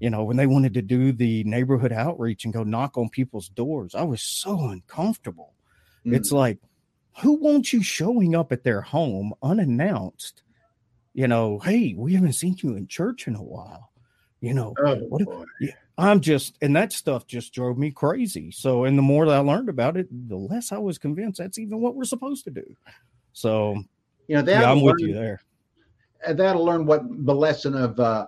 you 0.00 0.10
know, 0.10 0.24
when 0.24 0.36
they 0.36 0.46
wanted 0.46 0.74
to 0.74 0.82
do 0.82 1.12
the 1.12 1.44
neighborhood 1.44 1.92
outreach 1.92 2.44
and 2.44 2.52
go 2.52 2.62
knock 2.62 2.98
on 2.98 3.08
people's 3.08 3.48
doors, 3.48 3.94
I 3.94 4.02
was 4.02 4.22
so 4.22 4.68
uncomfortable. 4.68 5.54
Mm. 6.04 6.16
It's 6.16 6.32
like, 6.32 6.58
who 7.18 7.34
wants 7.34 7.72
you 7.72 7.82
showing 7.82 8.34
up 8.34 8.52
at 8.52 8.64
their 8.64 8.80
home 8.80 9.32
unannounced? 9.42 10.42
You 11.12 11.28
know, 11.28 11.60
hey, 11.60 11.94
we 11.96 12.14
haven't 12.14 12.32
seen 12.32 12.56
you 12.58 12.74
in 12.74 12.88
church 12.88 13.28
in 13.28 13.36
a 13.36 13.42
while. 13.42 13.90
You 14.40 14.52
know, 14.52 14.74
oh, 14.84 14.96
what, 15.08 15.46
I'm 15.96 16.20
just, 16.20 16.58
and 16.60 16.74
that 16.76 16.92
stuff 16.92 17.26
just 17.26 17.54
drove 17.54 17.78
me 17.78 17.92
crazy. 17.92 18.50
So, 18.50 18.84
and 18.84 18.98
the 18.98 19.02
more 19.02 19.26
that 19.26 19.36
I 19.36 19.38
learned 19.38 19.68
about 19.68 19.96
it, 19.96 20.08
the 20.28 20.36
less 20.36 20.72
I 20.72 20.78
was 20.78 20.98
convinced 20.98 21.38
that's 21.38 21.58
even 21.58 21.80
what 21.80 21.94
we're 21.94 22.04
supposed 22.04 22.44
to 22.44 22.50
do. 22.50 22.76
So, 23.32 23.76
you 24.26 24.36
know, 24.36 24.44
yeah, 24.46 24.70
I'm 24.70 24.78
learn, 24.78 24.84
with 24.84 24.94
you 24.98 25.14
there. 25.14 25.40
That'll 26.28 26.64
learn 26.64 26.84
what 26.84 27.02
the 27.08 27.34
lesson 27.34 27.74
of 27.74 27.98
uh, 28.00 28.26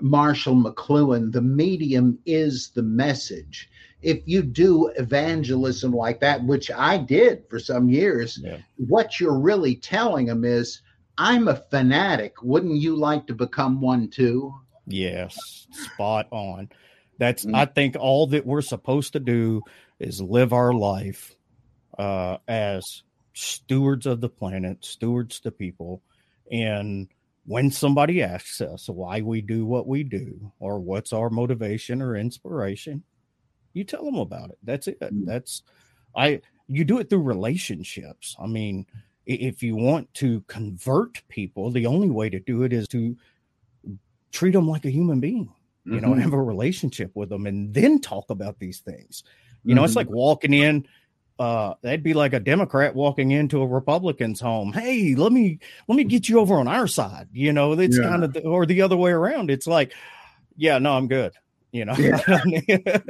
Marshall 0.00 0.54
McLuhan, 0.54 1.32
the 1.32 1.42
medium 1.42 2.18
is 2.26 2.70
the 2.74 2.82
message. 2.82 3.70
If 4.02 4.20
you 4.26 4.42
do 4.42 4.88
evangelism 4.96 5.92
like 5.92 6.20
that, 6.20 6.44
which 6.44 6.70
I 6.70 6.98
did 6.98 7.44
for 7.48 7.58
some 7.58 7.88
years, 7.88 8.38
yeah. 8.42 8.58
what 8.76 9.18
you're 9.18 9.38
really 9.38 9.76
telling 9.76 10.26
them 10.26 10.44
is, 10.44 10.82
I'm 11.18 11.48
a 11.48 11.56
fanatic. 11.56 12.42
Wouldn't 12.42 12.76
you 12.76 12.94
like 12.94 13.26
to 13.28 13.34
become 13.34 13.80
one 13.80 14.08
too? 14.08 14.54
Yes, 14.86 15.66
spot 15.70 16.28
on. 16.30 16.68
That's, 17.18 17.46
mm-hmm. 17.46 17.54
I 17.54 17.64
think, 17.64 17.96
all 17.98 18.26
that 18.28 18.46
we're 18.46 18.60
supposed 18.60 19.14
to 19.14 19.20
do 19.20 19.62
is 19.98 20.20
live 20.20 20.52
our 20.52 20.74
life 20.74 21.34
uh, 21.98 22.36
as 22.46 23.02
stewards 23.32 24.06
of 24.06 24.20
the 24.20 24.28
planet, 24.28 24.84
stewards 24.84 25.40
to 25.40 25.50
people, 25.50 26.02
and 26.52 27.08
when 27.46 27.70
somebody 27.70 28.22
asks 28.22 28.60
us 28.60 28.88
why 28.88 29.20
we 29.20 29.40
do 29.40 29.64
what 29.64 29.86
we 29.86 30.02
do 30.02 30.52
or 30.58 30.80
what's 30.80 31.12
our 31.12 31.30
motivation 31.30 32.02
or 32.02 32.16
inspiration, 32.16 33.02
you 33.72 33.84
tell 33.84 34.04
them 34.04 34.16
about 34.16 34.50
it. 34.50 34.58
That's 34.64 34.88
it. 34.88 35.00
Mm. 35.00 35.24
That's 35.24 35.62
I 36.16 36.40
you 36.66 36.84
do 36.84 36.98
it 36.98 37.08
through 37.08 37.22
relationships. 37.22 38.36
I 38.40 38.46
mean, 38.46 38.86
if 39.26 39.62
you 39.62 39.76
want 39.76 40.12
to 40.14 40.40
convert 40.42 41.22
people, 41.28 41.70
the 41.70 41.86
only 41.86 42.10
way 42.10 42.28
to 42.30 42.40
do 42.40 42.64
it 42.64 42.72
is 42.72 42.88
to 42.88 43.16
treat 44.32 44.52
them 44.52 44.68
like 44.68 44.84
a 44.84 44.90
human 44.90 45.20
being. 45.20 45.52
You 45.84 45.92
mm-hmm. 46.00 46.10
know, 46.10 46.14
have 46.20 46.32
a 46.32 46.42
relationship 46.42 47.12
with 47.14 47.28
them 47.28 47.46
and 47.46 47.72
then 47.72 48.00
talk 48.00 48.30
about 48.30 48.58
these 48.58 48.80
things. 48.80 49.22
You 49.62 49.74
know, 49.74 49.82
mm-hmm. 49.82 49.86
it's 49.86 49.96
like 49.96 50.10
walking 50.10 50.52
in 50.52 50.86
uh 51.38 51.74
that'd 51.82 52.02
be 52.02 52.14
like 52.14 52.32
a 52.32 52.40
democrat 52.40 52.94
walking 52.94 53.30
into 53.30 53.60
a 53.60 53.66
republican's 53.66 54.40
home. 54.40 54.72
Hey 54.72 55.14
let 55.14 55.32
me 55.32 55.58
let 55.88 55.96
me 55.96 56.04
get 56.04 56.28
you 56.28 56.40
over 56.40 56.56
on 56.56 56.68
our 56.68 56.86
side. 56.86 57.28
You 57.32 57.52
know 57.52 57.72
it's 57.72 57.98
yeah. 57.98 58.04
kind 58.04 58.24
of 58.24 58.32
the, 58.32 58.44
or 58.44 58.66
the 58.66 58.82
other 58.82 58.96
way 58.96 59.10
around. 59.10 59.50
It's 59.50 59.66
like 59.66 59.92
yeah 60.56 60.78
no 60.78 60.94
i'm 60.94 61.08
good. 61.08 61.32
You 61.72 61.84
know? 61.84 61.94
Yeah. 61.94 63.00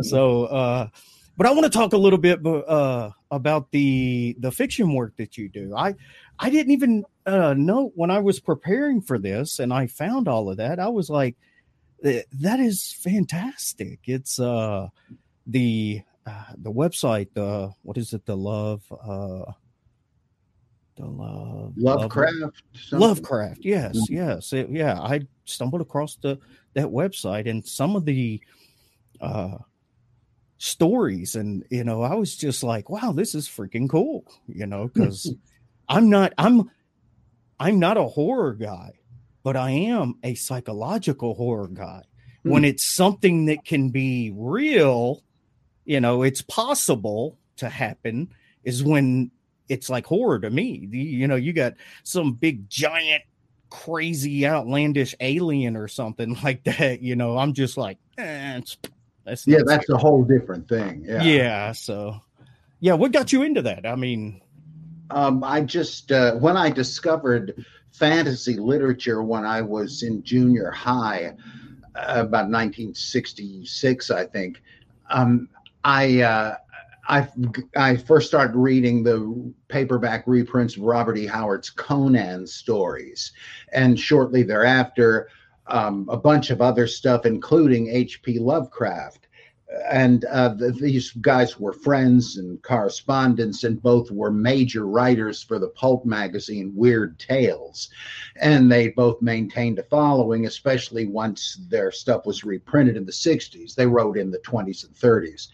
so 0.02 0.44
uh 0.44 0.88
but 1.36 1.46
i 1.46 1.50
want 1.50 1.64
to 1.64 1.70
talk 1.70 1.92
a 1.92 1.98
little 1.98 2.18
bit 2.18 2.44
uh 2.44 3.10
about 3.30 3.70
the 3.70 4.36
the 4.38 4.50
fiction 4.50 4.94
work 4.94 5.16
that 5.16 5.36
you 5.36 5.48
do. 5.48 5.74
I 5.76 5.94
i 6.38 6.50
didn't 6.50 6.72
even 6.72 7.04
uh 7.26 7.54
know 7.54 7.92
when 7.94 8.10
i 8.10 8.20
was 8.20 8.40
preparing 8.40 9.02
for 9.02 9.18
this 9.18 9.58
and 9.58 9.72
i 9.72 9.86
found 9.86 10.28
all 10.28 10.48
of 10.50 10.56
that 10.56 10.78
i 10.78 10.88
was 10.88 11.10
like 11.10 11.36
that 12.02 12.60
is 12.60 12.92
fantastic. 12.92 14.00
It's 14.04 14.38
uh 14.38 14.88
the 15.46 16.02
the 16.58 16.72
website, 16.72 17.28
the 17.34 17.72
what 17.82 17.96
is 17.96 18.12
it? 18.12 18.26
The 18.26 18.36
love, 18.36 18.82
uh, 18.92 19.52
the 20.96 21.06
love, 21.06 21.74
Lovecraft, 21.76 22.34
love, 22.92 23.00
Lovecraft. 23.00 23.60
Yes, 23.64 23.96
mm-hmm. 23.96 24.14
yes, 24.14 24.52
it, 24.52 24.70
yeah. 24.70 24.98
I 24.98 25.22
stumbled 25.44 25.80
across 25.80 26.16
the 26.16 26.38
that 26.74 26.86
website 26.86 27.48
and 27.48 27.66
some 27.66 27.96
of 27.96 28.04
the 28.04 28.40
uh, 29.20 29.58
stories, 30.58 31.34
and 31.34 31.64
you 31.70 31.84
know, 31.84 32.02
I 32.02 32.14
was 32.14 32.36
just 32.36 32.62
like, 32.62 32.90
wow, 32.90 33.12
this 33.12 33.34
is 33.34 33.48
freaking 33.48 33.88
cool. 33.88 34.24
You 34.46 34.66
know, 34.66 34.88
because 34.92 35.32
I'm 35.88 36.10
not, 36.10 36.32
I'm, 36.38 36.70
I'm 37.58 37.78
not 37.78 37.96
a 37.96 38.04
horror 38.04 38.54
guy, 38.54 38.92
but 39.42 39.56
I 39.56 39.70
am 39.70 40.16
a 40.22 40.34
psychological 40.34 41.34
horror 41.34 41.68
guy. 41.68 42.02
When 42.44 42.64
it's 42.64 42.94
something 42.94 43.46
that 43.46 43.66
can 43.66 43.90
be 43.90 44.32
real 44.34 45.22
you 45.88 46.00
know 46.00 46.22
it's 46.22 46.42
possible 46.42 47.38
to 47.56 47.68
happen 47.68 48.28
is 48.62 48.84
when 48.84 49.30
it's 49.68 49.88
like 49.88 50.06
horror 50.06 50.38
to 50.38 50.50
me 50.50 50.86
you 50.92 51.26
know 51.26 51.34
you 51.34 51.52
got 51.52 51.72
some 52.04 52.32
big 52.34 52.68
giant 52.68 53.22
crazy 53.70 54.46
outlandish 54.46 55.14
alien 55.20 55.76
or 55.76 55.88
something 55.88 56.36
like 56.44 56.62
that 56.64 57.00
you 57.02 57.16
know 57.16 57.38
i'm 57.38 57.52
just 57.52 57.76
like 57.76 57.98
eh, 58.18 58.60
that's 59.24 59.46
yeah 59.46 59.58
that's 59.66 59.84
scary. 59.84 59.96
a 59.96 59.98
whole 59.98 60.22
different 60.22 60.68
thing 60.68 61.02
yeah 61.04 61.22
yeah 61.22 61.72
so 61.72 62.14
yeah 62.80 62.92
what 62.92 63.10
got 63.10 63.32
you 63.32 63.42
into 63.42 63.62
that 63.62 63.84
i 63.86 63.96
mean 63.96 64.40
Um, 65.10 65.42
I 65.42 65.62
just 65.62 66.12
uh, 66.12 66.34
when 66.36 66.58
I 66.58 66.68
discovered 66.68 67.64
fantasy 67.92 68.56
literature 68.56 69.22
when 69.22 69.46
I 69.46 69.62
was 69.62 70.02
in 70.02 70.22
junior 70.22 70.70
high, 70.70 71.32
uh, 71.94 72.28
about 72.28 72.50
1966, 72.52 74.10
I 74.10 74.26
think. 74.26 74.62
Um, 75.08 75.48
I 75.88 76.20
uh, 76.20 76.56
I 77.08 77.26
I 77.74 77.96
first 77.96 78.28
started 78.28 78.54
reading 78.54 79.02
the 79.02 79.54
paperback 79.68 80.24
reprints 80.26 80.76
of 80.76 80.82
Robert 80.82 81.16
E. 81.16 81.26
Howard's 81.26 81.70
Conan 81.70 82.46
stories, 82.46 83.32
and 83.72 83.98
shortly 83.98 84.42
thereafter, 84.42 85.30
um, 85.66 86.06
a 86.10 86.16
bunch 86.18 86.50
of 86.50 86.60
other 86.60 86.86
stuff, 86.86 87.24
including 87.24 87.88
H.P. 87.88 88.38
Lovecraft 88.38 89.27
and 89.90 90.24
uh, 90.24 90.48
the, 90.48 90.72
these 90.72 91.10
guys 91.12 91.60
were 91.60 91.72
friends 91.72 92.38
and 92.38 92.62
correspondents, 92.62 93.64
and 93.64 93.82
both 93.82 94.10
were 94.10 94.30
major 94.30 94.86
writers 94.86 95.42
for 95.42 95.58
the 95.58 95.68
pulp 95.68 96.06
magazine 96.06 96.72
Weird 96.74 97.18
Tales. 97.18 97.90
And 98.36 98.72
they 98.72 98.88
both 98.88 99.20
maintained 99.20 99.78
a 99.78 99.82
following, 99.82 100.46
especially 100.46 101.06
once 101.06 101.60
their 101.68 101.92
stuff 101.92 102.24
was 102.24 102.44
reprinted 102.44 102.96
in 102.96 103.04
the 103.04 103.12
60s. 103.12 103.74
They 103.74 103.86
wrote 103.86 104.16
in 104.16 104.30
the 104.30 104.38
20s 104.38 104.86
and 104.86 104.94
30s. 104.94 105.48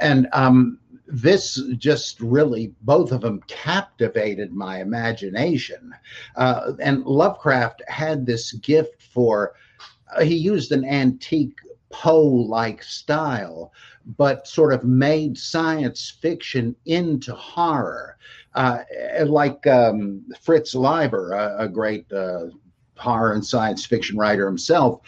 And 0.00 0.28
um, 0.32 0.78
this 1.06 1.62
just 1.78 2.20
really, 2.20 2.74
both 2.82 3.12
of 3.12 3.20
them 3.20 3.42
captivated 3.46 4.52
my 4.52 4.80
imagination. 4.80 5.94
Uh, 6.34 6.72
and 6.80 7.04
Lovecraft 7.04 7.82
had 7.86 8.26
this 8.26 8.52
gift 8.52 9.02
for, 9.02 9.54
uh, 10.16 10.22
he 10.22 10.34
used 10.34 10.72
an 10.72 10.84
antique 10.84 11.58
Poe 11.92 12.24
like 12.26 12.82
style, 12.82 13.72
but 14.16 14.48
sort 14.48 14.72
of 14.72 14.84
made 14.84 15.38
science 15.38 16.10
fiction 16.20 16.74
into 16.86 17.34
horror. 17.34 18.16
Uh, 18.54 18.80
like 19.26 19.66
um, 19.66 20.24
Fritz 20.40 20.74
Leiber, 20.74 21.32
a, 21.32 21.64
a 21.64 21.68
great 21.68 22.10
uh, 22.12 22.46
horror 22.96 23.32
and 23.32 23.44
science 23.44 23.86
fiction 23.86 24.16
writer 24.16 24.46
himself, 24.46 25.00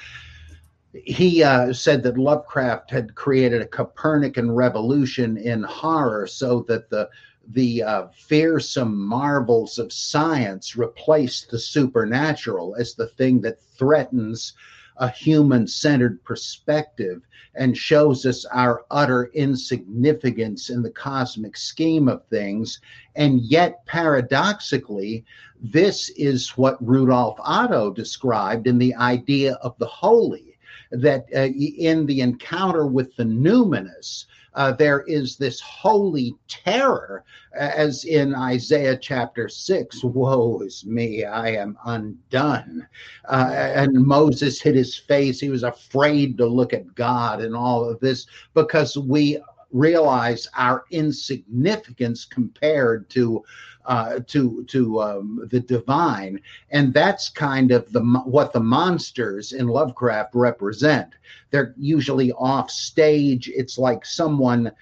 he 0.92 1.42
uh, 1.42 1.72
said 1.72 2.02
that 2.04 2.18
Lovecraft 2.18 2.90
had 2.90 3.14
created 3.14 3.60
a 3.60 3.66
Copernican 3.66 4.52
revolution 4.52 5.36
in 5.36 5.62
horror 5.64 6.26
so 6.26 6.60
that 6.68 6.88
the 6.90 7.08
the 7.48 7.82
uh, 7.82 8.06
fearsome 8.14 8.96
marvels 9.06 9.78
of 9.78 9.92
science 9.92 10.76
replaced 10.76 11.50
the 11.50 11.58
supernatural 11.58 12.74
as 12.78 12.94
the 12.94 13.08
thing 13.08 13.40
that 13.42 13.60
threatens 13.60 14.54
a 14.96 15.08
human 15.10 15.66
centered 15.66 16.22
perspective 16.24 17.22
and 17.54 17.76
shows 17.76 18.26
us 18.26 18.44
our 18.46 18.84
utter 18.90 19.30
insignificance 19.34 20.70
in 20.70 20.82
the 20.82 20.90
cosmic 20.90 21.56
scheme 21.56 22.08
of 22.08 22.24
things. 22.26 22.80
And 23.14 23.40
yet, 23.40 23.84
paradoxically, 23.86 25.24
this 25.60 26.10
is 26.10 26.50
what 26.50 26.84
Rudolf 26.86 27.36
Otto 27.40 27.90
described 27.92 28.66
in 28.66 28.78
the 28.78 28.94
idea 28.94 29.54
of 29.62 29.76
the 29.78 29.86
holy, 29.86 30.58
that 30.90 31.26
uh, 31.34 31.46
in 31.46 32.06
the 32.06 32.20
encounter 32.20 32.86
with 32.86 33.14
the 33.16 33.24
numinous, 33.24 34.26
uh, 34.54 34.72
there 34.72 35.00
is 35.02 35.36
this 35.36 35.60
holy 35.60 36.36
terror, 36.48 37.24
as 37.54 38.04
in 38.04 38.34
Isaiah 38.34 38.96
chapter 38.96 39.48
6 39.48 40.04
Woe 40.04 40.60
is 40.60 40.84
me, 40.86 41.24
I 41.24 41.50
am 41.50 41.76
undone. 41.84 42.86
Uh, 43.28 43.50
and 43.52 43.94
Moses 43.94 44.60
hid 44.60 44.74
his 44.74 44.96
face. 44.96 45.40
He 45.40 45.50
was 45.50 45.64
afraid 45.64 46.38
to 46.38 46.46
look 46.46 46.72
at 46.72 46.94
God 46.94 47.40
and 47.40 47.54
all 47.54 47.88
of 47.88 48.00
this 48.00 48.26
because 48.54 48.96
we 48.96 49.40
realize 49.72 50.48
our 50.56 50.84
insignificance 50.92 52.24
compared 52.24 53.10
to 53.10 53.44
uh, 53.86 54.20
to 54.26 54.64
to 54.64 55.02
um, 55.02 55.48
the 55.50 55.60
divine, 55.60 56.40
and 56.70 56.92
that's 56.94 57.28
kind 57.28 57.70
of 57.70 57.90
the 57.92 58.00
what 58.24 58.52
the 58.52 58.60
monsters 58.60 59.52
in 59.52 59.68
Lovecraft 59.68 60.34
represent. 60.34 61.14
They're 61.50 61.74
usually 61.76 62.32
off 62.32 62.70
stage. 62.70 63.48
It's 63.48 63.78
like 63.78 64.04
someone 64.04 64.72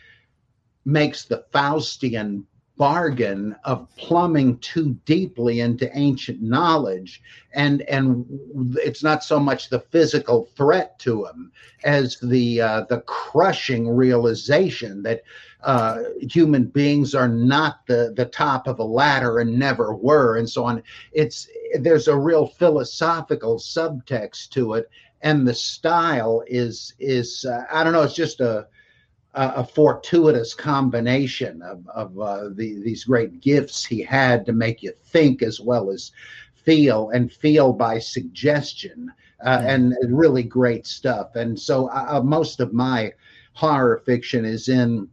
makes 0.84 1.24
the 1.24 1.44
Faustian 1.52 2.44
bargain 2.76 3.54
of 3.64 3.86
plumbing 3.96 4.58
too 4.58 4.98
deeply 5.04 5.60
into 5.60 5.96
ancient 5.96 6.40
knowledge 6.40 7.22
and 7.52 7.82
and 7.82 8.26
it's 8.76 9.02
not 9.02 9.22
so 9.22 9.38
much 9.38 9.68
the 9.68 9.78
physical 9.78 10.48
threat 10.56 10.98
to 10.98 11.26
him 11.26 11.52
as 11.84 12.18
the 12.22 12.60
uh, 12.60 12.80
the 12.88 13.00
crushing 13.02 13.88
realization 13.88 15.02
that 15.02 15.22
uh, 15.64 16.02
human 16.20 16.64
beings 16.64 17.14
are 17.14 17.28
not 17.28 17.86
the 17.86 18.12
the 18.16 18.26
top 18.26 18.66
of 18.66 18.78
a 18.78 18.84
ladder 18.84 19.38
and 19.38 19.58
never 19.58 19.94
were 19.94 20.36
and 20.36 20.48
so 20.48 20.64
on 20.64 20.82
it's 21.12 21.48
there's 21.80 22.08
a 22.08 22.16
real 22.16 22.46
philosophical 22.46 23.58
subtext 23.58 24.48
to 24.50 24.74
it 24.74 24.90
and 25.22 25.46
the 25.46 25.54
style 25.54 26.42
is 26.46 26.94
is 26.98 27.44
uh, 27.44 27.64
i 27.72 27.84
don't 27.84 27.92
know 27.92 28.02
it's 28.02 28.14
just 28.14 28.40
a 28.40 28.66
a 29.34 29.64
fortuitous 29.64 30.52
combination 30.52 31.62
of, 31.62 31.88
of 31.88 32.18
uh, 32.20 32.48
the, 32.50 32.78
these 32.82 33.04
great 33.04 33.40
gifts 33.40 33.82
he 33.82 34.02
had 34.02 34.44
to 34.44 34.52
make 34.52 34.82
you 34.82 34.92
think 35.04 35.42
as 35.42 35.58
well 35.58 35.88
as 35.88 36.12
feel 36.54 37.08
and 37.10 37.32
feel 37.32 37.72
by 37.72 37.98
suggestion 37.98 39.10
uh, 39.42 39.58
mm. 39.58 39.68
and 39.74 39.96
really 40.14 40.42
great 40.42 40.86
stuff 40.86 41.34
and 41.34 41.58
so 41.58 41.88
uh, 41.88 42.18
uh, 42.18 42.22
most 42.22 42.60
of 42.60 42.74
my 42.74 43.10
horror 43.54 44.02
fiction 44.04 44.44
is 44.44 44.68
in 44.68 45.08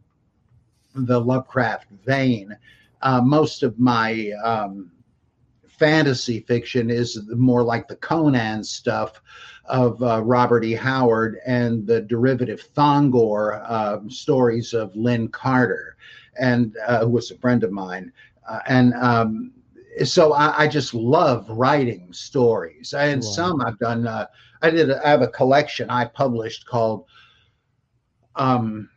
the 0.94 1.20
lovecraft 1.20 1.86
vein 2.04 2.56
uh, 3.02 3.20
most 3.20 3.62
of 3.62 3.78
my 3.78 4.30
um, 4.44 4.90
fantasy 5.80 6.40
fiction 6.40 6.90
is 6.90 7.18
more 7.30 7.62
like 7.62 7.88
the 7.88 7.96
conan 7.96 8.62
stuff 8.62 9.22
of 9.64 10.02
uh, 10.02 10.22
Robert 10.22 10.64
E. 10.64 10.74
Howard 10.74 11.38
and 11.46 11.86
the 11.86 12.02
derivative 12.02 12.62
Thongor 12.74 13.64
uh, 13.66 13.98
stories 14.08 14.74
of 14.74 14.94
Lin 14.94 15.28
Carter, 15.28 15.96
and 16.38 16.76
uh, 16.86 17.00
who 17.00 17.10
was 17.10 17.30
a 17.30 17.38
friend 17.38 17.64
of 17.64 17.72
mine. 17.72 18.12
Uh, 18.48 18.58
and 18.66 18.94
um, 18.94 19.52
so 20.04 20.32
I, 20.32 20.64
I, 20.64 20.68
just 20.68 20.92
love 20.92 21.48
writing 21.48 22.12
stories. 22.12 22.92
And 22.92 23.22
wow. 23.22 23.30
some 23.30 23.60
I've 23.62 23.78
done. 23.78 24.06
Uh, 24.06 24.26
I 24.60 24.70
did. 24.70 24.90
A, 24.90 25.06
I 25.06 25.10
have 25.10 25.22
a 25.22 25.28
collection 25.28 25.88
I 25.88 26.04
published 26.04 26.66
called. 26.66 27.06
Um, 28.36 28.90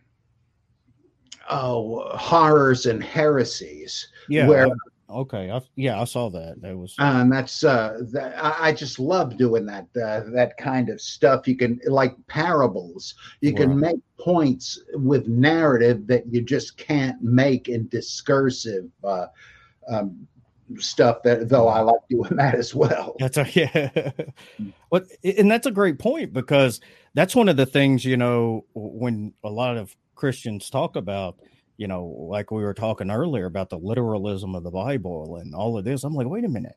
oh, 1.50 2.10
horrors 2.18 2.86
and 2.86 3.04
heresies. 3.04 4.08
Yeah, 4.30 4.48
where 4.48 4.68
Okay, 5.14 5.52
I, 5.52 5.62
yeah, 5.76 6.02
I 6.02 6.06
saw 6.06 6.30
that. 6.30 6.62
That 6.62 6.78
was, 6.78 6.96
and 6.98 7.32
that's 7.32 7.64
uh, 7.64 8.00
that, 8.14 8.34
I, 8.44 8.70
I 8.70 8.72
just 8.72 9.00
love 9.00 9.38
doing 9.38 9.66
that 9.68 9.88
uh, 9.96 10.22
that 10.32 10.58
kind 10.58 10.90
of 10.90 11.00
stuff. 11.00 11.48
You 11.48 11.56
can 11.56 11.80
like 11.86 12.16
parables. 12.28 13.14
You 13.42 13.54
can 13.54 13.80
make 13.80 13.98
points 14.20 14.82
with 14.94 15.28
narrative 15.28 16.08
that 16.08 16.26
you 16.34 16.42
just 16.42 16.78
can't 16.78 17.22
make 17.22 17.70
in 17.70 17.88
discursive 17.90 18.90
uh, 19.04 19.28
um, 19.88 20.28
stuff. 20.80 21.22
That 21.24 21.48
though 21.48 21.68
I 21.68 21.82
like 21.82 22.02
doing 22.10 22.36
that 22.38 22.56
as 22.56 22.74
well. 22.74 23.16
That's 23.20 23.38
a 23.38 23.48
yeah. 23.54 24.12
But 24.90 25.06
and 25.24 25.52
that's 25.52 25.68
a 25.68 25.72
great 25.72 26.00
point 26.00 26.34
because 26.34 26.82
that's 27.14 27.36
one 27.36 27.50
of 27.50 27.58
the 27.58 27.68
things 27.68 28.04
you 28.04 28.18
know 28.18 28.66
when 28.74 29.34
a 29.44 29.50
lot 29.50 29.78
of 29.78 29.96
Christians 30.16 30.70
talk 30.70 30.96
about 30.96 31.38
you 31.78 31.88
know, 31.88 32.06
like 32.06 32.52
we 32.52 32.64
were 32.64 32.74
talking 32.74 33.10
earlier 33.10 33.46
about 33.46 33.70
the 33.70 33.78
literalism 33.78 34.56
of 34.56 34.64
the 34.64 34.72
Bible 34.72 35.38
and 35.38 35.56
all 35.56 35.78
of 35.78 35.86
this. 35.86 36.04
I'm 36.04 36.14
like, 36.14 36.28
wait 36.28 36.46
a 36.46 36.50
minute, 36.50 36.76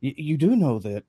you, 0.00 0.14
you 0.16 0.36
do 0.36 0.54
know 0.54 0.78
that 0.78 1.04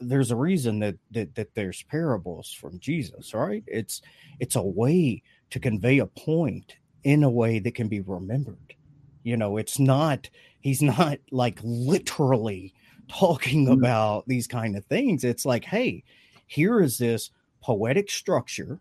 there's 0.00 0.30
a 0.30 0.36
reason 0.36 0.78
that, 0.80 0.96
that 1.10 1.34
that 1.34 1.54
there's 1.54 1.82
parables 1.84 2.52
from 2.52 2.78
Jesus, 2.78 3.34
right? 3.34 3.64
It's 3.66 4.02
it's 4.40 4.56
a 4.56 4.62
way 4.62 5.22
to 5.50 5.60
convey 5.60 5.98
a 5.98 6.06
point 6.06 6.76
in 7.04 7.22
a 7.24 7.30
way 7.30 7.58
that 7.58 7.74
can 7.74 7.88
be 7.88 8.00
remembered. 8.00 8.74
You 9.22 9.36
know, 9.36 9.56
it's 9.56 9.78
not 9.78 10.28
he's 10.60 10.82
not 10.82 11.18
like 11.30 11.60
literally 11.62 12.74
talking 13.08 13.64
mm-hmm. 13.64 13.78
about 13.78 14.26
these 14.26 14.46
kind 14.46 14.76
of 14.76 14.84
things. 14.86 15.24
It's 15.24 15.46
like, 15.46 15.64
hey, 15.64 16.04
here 16.46 16.80
is 16.80 16.98
this 16.98 17.30
poetic 17.62 18.10
structure 18.10 18.80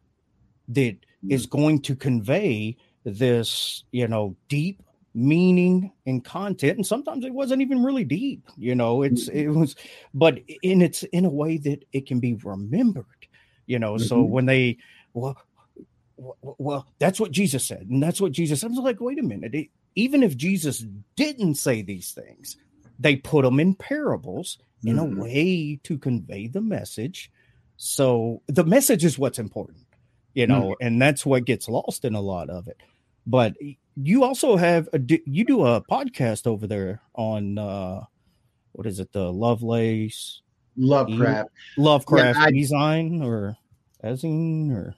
that. 0.69 0.97
Is 1.29 1.45
going 1.45 1.81
to 1.81 1.95
convey 1.95 2.77
this, 3.03 3.83
you 3.91 4.07
know, 4.07 4.35
deep 4.49 4.81
meaning 5.17 5.91
and 6.05 6.23
content 6.23 6.77
and 6.77 6.85
sometimes 6.85 7.25
it 7.25 7.33
wasn't 7.33 7.59
even 7.59 7.83
really 7.83 8.03
deep 8.03 8.47
you 8.55 8.75
know 8.75 9.01
it's 9.01 9.27
mm-hmm. 9.27 9.37
it 9.39 9.47
was 9.47 9.75
but 10.13 10.37
in 10.61 10.79
it's 10.79 11.01
in 11.05 11.25
a 11.25 11.29
way 11.29 11.57
that 11.57 11.83
it 11.91 12.05
can 12.05 12.19
be 12.19 12.35
remembered 12.43 13.05
you 13.65 13.79
know 13.79 13.93
mm-hmm. 13.93 14.03
so 14.03 14.21
when 14.21 14.45
they 14.45 14.77
well 15.15 15.35
well 16.41 16.85
that's 16.99 17.19
what 17.19 17.31
jesus 17.31 17.65
said 17.65 17.87
and 17.89 18.03
that's 18.03 18.21
what 18.21 18.31
jesus 18.31 18.63
i 18.63 18.67
was 18.67 18.77
like 18.77 19.01
wait 19.01 19.17
a 19.17 19.23
minute 19.23 19.55
it, 19.55 19.69
even 19.95 20.21
if 20.21 20.37
jesus 20.37 20.85
didn't 21.15 21.55
say 21.55 21.81
these 21.81 22.11
things 22.11 22.55
they 22.99 23.15
put 23.15 23.43
them 23.43 23.59
in 23.59 23.73
parables 23.73 24.59
in 24.83 24.97
mm-hmm. 24.97 25.19
a 25.19 25.23
way 25.23 25.79
to 25.81 25.97
convey 25.97 26.45
the 26.45 26.61
message 26.61 27.31
so 27.77 28.39
the 28.45 28.63
message 28.63 29.03
is 29.03 29.17
what's 29.17 29.39
important 29.39 29.86
you 30.37 30.45
know 30.45 30.69
mm-hmm. 30.69 30.85
and 30.85 31.01
that's 31.01 31.25
what 31.25 31.45
gets 31.45 31.67
lost 31.67 32.05
in 32.05 32.13
a 32.13 32.21
lot 32.21 32.51
of 32.51 32.67
it. 32.67 32.77
But 33.25 33.55
you 33.95 34.23
also 34.23 34.55
have 34.55 34.87
a 34.93 35.01
you 35.25 35.43
do 35.43 35.65
a 35.65 35.81
podcast 35.81 36.45
over 36.45 36.67
there 36.67 37.01
on 37.15 37.57
uh 37.57 38.01
what 38.73 38.85
is 38.85 38.99
it 38.99 39.11
the 39.11 39.33
Lovelace? 39.33 40.43
Lovecraft. 40.77 41.49
E- 41.49 41.81
Lovecraft 41.81 42.37
yeah, 42.37 42.45
I, 42.45 42.51
design 42.51 43.23
or 43.23 43.57
Ezine 44.03 44.71
or 44.71 44.95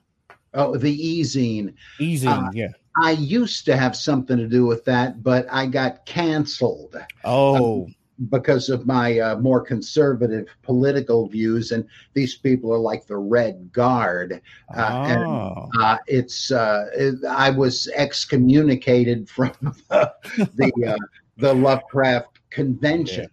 oh 0.55 0.75
the 0.75 1.21
Ezine. 1.21 1.73
Ezine 2.01 2.47
uh, 2.47 2.51
yeah. 2.53 2.71
I 3.01 3.11
used 3.11 3.63
to 3.65 3.77
have 3.77 3.95
something 3.95 4.35
to 4.35 4.47
do 4.47 4.65
with 4.65 4.83
that, 4.85 5.23
but 5.23 5.47
I 5.49 5.67
got 5.67 6.05
canceled. 6.05 6.97
Oh, 7.23 7.85
um, 7.85 7.95
because 8.29 8.69
of 8.69 8.85
my 8.85 9.19
uh, 9.19 9.37
more 9.37 9.61
conservative 9.61 10.47
political 10.61 11.27
views, 11.27 11.71
and 11.71 11.87
these 12.13 12.35
people 12.35 12.73
are 12.73 12.79
like 12.79 13.07
the 13.07 13.17
Red 13.17 13.71
Guard. 13.71 14.41
Uh, 14.75 15.07
oh. 15.07 15.69
And 15.73 15.81
uh, 15.81 15.97
it's 16.07 16.51
uh, 16.51 16.87
it, 16.95 17.23
I 17.25 17.49
was 17.49 17.87
excommunicated 17.95 19.29
from 19.35 19.53
the 19.89 20.13
the, 20.55 20.85
uh, 20.85 20.97
the 21.37 21.53
Lovecraft 21.53 22.39
convention 22.49 23.29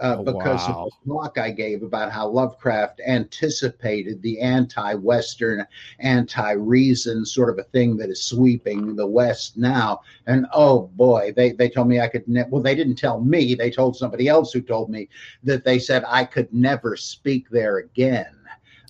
uh, 0.00 0.16
oh, 0.18 0.24
because 0.24 0.66
wow. 0.68 0.86
of 0.86 0.92
the 1.04 1.12
talk 1.12 1.38
I 1.38 1.50
gave 1.50 1.82
about 1.82 2.10
how 2.10 2.28
Lovecraft 2.28 3.00
anticipated 3.06 4.22
the 4.22 4.40
anti-Western, 4.40 5.66
anti-reason 5.98 7.24
sort 7.26 7.50
of 7.50 7.58
a 7.58 7.68
thing 7.68 7.96
that 7.98 8.08
is 8.08 8.22
sweeping 8.22 8.96
the 8.96 9.06
West 9.06 9.58
now. 9.58 10.00
And 10.26 10.46
oh 10.54 10.88
boy, 10.94 11.32
they 11.36 11.52
they 11.52 11.68
told 11.68 11.88
me 11.88 12.00
I 12.00 12.08
could. 12.08 12.26
Ne- 12.26 12.46
well, 12.48 12.62
they 12.62 12.74
didn't 12.74 12.96
tell 12.96 13.20
me. 13.20 13.54
They 13.54 13.70
told 13.70 13.96
somebody 13.96 14.26
else 14.26 14.52
who 14.52 14.62
told 14.62 14.90
me 14.90 15.08
that 15.44 15.64
they 15.64 15.78
said 15.78 16.02
I 16.06 16.24
could 16.24 16.52
never 16.52 16.96
speak 16.96 17.50
there 17.50 17.78
again. 17.78 18.34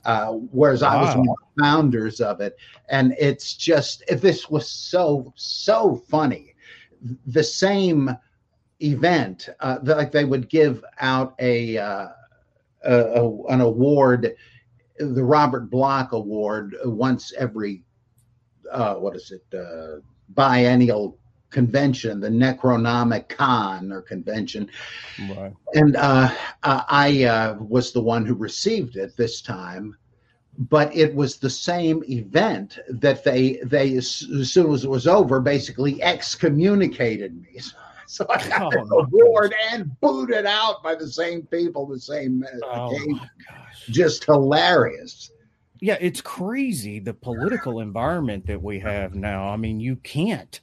Uh, 0.05 0.33
whereas 0.53 0.83
wow. 0.83 0.91
I 0.91 1.03
was 1.03 1.17
one 1.17 1.29
of 1.29 1.37
the 1.57 1.63
founders 1.63 2.21
of 2.21 2.41
it, 2.41 2.57
and 2.89 3.15
it's 3.19 3.55
just 3.55 4.05
this 4.09 4.49
was 4.49 4.71
so 4.71 5.33
so 5.37 5.97
funny. 6.09 6.55
The 7.27 7.43
same 7.43 8.17
event, 8.83 9.49
uh, 9.61 9.79
like 9.83 10.13
they 10.13 10.25
would 10.25 10.49
give 10.49 10.85
out 10.99 11.35
a, 11.39 11.79
uh, 11.79 12.09
a, 12.85 12.95
a, 12.95 13.45
an 13.47 13.61
award, 13.61 14.35
the 14.99 15.25
Robert 15.25 15.71
Bloch 15.71 16.13
Award, 16.13 16.77
once 16.85 17.33
every 17.39 17.83
uh, 18.71 18.95
what 18.95 19.17
is 19.17 19.33
it 19.33 19.59
uh, 19.59 20.01
biennial 20.31 21.19
convention, 21.51 22.21
the 22.21 22.29
Necronomicon 22.29 23.29
con 23.29 23.93
or 23.93 24.03
convention, 24.03 24.71
right. 25.37 25.53
and 25.75 25.97
uh, 25.97 26.33
I 26.63 27.25
uh, 27.25 27.55
was 27.59 27.93
the 27.93 28.01
one 28.01 28.25
who 28.25 28.35
received 28.35 28.97
it 28.97 29.17
this 29.17 29.43
time 29.43 29.97
but 30.59 30.95
it 30.95 31.15
was 31.15 31.37
the 31.37 31.49
same 31.49 32.03
event 32.09 32.79
that 32.89 33.25
they 33.25 33.61
they 33.65 33.97
as 33.97 34.09
soon 34.09 34.73
as 34.73 34.85
it 34.85 34.91
was 34.91 35.07
over 35.07 35.41
basically 35.41 36.03
excommunicated 36.03 37.41
me 37.41 37.59
so 37.59 37.77
I 38.29 38.49
got 38.49 38.75
oh, 38.75 39.51
and 39.73 40.01
booted 40.01 40.47
out 40.47 40.83
by 40.83 40.95
the 40.95 41.09
same 41.09 41.43
people, 41.43 41.87
the 41.87 42.01
same 42.01 42.45
uh, 42.65 42.89
oh, 42.91 43.21
just 43.89 44.25
hilarious. 44.25 45.31
Yeah, 45.81 45.97
it's 46.01 46.21
crazy 46.21 46.99
the 46.99 47.15
political 47.15 47.81
environment 47.81 48.47
that 48.47 48.61
we 48.61 48.79
have 48.81 49.15
now. 49.15 49.49
I 49.49 49.57
mean, 49.57 49.81
you 49.81 49.97
can't. 49.97 50.61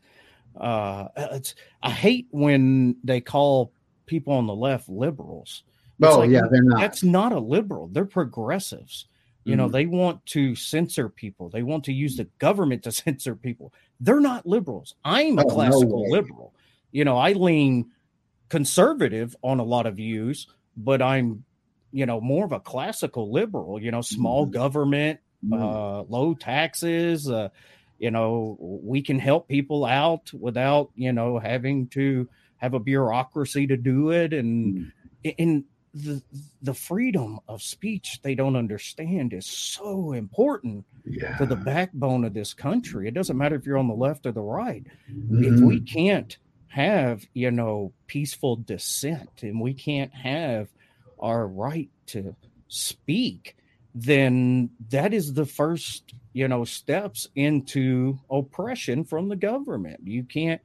Uh, 0.56 1.08
it's 1.16 1.56
I 1.82 1.92
hate 1.92 2.28
when 2.32 2.98
they 3.04 3.22
call 3.22 3.72
people 4.06 4.34
on 4.34 4.48
the 4.48 4.56
left 4.56 4.90
liberals. 4.90 5.64
It's 6.00 6.14
oh 6.14 6.20
like, 6.20 6.30
yeah, 6.30 6.42
they're 6.52 6.64
not. 6.64 6.80
That's 6.80 7.04
not 7.04 7.32
a 7.32 7.40
liberal. 7.40 7.88
They're 7.88 8.06
progressives. 8.06 9.06
You 9.44 9.54
mm-hmm. 9.54 9.62
know, 9.62 9.70
they 9.70 9.86
want 9.86 10.26
to 10.28 10.54
censor 10.56 11.08
people. 11.08 11.50
They 11.50 11.64
want 11.64 11.86
to 11.86 11.94
use 11.94 12.18
the 12.18 12.26
government 12.40 12.84
to 12.84 12.92
censor 12.92 13.36
people. 13.36 13.74
They're 14.00 14.20
not 14.20 14.46
liberals. 14.46 14.96
I'm 15.06 15.40
a 15.40 15.46
oh, 15.46 15.50
classical 15.50 16.06
no 16.06 16.12
liberal 16.12 16.54
you 16.92 17.06
know, 17.06 17.18
I 17.18 17.34
lean 17.34 17.92
conservative 18.50 19.36
on 19.44 19.60
a 19.60 19.64
lot 19.64 19.86
of 19.86 19.96
views, 19.96 20.48
but 20.76 21.02
I'm, 21.02 21.44
you 21.92 22.06
know, 22.06 22.22
more 22.22 22.46
of 22.46 22.52
a 22.52 22.60
classical 22.60 23.32
liberal, 23.32 23.82
you 23.82 23.92
know, 23.92 24.02
small 24.02 24.46
mm-hmm. 24.46 24.54
government, 24.54 25.20
mm-hmm. 25.46 25.62
uh, 25.62 26.04
low 26.04 26.34
taxes, 26.34 27.30
uh, 27.30 27.50
you 28.00 28.12
know, 28.12 28.58
we 28.60 29.02
can 29.02 29.20
help 29.20 29.48
people 29.48 29.84
out 29.84 30.32
without, 30.34 30.92
you 30.96 31.12
know, 31.12 31.40
having 31.40 31.88
to 31.88 32.30
have 32.58 32.74
a 32.74 32.80
bureaucracy 32.80 33.68
to 33.68 33.78
do 33.78 34.12
it. 34.12 34.34
And, 34.34 34.92
mm-hmm. 35.26 35.60
the, 35.94 36.22
the 36.62 36.74
freedom 36.74 37.40
of 37.48 37.62
speech 37.62 38.20
they 38.22 38.36
don't 38.36 38.56
understand 38.56 39.34
is 39.34 39.48
so 39.48 40.14
important 40.14 40.86
yeah. 41.06 41.38
to 41.38 41.46
the 41.46 41.56
backbone 41.56 42.24
of 42.24 42.34
this 42.34 42.54
country. 42.54 43.08
It 43.08 43.14
doesn't 43.14 43.38
matter 43.38 43.56
if 43.56 43.66
you're 43.66 43.78
on 43.78 43.88
the 43.88 43.96
left 43.96 44.26
or 44.26 44.32
the 44.32 44.42
right. 44.42 44.86
Mm-hmm. 45.12 45.44
If 45.44 45.60
we 45.62 45.80
can't 45.80 46.38
have 46.78 47.26
you 47.34 47.50
know 47.50 47.92
peaceful 48.06 48.56
dissent 48.56 49.42
and 49.42 49.60
we 49.60 49.74
can't 49.74 50.14
have 50.14 50.68
our 51.20 51.48
right 51.48 51.90
to 52.06 52.36
speak 52.68 53.56
then 53.96 54.70
that 54.92 55.12
is 55.12 55.34
the 55.34 55.46
first 55.46 56.14
you 56.34 56.48
know 56.48 56.64
steps 56.64 57.28
into 57.36 58.20
oppression 58.30 59.04
from 59.04 59.28
the 59.28 59.36
government 59.36 60.00
you 60.04 60.24
can't 60.24 60.62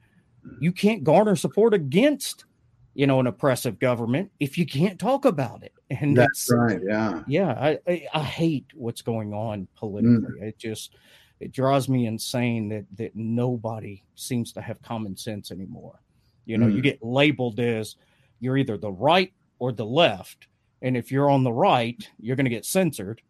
you 0.59 0.71
can't 0.71 1.03
garner 1.03 1.35
support 1.35 1.73
against 1.73 2.45
you 2.93 3.07
know 3.07 3.19
an 3.19 3.25
oppressive 3.25 3.79
government 3.79 4.29
if 4.39 4.55
you 4.55 4.67
can't 4.67 4.99
talk 4.99 5.25
about 5.25 5.63
it 5.63 5.73
and 5.89 6.15
that's 6.15 6.47
right 6.53 6.81
yeah 6.87 7.23
yeah 7.25 7.53
I, 7.59 7.79
I, 7.87 8.07
I 8.13 8.23
hate 8.23 8.67
what's 8.75 9.01
going 9.01 9.33
on 9.33 9.67
politically 9.75 10.41
mm. 10.41 10.43
it 10.43 10.59
just 10.59 10.95
it 11.43 11.51
drives 11.51 11.89
me 11.89 12.05
insane 12.05 12.69
that 12.69 12.85
that 12.95 13.15
nobody 13.15 14.01
seems 14.15 14.53
to 14.53 14.61
have 14.61 14.81
common 14.81 15.17
sense 15.17 15.51
anymore. 15.51 15.99
You 16.45 16.57
know, 16.57 16.67
mm. 16.67 16.75
you 16.75 16.81
get 16.81 17.03
labeled 17.03 17.59
as 17.59 17.95
you're 18.39 18.57
either 18.57 18.77
the 18.77 18.91
right 18.91 19.33
or 19.59 19.71
the 19.71 19.85
left, 19.85 20.47
and 20.81 20.97
if 20.97 21.11
you're 21.11 21.29
on 21.29 21.43
the 21.43 21.53
right, 21.53 22.07
you're 22.19 22.35
going 22.35 22.45
to 22.45 22.49
get 22.49 22.65
censored. 22.65 23.21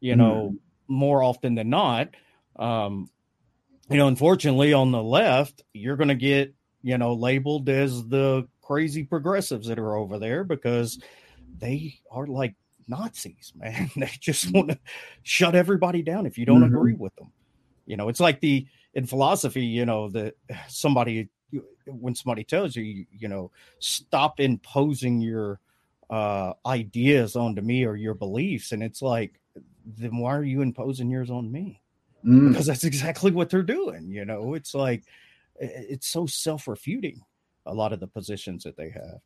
You 0.00 0.16
know, 0.16 0.52
mm. 0.52 0.58
more 0.86 1.22
often 1.22 1.54
than 1.54 1.70
not. 1.70 2.10
Um, 2.56 3.10
you 3.90 3.96
know, 3.96 4.08
unfortunately, 4.08 4.72
on 4.72 4.92
the 4.92 5.02
left, 5.02 5.62
you're 5.72 5.96
going 5.96 6.08
to 6.08 6.14
get 6.14 6.54
you 6.82 6.98
know 6.98 7.14
labeled 7.14 7.68
as 7.68 8.06
the 8.06 8.46
crazy 8.62 9.02
progressives 9.02 9.68
that 9.68 9.78
are 9.78 9.96
over 9.96 10.18
there 10.18 10.44
because 10.44 11.00
they 11.58 11.98
are 12.10 12.26
like 12.26 12.54
Nazis, 12.86 13.52
man. 13.56 13.90
They 13.96 14.10
just 14.20 14.52
want 14.52 14.70
to 14.70 14.78
shut 15.22 15.54
everybody 15.54 16.02
down 16.02 16.26
if 16.26 16.38
you 16.38 16.46
don't 16.46 16.62
mm-hmm. 16.62 16.74
agree 16.74 16.94
with 16.94 17.14
them. 17.16 17.32
You 17.86 17.96
know, 17.96 18.08
it's 18.08 18.20
like 18.20 18.40
the 18.40 18.66
in 18.94 19.06
philosophy, 19.06 19.64
you 19.64 19.86
know, 19.86 20.08
that 20.10 20.34
somebody 20.68 21.28
when 21.86 22.14
somebody 22.14 22.44
tells 22.44 22.76
you, 22.76 22.82
you, 22.82 23.06
you 23.10 23.28
know, 23.28 23.50
stop 23.78 24.40
imposing 24.40 25.20
your 25.20 25.60
uh 26.10 26.52
ideas 26.66 27.36
onto 27.36 27.62
me 27.62 27.84
or 27.84 27.96
your 27.96 28.14
beliefs, 28.14 28.72
and 28.72 28.82
it's 28.82 29.02
like, 29.02 29.40
then 29.84 30.16
why 30.18 30.34
are 30.36 30.44
you 30.44 30.62
imposing 30.62 31.10
yours 31.10 31.30
on 31.30 31.50
me? 31.50 31.80
Mm. 32.24 32.50
Because 32.50 32.66
that's 32.66 32.84
exactly 32.84 33.30
what 33.30 33.50
they're 33.50 33.62
doing. 33.62 34.10
You 34.10 34.24
know, 34.24 34.54
it's 34.54 34.74
like 34.74 35.04
it's 35.60 36.08
so 36.08 36.26
self-refuting 36.26 37.20
a 37.66 37.74
lot 37.74 37.92
of 37.92 38.00
the 38.00 38.06
positions 38.06 38.64
that 38.64 38.76
they 38.76 38.90
have. 38.90 39.20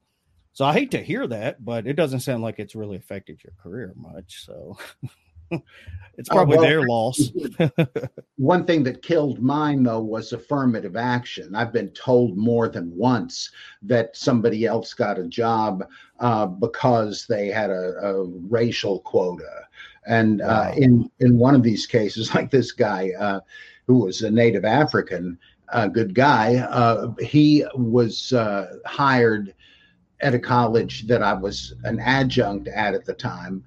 So 0.53 0.65
I 0.65 0.73
hate 0.73 0.91
to 0.91 1.03
hear 1.03 1.27
that, 1.29 1.65
but 1.65 1.87
it 1.87 1.95
doesn't 1.95 2.21
sound 2.21 2.43
like 2.43 2.59
it's 2.59 2.75
really 2.75 2.97
affected 2.97 3.43
your 3.43 3.55
career 3.63 3.93
much. 3.97 4.45
So 4.45 4.77
it's 6.19 6.31
oh, 6.31 6.35
probably 6.35 6.59
uh, 6.59 6.61
well, 6.61 6.69
their 6.69 6.83
loss. 6.83 7.31
one 8.37 8.65
thing 8.65 8.83
that 8.85 9.03
killed 9.03 9.41
mine, 9.41 9.83
though, 9.83 10.01
was 10.01 10.33
affirmative 10.33 10.97
action. 10.97 11.55
I've 11.55 11.73
been 11.73 11.91
told 11.91 12.37
more 12.37 12.69
than 12.69 12.97
once 12.97 13.51
that 13.83 14.17
somebody 14.17 14.67
else 14.67 14.95
got 14.95 15.19
a 15.19 15.27
job 15.27 15.85
uh, 16.21 16.47
because 16.47 17.27
they 17.29 17.49
had 17.49 17.71
a, 17.71 17.95
a 18.03 18.25
racial 18.25 19.01
quota. 19.01 19.67
And 20.07 20.43
uh, 20.43 20.73
in 20.77 21.11
in 21.21 21.39
one 21.39 21.55
of 21.55 21.63
these 21.63 21.87
cases, 21.87 22.35
like 22.35 22.51
this 22.51 22.73
guy 22.73 23.11
uh, 23.19 23.41
who 23.87 23.99
was 23.99 24.23
a 24.23 24.31
native 24.31 24.65
African, 24.65 25.39
a 25.69 25.89
good 25.89 26.15
guy, 26.15 26.57
uh, 26.57 27.13
he 27.21 27.65
was 27.75 28.33
uh, 28.33 28.79
hired 28.85 29.55
at 30.21 30.35
a 30.35 30.39
college 30.39 31.07
that 31.09 31.23
I 31.23 31.33
was 31.33 31.75
an 31.85 31.99
adjunct 31.99 32.69
at 32.69 32.95
at 32.95 33.05
the 33.05 33.15
time 33.15 33.65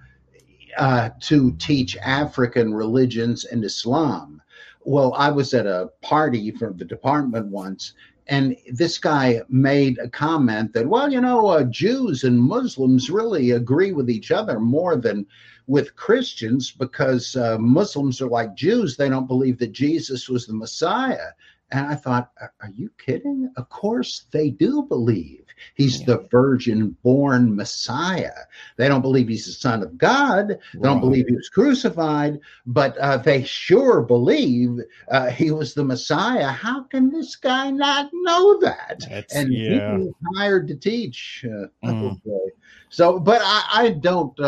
uh, 0.77 1.09
to 1.21 1.51
teach 1.53 1.97
African 1.97 2.73
religions 2.73 3.45
and 3.45 3.63
Islam. 3.63 4.41
Well, 4.83 5.13
I 5.15 5.31
was 5.31 5.53
at 5.53 5.65
a 5.65 5.89
party 6.01 6.51
from 6.51 6.77
the 6.77 6.85
department 6.85 7.47
once, 7.47 7.93
and 8.27 8.55
this 8.71 8.97
guy 8.97 9.41
made 9.49 9.97
a 9.99 10.09
comment 10.09 10.73
that, 10.73 10.87
well, 10.87 11.11
you 11.11 11.21
know, 11.21 11.47
uh, 11.47 11.63
Jews 11.63 12.23
and 12.23 12.39
Muslims 12.39 13.09
really 13.09 13.51
agree 13.51 13.91
with 13.91 14.09
each 14.09 14.31
other 14.31 14.59
more 14.59 14.95
than 14.95 15.25
with 15.67 15.95
Christians 15.95 16.71
because 16.71 17.35
uh, 17.35 17.57
Muslims 17.59 18.21
are 18.21 18.29
like 18.29 18.55
Jews. 18.55 18.95
They 18.95 19.09
don't 19.09 19.27
believe 19.27 19.57
that 19.59 19.71
Jesus 19.71 20.29
was 20.29 20.45
the 20.45 20.53
Messiah. 20.53 21.29
And 21.75 21.87
I 21.87 21.95
thought, 21.95 22.31
are 22.39 22.69
you 22.73 22.89
kidding? 22.97 23.51
Of 23.57 23.67
course 23.67 24.27
they 24.31 24.49
do 24.49 24.83
believe 24.83 25.43
he's 25.73 25.99
yeah. 25.99 26.05
the 26.05 26.27
virgin 26.31 26.95
born 27.03 27.53
Messiah. 27.53 28.31
They 28.77 28.87
don't 28.87 29.01
believe 29.01 29.27
he's 29.27 29.45
the 29.45 29.51
Son 29.51 29.83
of 29.83 29.97
God. 29.97 30.47
They 30.47 30.55
right. 30.79 30.83
don't 30.83 31.01
believe 31.01 31.27
he 31.27 31.35
was 31.35 31.49
crucified, 31.49 32.39
but 32.65 32.97
uh, 32.99 33.17
they 33.17 33.43
sure 33.43 34.03
believe 34.03 34.79
uh, 35.09 35.29
he 35.31 35.51
was 35.51 35.73
the 35.73 35.83
Messiah. 35.83 36.47
How 36.47 36.83
can 36.83 37.09
this 37.09 37.35
guy 37.35 37.71
not 37.71 38.09
know 38.13 38.57
that? 38.61 39.05
That's, 39.09 39.35
and 39.35 39.53
yeah. 39.53 39.97
he 39.97 40.05
was 40.05 40.13
hired 40.37 40.69
to 40.69 40.75
teach. 40.75 41.45
Uh, 41.45 41.67
mm. 41.85 42.21
So, 42.89 43.19
but 43.19 43.41
I, 43.43 43.63
I 43.73 43.89
don't. 43.89 44.39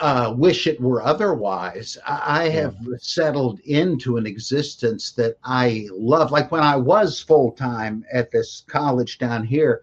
Uh, 0.00 0.34
wish 0.36 0.66
it 0.66 0.80
were 0.80 1.02
otherwise. 1.02 1.98
I, 2.06 2.44
I 2.44 2.48
have 2.48 2.74
yeah. 2.80 2.96
settled 3.00 3.60
into 3.60 4.16
an 4.16 4.26
existence 4.26 5.12
that 5.12 5.36
I 5.44 5.88
love. 5.92 6.32
Like 6.32 6.50
when 6.50 6.62
I 6.62 6.76
was 6.76 7.20
full 7.20 7.52
time 7.52 8.04
at 8.12 8.30
this 8.30 8.64
college 8.66 9.18
down 9.18 9.44
here, 9.44 9.82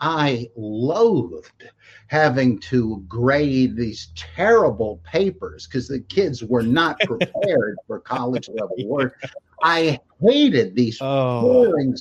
I 0.00 0.50
loathed 0.56 1.64
having 2.08 2.58
to 2.60 3.04
grade 3.08 3.76
these 3.76 4.12
terrible 4.14 5.00
papers 5.04 5.66
because 5.66 5.88
the 5.88 6.00
kids 6.00 6.44
were 6.44 6.62
not 6.62 7.00
prepared 7.04 7.76
for 7.86 8.00
college 8.00 8.48
level 8.48 8.76
work. 8.84 9.20
I 9.62 10.00
hated 10.20 10.74
these 10.74 10.98
oh. 11.00 11.40
boring 11.40 11.96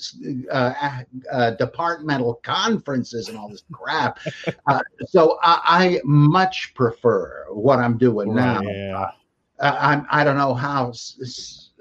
uh, 0.51 1.01
uh, 1.31 1.51
departmental 1.51 2.35
conferences 2.43 3.29
and 3.29 3.37
all 3.37 3.49
this 3.49 3.63
crap. 3.71 4.19
Uh, 4.67 4.79
so 5.07 5.37
I, 5.43 5.59
I, 5.65 6.01
much 6.03 6.73
prefer 6.75 7.45
what 7.49 7.79
I'm 7.79 7.97
doing 7.97 8.33
now. 8.33 8.61
Yeah. 8.61 9.11
I'm, 9.59 10.05
I 10.09 10.23
don't 10.23 10.37
know 10.37 10.53
how. 10.53 10.93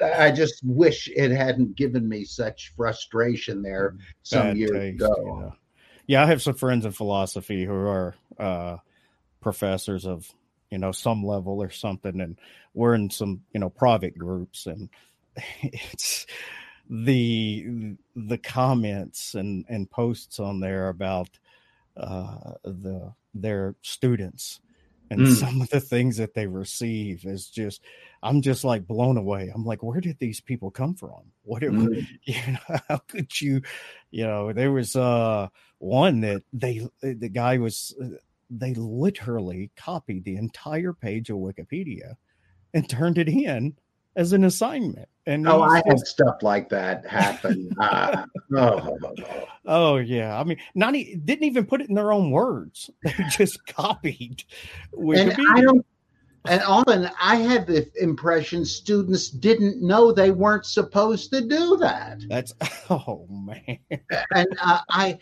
I 0.03 0.31
just 0.31 0.61
wish 0.65 1.09
it 1.09 1.31
hadn't 1.31 1.77
given 1.77 2.09
me 2.09 2.25
such 2.25 2.73
frustration 2.77 3.63
there 3.63 3.97
some 4.23 4.49
Bad 4.49 4.57
years 4.59 4.71
taste, 4.71 5.03
ago. 5.03 5.41
Yeah. 5.41 5.51
yeah. 6.07 6.23
I 6.23 6.27
have 6.27 6.43
some 6.43 6.55
friends 6.55 6.85
in 6.85 6.93
philosophy 6.93 7.65
who 7.65 7.75
are 7.75 8.15
uh, 8.39 8.77
professors 9.41 10.07
of 10.07 10.33
you 10.71 10.79
know 10.79 10.93
some 10.93 11.25
level 11.25 11.63
or 11.63 11.71
something, 11.71 12.21
and 12.21 12.39
we're 12.75 12.95
in 12.95 13.11
some 13.11 13.41
you 13.53 13.61
know 13.61 13.71
private 13.71 14.17
groups 14.17 14.67
and 14.67 14.89
it's 15.63 16.27
the 16.89 17.97
the 18.15 18.39
comments 18.39 19.35
and 19.35 19.65
and 19.69 19.91
posts 19.91 20.39
on 20.39 20.61
there 20.61 20.89
about 20.89 21.31
uh, 21.97 22.55
the 22.63 23.13
their 23.35 23.75
students 23.83 24.61
and 25.11 25.21
mm. 25.21 25.35
some 25.35 25.61
of 25.61 25.69
the 25.71 25.81
things 25.81 26.17
that 26.17 26.35
they 26.35 26.47
receive 26.47 27.25
is 27.25 27.49
just 27.49 27.83
i'm 28.23 28.41
just 28.41 28.65
like 28.65 28.87
blown 28.87 29.17
away 29.17 29.51
i'm 29.55 29.65
like 29.65 29.83
where 29.83 30.01
did 30.01 30.19
these 30.19 30.41
people 30.41 30.71
come 30.71 30.95
from 30.95 31.21
what 31.43 31.63
mm. 31.63 32.07
you 32.25 32.35
know 32.49 32.79
how 32.89 32.99
could 33.09 33.41
you 33.41 33.61
you 34.11 34.25
know 34.25 34.53
there 34.53 34.73
was 34.73 34.97
uh 34.97 35.49
one 35.79 36.21
that 36.21 36.43
they 36.53 36.87
the 37.03 37.29
guy 37.29 37.59
was 37.59 37.95
they 38.51 38.75
literally 38.75 39.71
copied 39.77 40.25
the 40.25 40.37
entire 40.37 40.93
page 40.93 41.31
of 41.31 41.37
wikipedia 41.37 42.15
and 42.73 42.89
turned 42.89 43.19
it 43.19 43.29
in 43.29 43.75
as 44.17 44.33
an 44.33 44.45
assignment. 44.45 45.09
And 45.27 45.49
oh, 45.49 45.63
I 45.63 45.83
had 45.87 45.99
stuff 46.01 46.43
like 46.43 46.69
that 46.69 47.07
happen. 47.07 47.71
uh, 47.81 48.27
oh, 48.55 48.99
oh, 49.65 49.97
yeah. 49.97 50.39
I 50.39 50.45
mean, 50.45 50.59
not 50.75 50.95
e- 50.95 51.17
didn't 51.17 51.45
even 51.45 51.65
put 51.65 51.81
it 51.81 51.89
in 51.89 51.95
their 51.95 52.13
own 52.13 52.31
words. 52.31 52.91
They 53.03 53.25
just 53.31 53.67
copied. 53.67 54.45
And 54.93 55.33
I 55.51 55.61
don't. 55.63 55.85
And 56.47 56.63
often 56.63 57.11
I 57.19 57.37
had 57.37 57.67
the 57.67 57.91
impression 58.03 58.67
students 58.67 59.31
didn't 59.31 59.81
know 59.81 60.13
they 60.13 60.31
weren't 60.31 60.67
supposed 60.67 61.31
to 61.33 61.41
do 61.41 61.79
that. 61.79 62.21
That's 62.29 62.53
oh 62.91 63.27
man. 63.31 63.79
and 63.91 64.47
uh, 64.63 64.81
I 64.91 65.19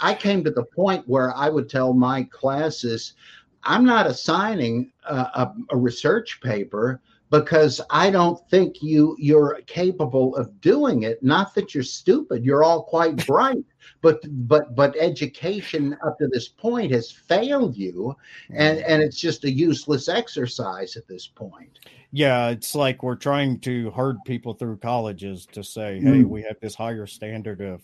I 0.00 0.12
came 0.12 0.44
to 0.44 0.50
the 0.50 0.64
point 0.64 1.08
where 1.08 1.34
I 1.34 1.48
would 1.48 1.70
tell 1.70 1.94
my 1.94 2.24
classes, 2.24 3.14
I'm 3.62 3.86
not 3.86 4.06
assigning 4.06 4.92
a, 5.08 5.48
a 5.70 5.76
research 5.76 6.42
paper 6.42 7.00
because 7.30 7.80
I 7.90 8.10
don't 8.10 8.38
think 8.50 8.82
you 8.82 9.16
you're 9.18 9.60
capable 9.66 10.36
of 10.36 10.60
doing 10.60 11.02
it. 11.02 11.22
Not 11.22 11.54
that 11.54 11.74
you're 11.74 11.84
stupid; 11.84 12.44
you're 12.44 12.64
all 12.64 12.82
quite 12.84 13.26
bright, 13.26 13.64
but 14.00 14.20
but 14.48 14.74
but 14.74 14.96
education 14.98 15.96
up 16.04 16.18
to 16.18 16.28
this 16.28 16.48
point 16.48 16.92
has 16.92 17.10
failed 17.10 17.76
you, 17.76 18.14
and 18.50 18.78
and 18.78 19.02
it's 19.02 19.18
just 19.18 19.44
a 19.44 19.50
useless 19.50 20.08
exercise 20.08 20.96
at 20.96 21.08
this 21.08 21.26
point. 21.26 21.80
Yeah, 22.12 22.48
it's 22.48 22.74
like 22.74 23.02
we're 23.02 23.16
trying 23.16 23.60
to 23.60 23.90
herd 23.90 24.16
people 24.24 24.54
through 24.54 24.78
colleges 24.78 25.46
to 25.52 25.64
say, 25.64 26.00
"Hey, 26.00 26.22
mm. 26.22 26.28
we 26.28 26.42
have 26.42 26.58
this 26.60 26.74
higher 26.74 27.06
standard 27.06 27.60
of 27.60 27.82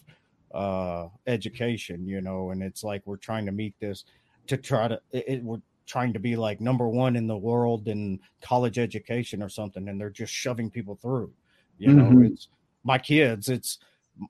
uh, 0.54 1.08
education," 1.26 2.06
you 2.06 2.20
know, 2.20 2.50
and 2.50 2.62
it's 2.62 2.84
like 2.84 3.02
we're 3.04 3.16
trying 3.16 3.46
to 3.46 3.52
meet 3.52 3.74
this 3.80 4.04
to 4.46 4.56
try 4.56 4.88
to 4.88 5.00
it, 5.10 5.24
it, 5.28 5.42
we're 5.42 5.58
trying 5.86 6.12
to 6.12 6.18
be 6.18 6.36
like 6.36 6.60
number 6.60 6.88
one 6.88 7.16
in 7.16 7.26
the 7.26 7.36
world 7.36 7.88
in 7.88 8.18
college 8.40 8.78
education 8.78 9.42
or 9.42 9.48
something 9.48 9.88
and 9.88 10.00
they're 10.00 10.10
just 10.10 10.32
shoving 10.32 10.70
people 10.70 10.94
through 10.94 11.32
you 11.78 11.92
know 11.92 12.04
mm-hmm. 12.04 12.24
it's 12.26 12.48
my 12.84 12.98
kids 12.98 13.48
it's 13.48 13.78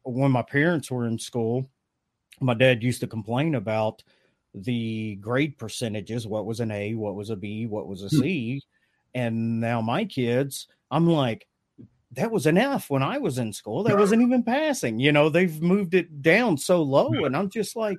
when 0.05 0.31
my 0.31 0.43
parents 0.43 0.91
were 0.91 1.07
in 1.07 1.19
school 1.19 1.69
my 2.41 2.55
dad 2.55 2.83
used 2.83 3.01
to 3.01 3.07
complain 3.07 3.55
about 3.55 4.03
the 4.55 5.17
grade 5.17 5.57
percentages 5.59 6.27
what 6.27 6.47
was 6.47 6.61
an 6.61 6.71
a 6.71 6.95
what 6.95 7.15
was 7.15 7.31
a 7.31 7.37
b 7.37 7.67
what 7.67 7.87
was 7.87 8.03
a 8.03 8.11
C. 8.11 8.55
hmm. 8.55 9.19
and 9.19 9.61
now 9.61 9.81
my 9.81 10.05
kids 10.05 10.69
i'm 10.91 11.07
like 11.07 11.47
that 12.13 12.31
was 12.31 12.47
an 12.47 12.59
f 12.59 12.91
when 12.91 13.03
i 13.03 13.19
was 13.19 13.39
in 13.39 13.53
school 13.53 13.83
that 13.83 13.99
wasn't 13.99 14.21
even 14.21 14.43
passing 14.43 14.99
you 14.99 15.13
know 15.13 15.29
they've 15.29 15.63
moved 15.63 15.95
it 15.95 16.23
down 16.23 16.57
so 16.57 16.83
low 16.83 17.25
and 17.25 17.37
i'm 17.37 17.49
just 17.49 17.77
like 17.77 17.99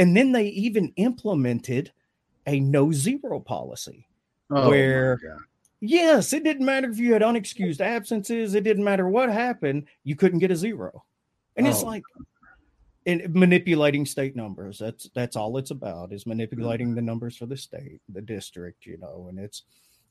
and 0.00 0.16
then 0.16 0.32
they 0.32 0.46
even 0.46 0.92
implemented 0.96 1.92
a 2.50 2.60
no 2.60 2.92
zero 2.92 3.40
policy 3.40 4.06
oh, 4.50 4.68
where 4.68 5.18
yes 5.80 6.32
it 6.32 6.44
didn't 6.44 6.66
matter 6.66 6.90
if 6.90 6.98
you 6.98 7.12
had 7.12 7.22
unexcused 7.22 7.80
absences 7.80 8.54
it 8.54 8.64
didn't 8.64 8.84
matter 8.84 9.08
what 9.08 9.30
happened 9.30 9.86
you 10.04 10.16
couldn't 10.16 10.40
get 10.40 10.50
a 10.50 10.56
zero 10.56 11.04
and 11.56 11.66
oh. 11.66 11.70
it's 11.70 11.82
like 11.82 12.02
and 13.06 13.34
manipulating 13.34 14.04
state 14.04 14.36
numbers 14.36 14.78
that's 14.78 15.08
that's 15.14 15.36
all 15.36 15.56
it's 15.56 15.70
about 15.70 16.12
is 16.12 16.26
manipulating 16.26 16.94
the 16.94 17.00
numbers 17.00 17.36
for 17.36 17.46
the 17.46 17.56
state 17.56 18.00
the 18.10 18.20
district 18.20 18.84
you 18.84 18.98
know 18.98 19.26
and 19.28 19.38
it's 19.38 19.62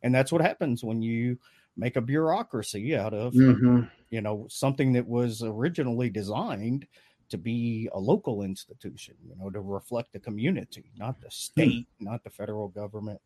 and 0.01 0.15
that's 0.15 0.31
what 0.31 0.41
happens 0.41 0.83
when 0.83 1.01
you 1.01 1.37
make 1.77 1.97
a 1.97 2.01
bureaucracy 2.01 2.95
out 2.95 3.13
of 3.13 3.33
mm-hmm. 3.33 3.81
you 4.09 4.21
know 4.21 4.47
something 4.49 4.93
that 4.93 5.07
was 5.07 5.43
originally 5.43 6.09
designed 6.09 6.87
to 7.29 7.37
be 7.37 7.89
a 7.93 7.99
local 7.99 8.43
institution, 8.43 9.15
you 9.27 9.35
know, 9.35 9.49
to 9.49 9.61
reflect 9.61 10.13
the 10.13 10.19
community, 10.19 10.91
not 10.97 11.19
the 11.19 11.27
hmm. 11.27 11.31
state, 11.31 11.87
hmm. 11.97 12.05
not 12.05 12.23
the 12.23 12.29
federal 12.29 12.67
government. 12.67 13.21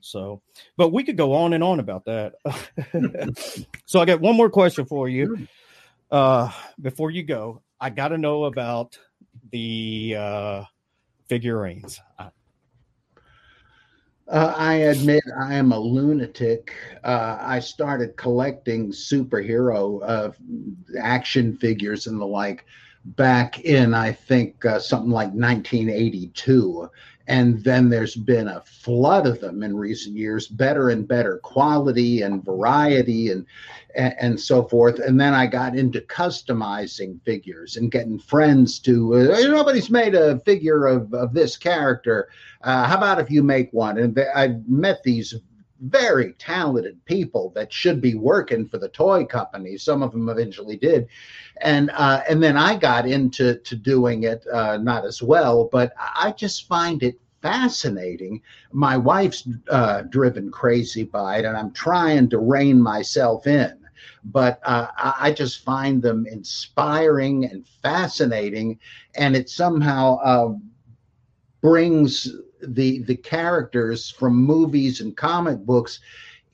So, 0.00 0.42
but 0.76 0.92
we 0.92 1.02
could 1.02 1.16
go 1.16 1.32
on 1.32 1.54
and 1.54 1.64
on 1.64 1.80
about 1.80 2.04
that. 2.04 2.34
so, 3.86 4.00
I 4.00 4.04
got 4.04 4.20
one 4.20 4.36
more 4.36 4.50
question 4.50 4.84
for 4.84 5.08
you. 5.08 5.48
Uh, 6.10 6.50
before 6.80 7.10
you 7.10 7.22
go, 7.22 7.62
I 7.80 7.88
got 7.88 8.08
to 8.08 8.18
know 8.18 8.44
about 8.44 8.98
the 9.50 10.14
uh, 10.18 10.64
figurines. 11.26 12.00
Uh, 14.26 14.54
I 14.56 14.74
admit 14.74 15.22
I 15.38 15.54
am 15.54 15.72
a 15.72 15.78
lunatic. 15.78 16.72
Uh, 17.02 17.36
I 17.40 17.60
started 17.60 18.16
collecting 18.16 18.90
superhero 18.90 20.00
uh, 20.02 20.30
action 20.98 21.56
figures 21.58 22.06
and 22.06 22.20
the 22.20 22.26
like 22.26 22.64
back 23.04 23.60
in, 23.60 23.94
I 23.94 24.12
think, 24.12 24.64
uh, 24.64 24.78
something 24.78 25.10
like 25.10 25.28
1982. 25.28 26.90
And 27.26 27.64
then 27.64 27.88
there's 27.88 28.16
been 28.16 28.48
a 28.48 28.60
flood 28.60 29.26
of 29.26 29.40
them 29.40 29.62
in 29.62 29.76
recent 29.76 30.16
years, 30.16 30.46
better 30.46 30.90
and 30.90 31.08
better 31.08 31.38
quality 31.38 32.20
and 32.20 32.44
variety 32.44 33.30
and, 33.30 33.46
and, 33.94 34.38
so 34.38 34.64
forth. 34.64 34.98
And 34.98 35.18
then 35.18 35.32
I 35.32 35.46
got 35.46 35.74
into 35.74 36.02
customizing 36.02 37.22
figures 37.24 37.76
and 37.76 37.90
getting 37.90 38.18
friends 38.18 38.78
to, 38.80 39.14
uh, 39.14 39.40
nobody's 39.40 39.88
made 39.88 40.14
a 40.14 40.38
figure 40.40 40.86
of, 40.86 41.14
of 41.14 41.32
this 41.32 41.56
character. 41.56 42.28
Uh, 42.62 42.84
how 42.86 42.98
about 42.98 43.20
if 43.20 43.30
you 43.30 43.42
make 43.42 43.72
one? 43.72 43.96
And 43.98 44.18
I 44.34 44.56
met 44.66 45.02
these 45.02 45.34
very 45.80 46.32
talented 46.34 47.04
people 47.04 47.50
that 47.54 47.72
should 47.72 48.00
be 48.00 48.14
working 48.14 48.66
for 48.66 48.78
the 48.78 48.88
toy 48.88 49.24
companies. 49.24 49.82
Some 49.82 50.02
of 50.02 50.12
them 50.12 50.28
eventually 50.28 50.76
did, 50.76 51.08
and 51.60 51.90
uh, 51.94 52.22
and 52.28 52.42
then 52.42 52.56
I 52.56 52.76
got 52.76 53.06
into 53.06 53.56
to 53.56 53.76
doing 53.76 54.24
it 54.24 54.46
uh, 54.52 54.78
not 54.78 55.04
as 55.04 55.22
well, 55.22 55.68
but 55.70 55.92
I 55.98 56.32
just 56.36 56.68
find 56.68 57.02
it 57.02 57.18
fascinating. 57.42 58.40
My 58.72 58.96
wife's 58.96 59.46
uh, 59.68 60.02
driven 60.02 60.50
crazy 60.50 61.04
by 61.04 61.38
it, 61.38 61.44
and 61.44 61.56
I'm 61.56 61.72
trying 61.72 62.30
to 62.30 62.38
rein 62.38 62.80
myself 62.80 63.46
in. 63.46 63.78
But 64.24 64.60
uh, 64.64 64.86
I 64.96 65.32
just 65.32 65.64
find 65.64 66.02
them 66.02 66.26
inspiring 66.26 67.44
and 67.44 67.66
fascinating, 67.82 68.78
and 69.16 69.36
it 69.36 69.50
somehow 69.50 70.16
uh, 70.16 70.54
brings 71.60 72.34
the 72.68 73.02
the 73.02 73.16
characters 73.16 74.10
from 74.10 74.34
movies 74.34 75.00
and 75.00 75.16
comic 75.16 75.58
books 75.58 76.00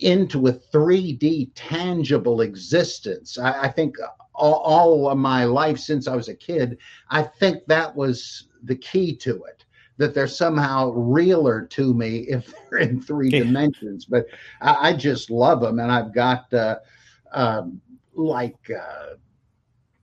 into 0.00 0.46
a 0.46 0.52
3D 0.52 1.50
tangible 1.54 2.40
existence. 2.40 3.38
I, 3.38 3.64
I 3.64 3.68
think 3.68 3.96
all, 4.34 4.54
all, 4.54 5.10
of 5.10 5.18
my 5.18 5.44
life 5.44 5.78
since 5.78 6.08
I 6.08 6.16
was 6.16 6.28
a 6.28 6.34
kid, 6.34 6.78
I 7.10 7.22
think 7.22 7.66
that 7.66 7.94
was 7.94 8.48
the 8.62 8.76
key 8.76 9.14
to 9.16 9.44
it. 9.44 9.64
That 9.98 10.14
they're 10.14 10.26
somehow 10.26 10.92
realer 10.92 11.66
to 11.66 11.92
me 11.92 12.18
if 12.28 12.52
they're 12.70 12.78
in 12.78 13.00
three 13.00 13.30
yeah. 13.30 13.40
dimensions. 13.40 14.06
But 14.06 14.26
I, 14.60 14.90
I, 14.90 14.92
just 14.94 15.30
love 15.30 15.60
them, 15.60 15.78
and 15.78 15.92
I've 15.92 16.14
got 16.14 16.52
uh, 16.52 16.76
um, 17.32 17.80
like. 18.14 18.70
Uh, 18.70 19.16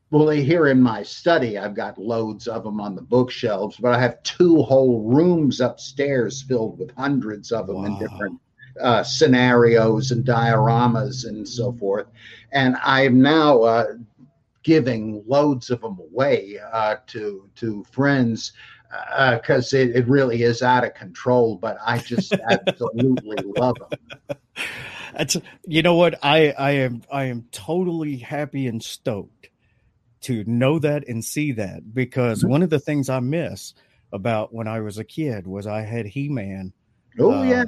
well, 0.09 0.29
here 0.29 0.67
in 0.67 0.81
my 0.81 1.03
study, 1.03 1.57
I've 1.57 1.75
got 1.75 1.97
loads 1.97 2.47
of 2.47 2.63
them 2.63 2.79
on 2.79 2.95
the 2.95 3.01
bookshelves, 3.01 3.75
but 3.77 3.93
I 3.93 3.99
have 3.99 4.23
two 4.23 4.61
whole 4.61 5.01
rooms 5.01 5.59
upstairs 5.59 6.41
filled 6.41 6.79
with 6.79 6.91
hundreds 6.95 7.51
of 7.51 7.67
them 7.67 7.77
wow. 7.77 7.85
in 7.85 7.99
different 7.99 8.39
uh, 8.81 9.03
scenarios 9.03 10.11
and 10.11 10.23
dioramas 10.23 11.27
and 11.27 11.47
so 11.47 11.73
forth. 11.73 12.07
And 12.53 12.77
I'm 12.83 13.21
now 13.21 13.63
uh, 13.63 13.85
giving 14.63 15.23
loads 15.27 15.69
of 15.69 15.81
them 15.81 15.99
away 15.99 16.57
uh, 16.71 16.97
to 17.07 17.49
to 17.55 17.83
friends 17.91 18.53
because 19.41 19.73
uh, 19.73 19.77
it, 19.77 19.93
it 19.93 20.07
really 20.07 20.43
is 20.43 20.61
out 20.61 20.85
of 20.85 20.93
control. 20.93 21.57
But 21.57 21.77
I 21.85 21.97
just 21.97 22.31
absolutely 22.49 23.37
love 23.57 23.75
them. 23.89 24.37
That's 25.17 25.35
you 25.65 25.81
know 25.81 25.95
what 25.95 26.17
I 26.23 26.51
I 26.51 26.71
am 26.71 27.01
I 27.11 27.25
am 27.25 27.45
totally 27.51 28.15
happy 28.15 28.67
and 28.67 28.81
stoked 28.81 29.49
to 30.21 30.43
know 30.45 30.79
that 30.79 31.07
and 31.07 31.23
see 31.23 31.51
that 31.53 31.93
because 31.93 32.39
mm-hmm. 32.39 32.49
one 32.49 32.63
of 32.63 32.69
the 32.69 32.79
things 32.79 33.09
I 33.09 33.19
miss 33.19 33.73
about 34.11 34.53
when 34.53 34.67
I 34.67 34.79
was 34.79 34.97
a 34.97 35.03
kid 35.03 35.47
was 35.47 35.67
I 35.67 35.81
had 35.81 36.05
He 36.05 36.29
Man. 36.29 36.73
Oh 37.19 37.33
um, 37.33 37.47
yeah. 37.47 37.65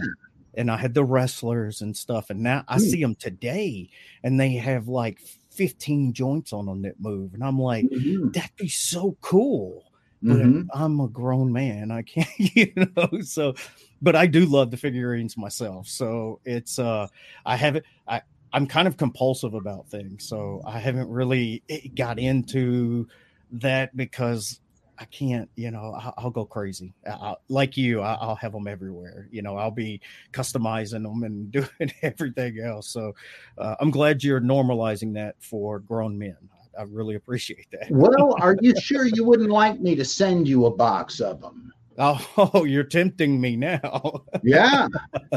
And 0.55 0.71
I 0.71 0.77
had 0.77 0.93
the 0.93 1.03
wrestlers 1.03 1.81
and 1.81 1.95
stuff, 1.95 2.29
and 2.29 2.41
now 2.41 2.63
I 2.67 2.77
mm. 2.77 2.81
see 2.81 3.01
them 3.01 3.15
today, 3.15 3.89
and 4.23 4.39
they 4.39 4.53
have 4.53 4.87
like 4.87 5.19
15 5.51 6.11
joints 6.11 6.51
on 6.53 6.65
them 6.65 6.81
that 6.81 6.99
move, 6.99 7.33
and 7.33 7.43
I'm 7.43 7.59
like, 7.59 7.85
mm-hmm. 7.85 8.31
that'd 8.31 8.55
be 8.57 8.67
so 8.67 9.15
cool. 9.21 9.85
But 10.21 10.37
mm-hmm. 10.37 10.67
I'm 10.73 10.99
a 10.99 11.07
grown 11.07 11.53
man, 11.53 11.91
I 11.91 12.01
can't, 12.01 12.27
you 12.37 12.73
know. 12.75 13.21
So, 13.21 13.53
but 14.01 14.17
I 14.17 14.25
do 14.25 14.45
love 14.45 14.69
the 14.69 14.75
figurines 14.75 15.37
myself. 15.37 15.87
So 15.87 16.41
it's, 16.43 16.77
uh, 16.77 17.07
I 17.45 17.55
haven't, 17.55 17.85
I, 18.05 18.21
I'm 18.53 18.67
kind 18.67 18.87
of 18.87 18.97
compulsive 18.97 19.53
about 19.53 19.87
things, 19.89 20.27
so 20.27 20.61
I 20.65 20.79
haven't 20.79 21.09
really 21.09 21.63
eh, 21.69 21.81
got 21.95 22.19
into 22.19 23.07
that 23.51 23.95
because 23.95 24.59
I 24.99 25.05
can't, 25.05 25.49
you 25.55 25.71
know, 25.71 25.95
I'll, 25.97 26.13
I'll 26.17 26.29
go 26.29 26.45
crazy. 26.45 26.93
I'll, 27.07 27.39
like 27.47 27.77
you, 27.77 28.01
I'll 28.01 28.35
have 28.35 28.51
them 28.51 28.67
everywhere. 28.67 29.29
You 29.31 29.41
know, 29.41 29.55
I'll 29.55 29.71
be 29.71 30.01
customizing 30.33 31.03
them 31.03 31.23
and 31.23 31.51
doing 31.79 31.93
everything 32.01 32.59
else. 32.59 32.89
So 32.89 33.15
uh, 33.57 33.75
I'm 33.79 33.91
glad 33.91 34.23
you're 34.23 34.41
normalizing 34.41 35.13
that 35.13 35.35
for 35.39 35.79
grown 35.79 36.17
men. 36.17 36.37
I 36.77 36.83
really 36.83 37.15
appreciate 37.15 37.67
that. 37.71 37.89
Well, 37.89 38.35
are 38.39 38.55
you 38.61 38.73
sure 38.81 39.05
you 39.05 39.23
wouldn't 39.23 39.49
like 39.49 39.79
me 39.79 39.95
to 39.95 40.05
send 40.05 40.47
you 40.47 40.65
a 40.65 40.71
box 40.71 41.21
of 41.21 41.41
them? 41.41 41.73
Oh, 42.37 42.63
you're 42.63 42.85
tempting 42.85 43.41
me 43.41 43.57
now. 43.57 44.23
yeah. 44.43 44.87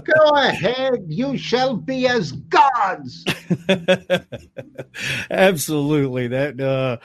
Go 0.05 0.31
ahead. 0.37 1.05
You 1.09 1.37
shall 1.37 1.77
be 1.77 2.07
as 2.07 2.33
gods. 2.33 3.25
Absolutely. 5.31 6.29
That 6.29 6.61
uh 6.61 6.99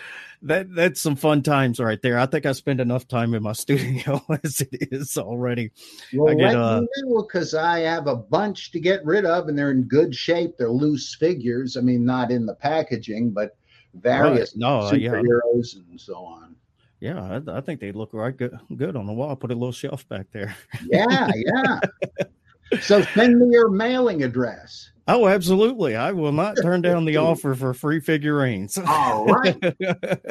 that 0.43 0.73
that's 0.75 1.01
some 1.01 1.15
fun 1.15 1.41
times 1.41 1.79
right 1.79 1.99
there. 2.03 2.19
I 2.19 2.27
think 2.27 2.45
I 2.45 2.51
spend 2.51 2.79
enough 2.79 3.07
time 3.07 3.33
in 3.33 3.41
my 3.41 3.53
studio 3.53 4.21
as 4.43 4.61
it 4.61 4.89
is 4.91 5.17
already. 5.17 5.71
Well, 6.13 6.31
I 6.31 6.35
get, 6.35 6.55
uh, 6.55 6.83
because 7.17 7.55
I 7.55 7.79
have 7.79 8.05
a 8.05 8.15
bunch 8.15 8.71
to 8.73 8.79
get 8.79 9.03
rid 9.03 9.25
of, 9.25 9.47
and 9.47 9.57
they're 9.57 9.71
in 9.71 9.83
good 9.83 10.13
shape. 10.13 10.57
They're 10.57 10.69
loose 10.69 11.15
figures. 11.15 11.77
I 11.77 11.81
mean, 11.81 12.05
not 12.05 12.29
in 12.29 12.45
the 12.45 12.53
packaging, 12.53 13.31
but 13.31 13.57
various 13.95 14.53
right. 14.53 14.59
no, 14.59 14.79
superheroes 14.91 15.75
yeah. 15.75 15.81
and 15.89 15.99
so 15.99 16.17
on. 16.17 16.56
Yeah, 16.99 17.39
I, 17.47 17.57
I, 17.57 17.61
think 17.61 17.79
they 17.79 17.91
look 17.91 18.09
right 18.13 18.35
good, 18.35 18.57
good 18.75 18.95
on 18.95 19.05
the 19.05 19.13
wall. 19.13 19.35
Put 19.35 19.51
a 19.51 19.53
little 19.53 19.71
shelf 19.71 20.07
back 20.09 20.27
there. 20.31 20.55
yeah, 20.89 21.29
yeah. 21.35 21.79
So 22.81 23.01
send 23.01 23.39
me 23.39 23.47
your 23.51 23.69
mailing 23.69 24.23
address. 24.23 24.91
Oh, 25.09 25.25
absolutely. 25.27 25.95
I 25.95 26.11
will 26.11 26.33
not 26.33 26.57
turn 26.61 26.81
down 26.81 27.05
the 27.05 27.15
offer 27.15 27.55
for 27.55 27.73
free 27.73 28.01
figurines. 28.01 28.77
All 28.77 29.25
right. 29.25 29.57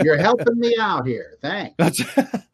You're 0.02 0.18
helping 0.18 0.58
me 0.58 0.76
out 0.78 1.06
here. 1.06 1.38
Thanks. 1.40 2.02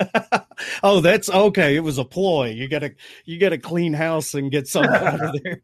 oh, 0.85 1.01
that's 1.01 1.29
okay. 1.29 1.75
It 1.75 1.81
was 1.81 1.99
a 1.99 2.05
ploy. 2.05 2.51
You 2.51 2.69
gotta 2.69 2.95
you 3.25 3.41
gotta 3.41 3.59
clean 3.59 3.93
house 3.93 4.35
and 4.35 4.53
get 4.53 4.69
something 4.69 4.95
out 4.95 5.21
of 5.21 5.43
there. 5.43 5.63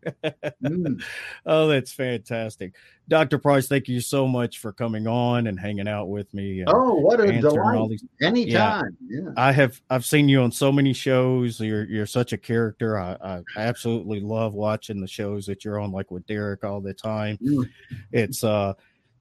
mm. 0.65 1.03
Oh, 1.47 1.69
that's 1.69 1.93
fantastic. 1.93 2.75
Dr. 3.09 3.39
Price, 3.39 3.67
thank 3.67 3.89
you 3.89 4.01
so 4.01 4.29
much 4.29 4.59
for 4.59 4.71
coming 4.73 5.07
on 5.07 5.47
and 5.47 5.59
hanging 5.59 5.89
out 5.89 6.09
with 6.09 6.33
me. 6.35 6.63
Oh, 6.67 6.95
what 6.95 7.21
a 7.21 7.41
delight! 7.41 7.89
These, 7.89 8.05
Anytime. 8.21 8.97
Yeah, 9.09 9.21
yeah, 9.21 9.31
I 9.37 9.51
have 9.53 9.81
I've 9.89 10.05
seen 10.05 10.29
you 10.29 10.43
on 10.43 10.53
so 10.53 10.71
many 10.71 10.93
shows. 10.93 11.59
You're 11.59 11.85
you're 11.85 12.07
such 12.07 12.35
a 12.35 12.39
character. 12.39 12.99
I, 12.99 13.17
I 13.23 13.43
absolutely 13.57 14.21
love 14.21 14.53
watching 14.53 15.01
the 15.01 15.09
shows 15.09 15.47
that 15.47 15.65
you're 15.65 15.81
on, 15.81 15.91
like 15.91 16.11
with 16.11 16.27
Derek 16.27 16.65
all 16.65 16.81
the 16.83 16.93
time. 16.93 17.39
Mm. 17.39 17.69
It's 18.13 18.45
uh, 18.45 18.75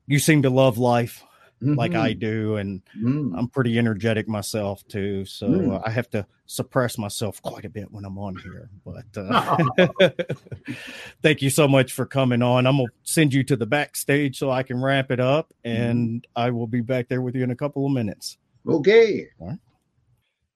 you 0.05 0.19
seem 0.19 0.41
to 0.41 0.49
love 0.49 0.77
life 0.77 1.23
mm-hmm. 1.62 1.76
like 1.76 1.93
I 1.93 2.12
mm-hmm. 2.12 2.20
do, 2.20 2.55
and 2.58 2.82
mm. 2.97 3.34
I'm 3.38 3.47
pretty 3.47 3.78
energetic 3.78 4.28
myself 4.28 4.88
too. 4.88 5.26
So 5.26 5.47
mm. 5.47 5.76
uh, 5.76 5.82
I 5.86 5.89
have 5.89 6.10
to 6.12 6.26
suppress 6.45 6.97
myself 6.97 7.41
quite 7.41 7.66
a 7.66 7.70
bit 7.70 7.91
when 7.91 8.05
I'm 8.05 8.18
on 8.18 8.36
here. 8.38 8.70
But 8.86 9.05
uh, 9.16 9.58
thank 11.22 11.41
you 11.41 11.49
so 11.49 11.68
much 11.68 11.93
for 11.93 12.05
coming 12.05 12.41
on. 12.41 12.66
I'm 12.68 12.78
gonna 12.78 12.89
send 13.03 13.34
you 13.34 13.43
to 13.45 13.55
the 13.55 13.66
backstage 13.66 14.38
so 14.38 14.51
I 14.51 14.64
can 14.64 14.82
wrap 14.82 15.12
it 15.12 15.20
up, 15.20 15.53
mm-hmm. 15.66 15.82
and 15.82 16.22
mm. 16.22 16.26
I 16.36 16.51
will 16.51 16.68
be 16.68 16.82
back 16.82 17.08
there 17.10 17.22
with 17.22 17.36
you 17.36 17.43
in 17.43 17.51
a 17.51 17.55
couple 17.55 17.86
of 17.86 17.91
minutes. 17.91 18.38
Okay. 18.68 19.28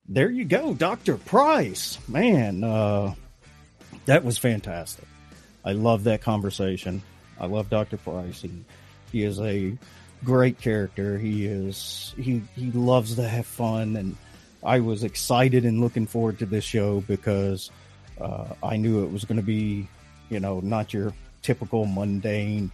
There 0.08 0.30
you 0.30 0.43
go, 0.43 0.74
Dr. 0.74 1.16
Price. 1.16 1.97
Man, 2.10 2.64
uh, 2.66 3.14
that 4.06 4.26
was 4.26 4.38
fantastic. 4.38 5.08
I 5.64 5.72
love 5.72 6.04
that 6.04 6.22
conversation. 6.22 7.02
I 7.39 7.45
love 7.45 7.70
Dr. 7.70 7.97
Price. 7.97 8.41
He, 8.41 8.52
he 9.12 9.24
is 9.24 9.39
a 9.39 9.78
great 10.24 10.59
character. 10.59 11.17
He 11.17 11.45
is 11.45 12.13
he 12.17 12.41
he 12.55 12.72
loves 12.72 13.15
to 13.15 13.28
have 13.28 13.45
fun, 13.45 13.95
and 13.95 14.15
I 14.63 14.80
was 14.80 15.03
excited 15.03 15.65
and 15.65 15.82
looking 15.82 16.07
forward 16.07 16.39
to 16.39 16.45
this 16.45 16.63
show 16.63 17.01
because 17.01 17.72
uh, 18.19 18.45
I 18.63 18.78
knew 18.78 19.03
it 19.03 19.11
was 19.11 19.26
going 19.26 19.38
to 19.38 19.45
be, 19.45 19.88
you 20.30 20.39
know, 20.39 20.59
not 20.59 20.93
your 20.93 21.13
typical 21.41 21.86
mundane, 21.86 22.72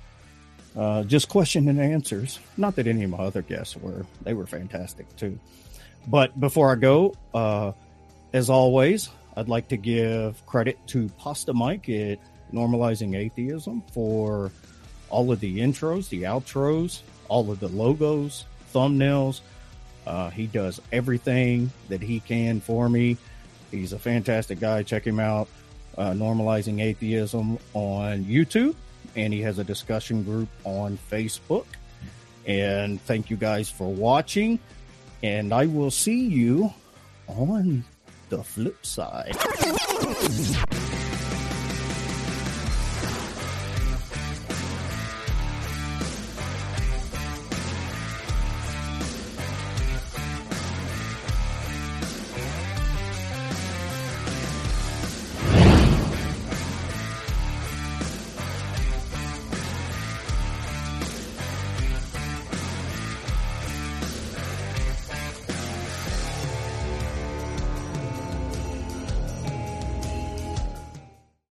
uh, 0.75 1.03
just 1.03 1.29
question 1.29 1.67
and 1.69 1.79
answers. 1.79 2.39
Not 2.57 2.75
that 2.75 2.87
any 2.87 3.03
of 3.03 3.11
my 3.11 3.19
other 3.19 3.41
guests 3.41 3.75
were; 3.77 4.05
they 4.23 4.33
were 4.33 4.47
fantastic 4.47 5.13
too. 5.15 5.39
But 6.07 6.39
before 6.39 6.71
I 6.71 6.75
go, 6.75 7.15
uh, 7.33 7.73
as 8.33 8.49
always, 8.49 9.09
I'd 9.35 9.49
like 9.49 9.67
to 9.69 9.77
give 9.77 10.45
credit 10.45 10.77
to 10.87 11.09
Pasta 11.17 11.53
Mike 11.53 11.89
at 11.89 12.19
Normalizing 12.53 13.15
Atheism 13.15 13.83
for 13.91 14.51
all 15.09 15.31
of 15.31 15.39
the 15.39 15.59
intros, 15.59 16.09
the 16.09 16.23
outros, 16.23 17.01
all 17.29 17.51
of 17.51 17.59
the 17.59 17.67
logos, 17.69 18.45
thumbnails. 18.73 19.41
Uh, 20.05 20.29
he 20.29 20.47
does 20.47 20.81
everything 20.91 21.69
that 21.89 22.01
he 22.01 22.19
can 22.21 22.61
for 22.61 22.89
me. 22.89 23.17
He's 23.71 23.93
a 23.93 23.99
fantastic 23.99 24.59
guy. 24.59 24.83
Check 24.83 25.05
him 25.05 25.19
out. 25.19 25.47
Uh, 25.97 26.11
Normalizing 26.11 26.79
Atheism 26.79 27.57
on 27.73 28.23
YouTube, 28.23 28.75
and 29.15 29.33
he 29.33 29.41
has 29.41 29.57
a 29.57 29.63
discussion 29.63 30.23
group 30.23 30.47
on 30.63 30.97
Facebook. 31.11 31.65
And 32.45 33.01
thank 33.01 33.29
you 33.29 33.35
guys 33.35 33.69
for 33.69 33.91
watching. 33.91 34.59
And 35.23 35.51
I 35.53 35.65
will 35.65 35.91
see 35.91 36.27
you 36.27 36.71
on 37.27 37.83
the 38.29 38.43
flip 38.43 38.85
side. 38.85 39.35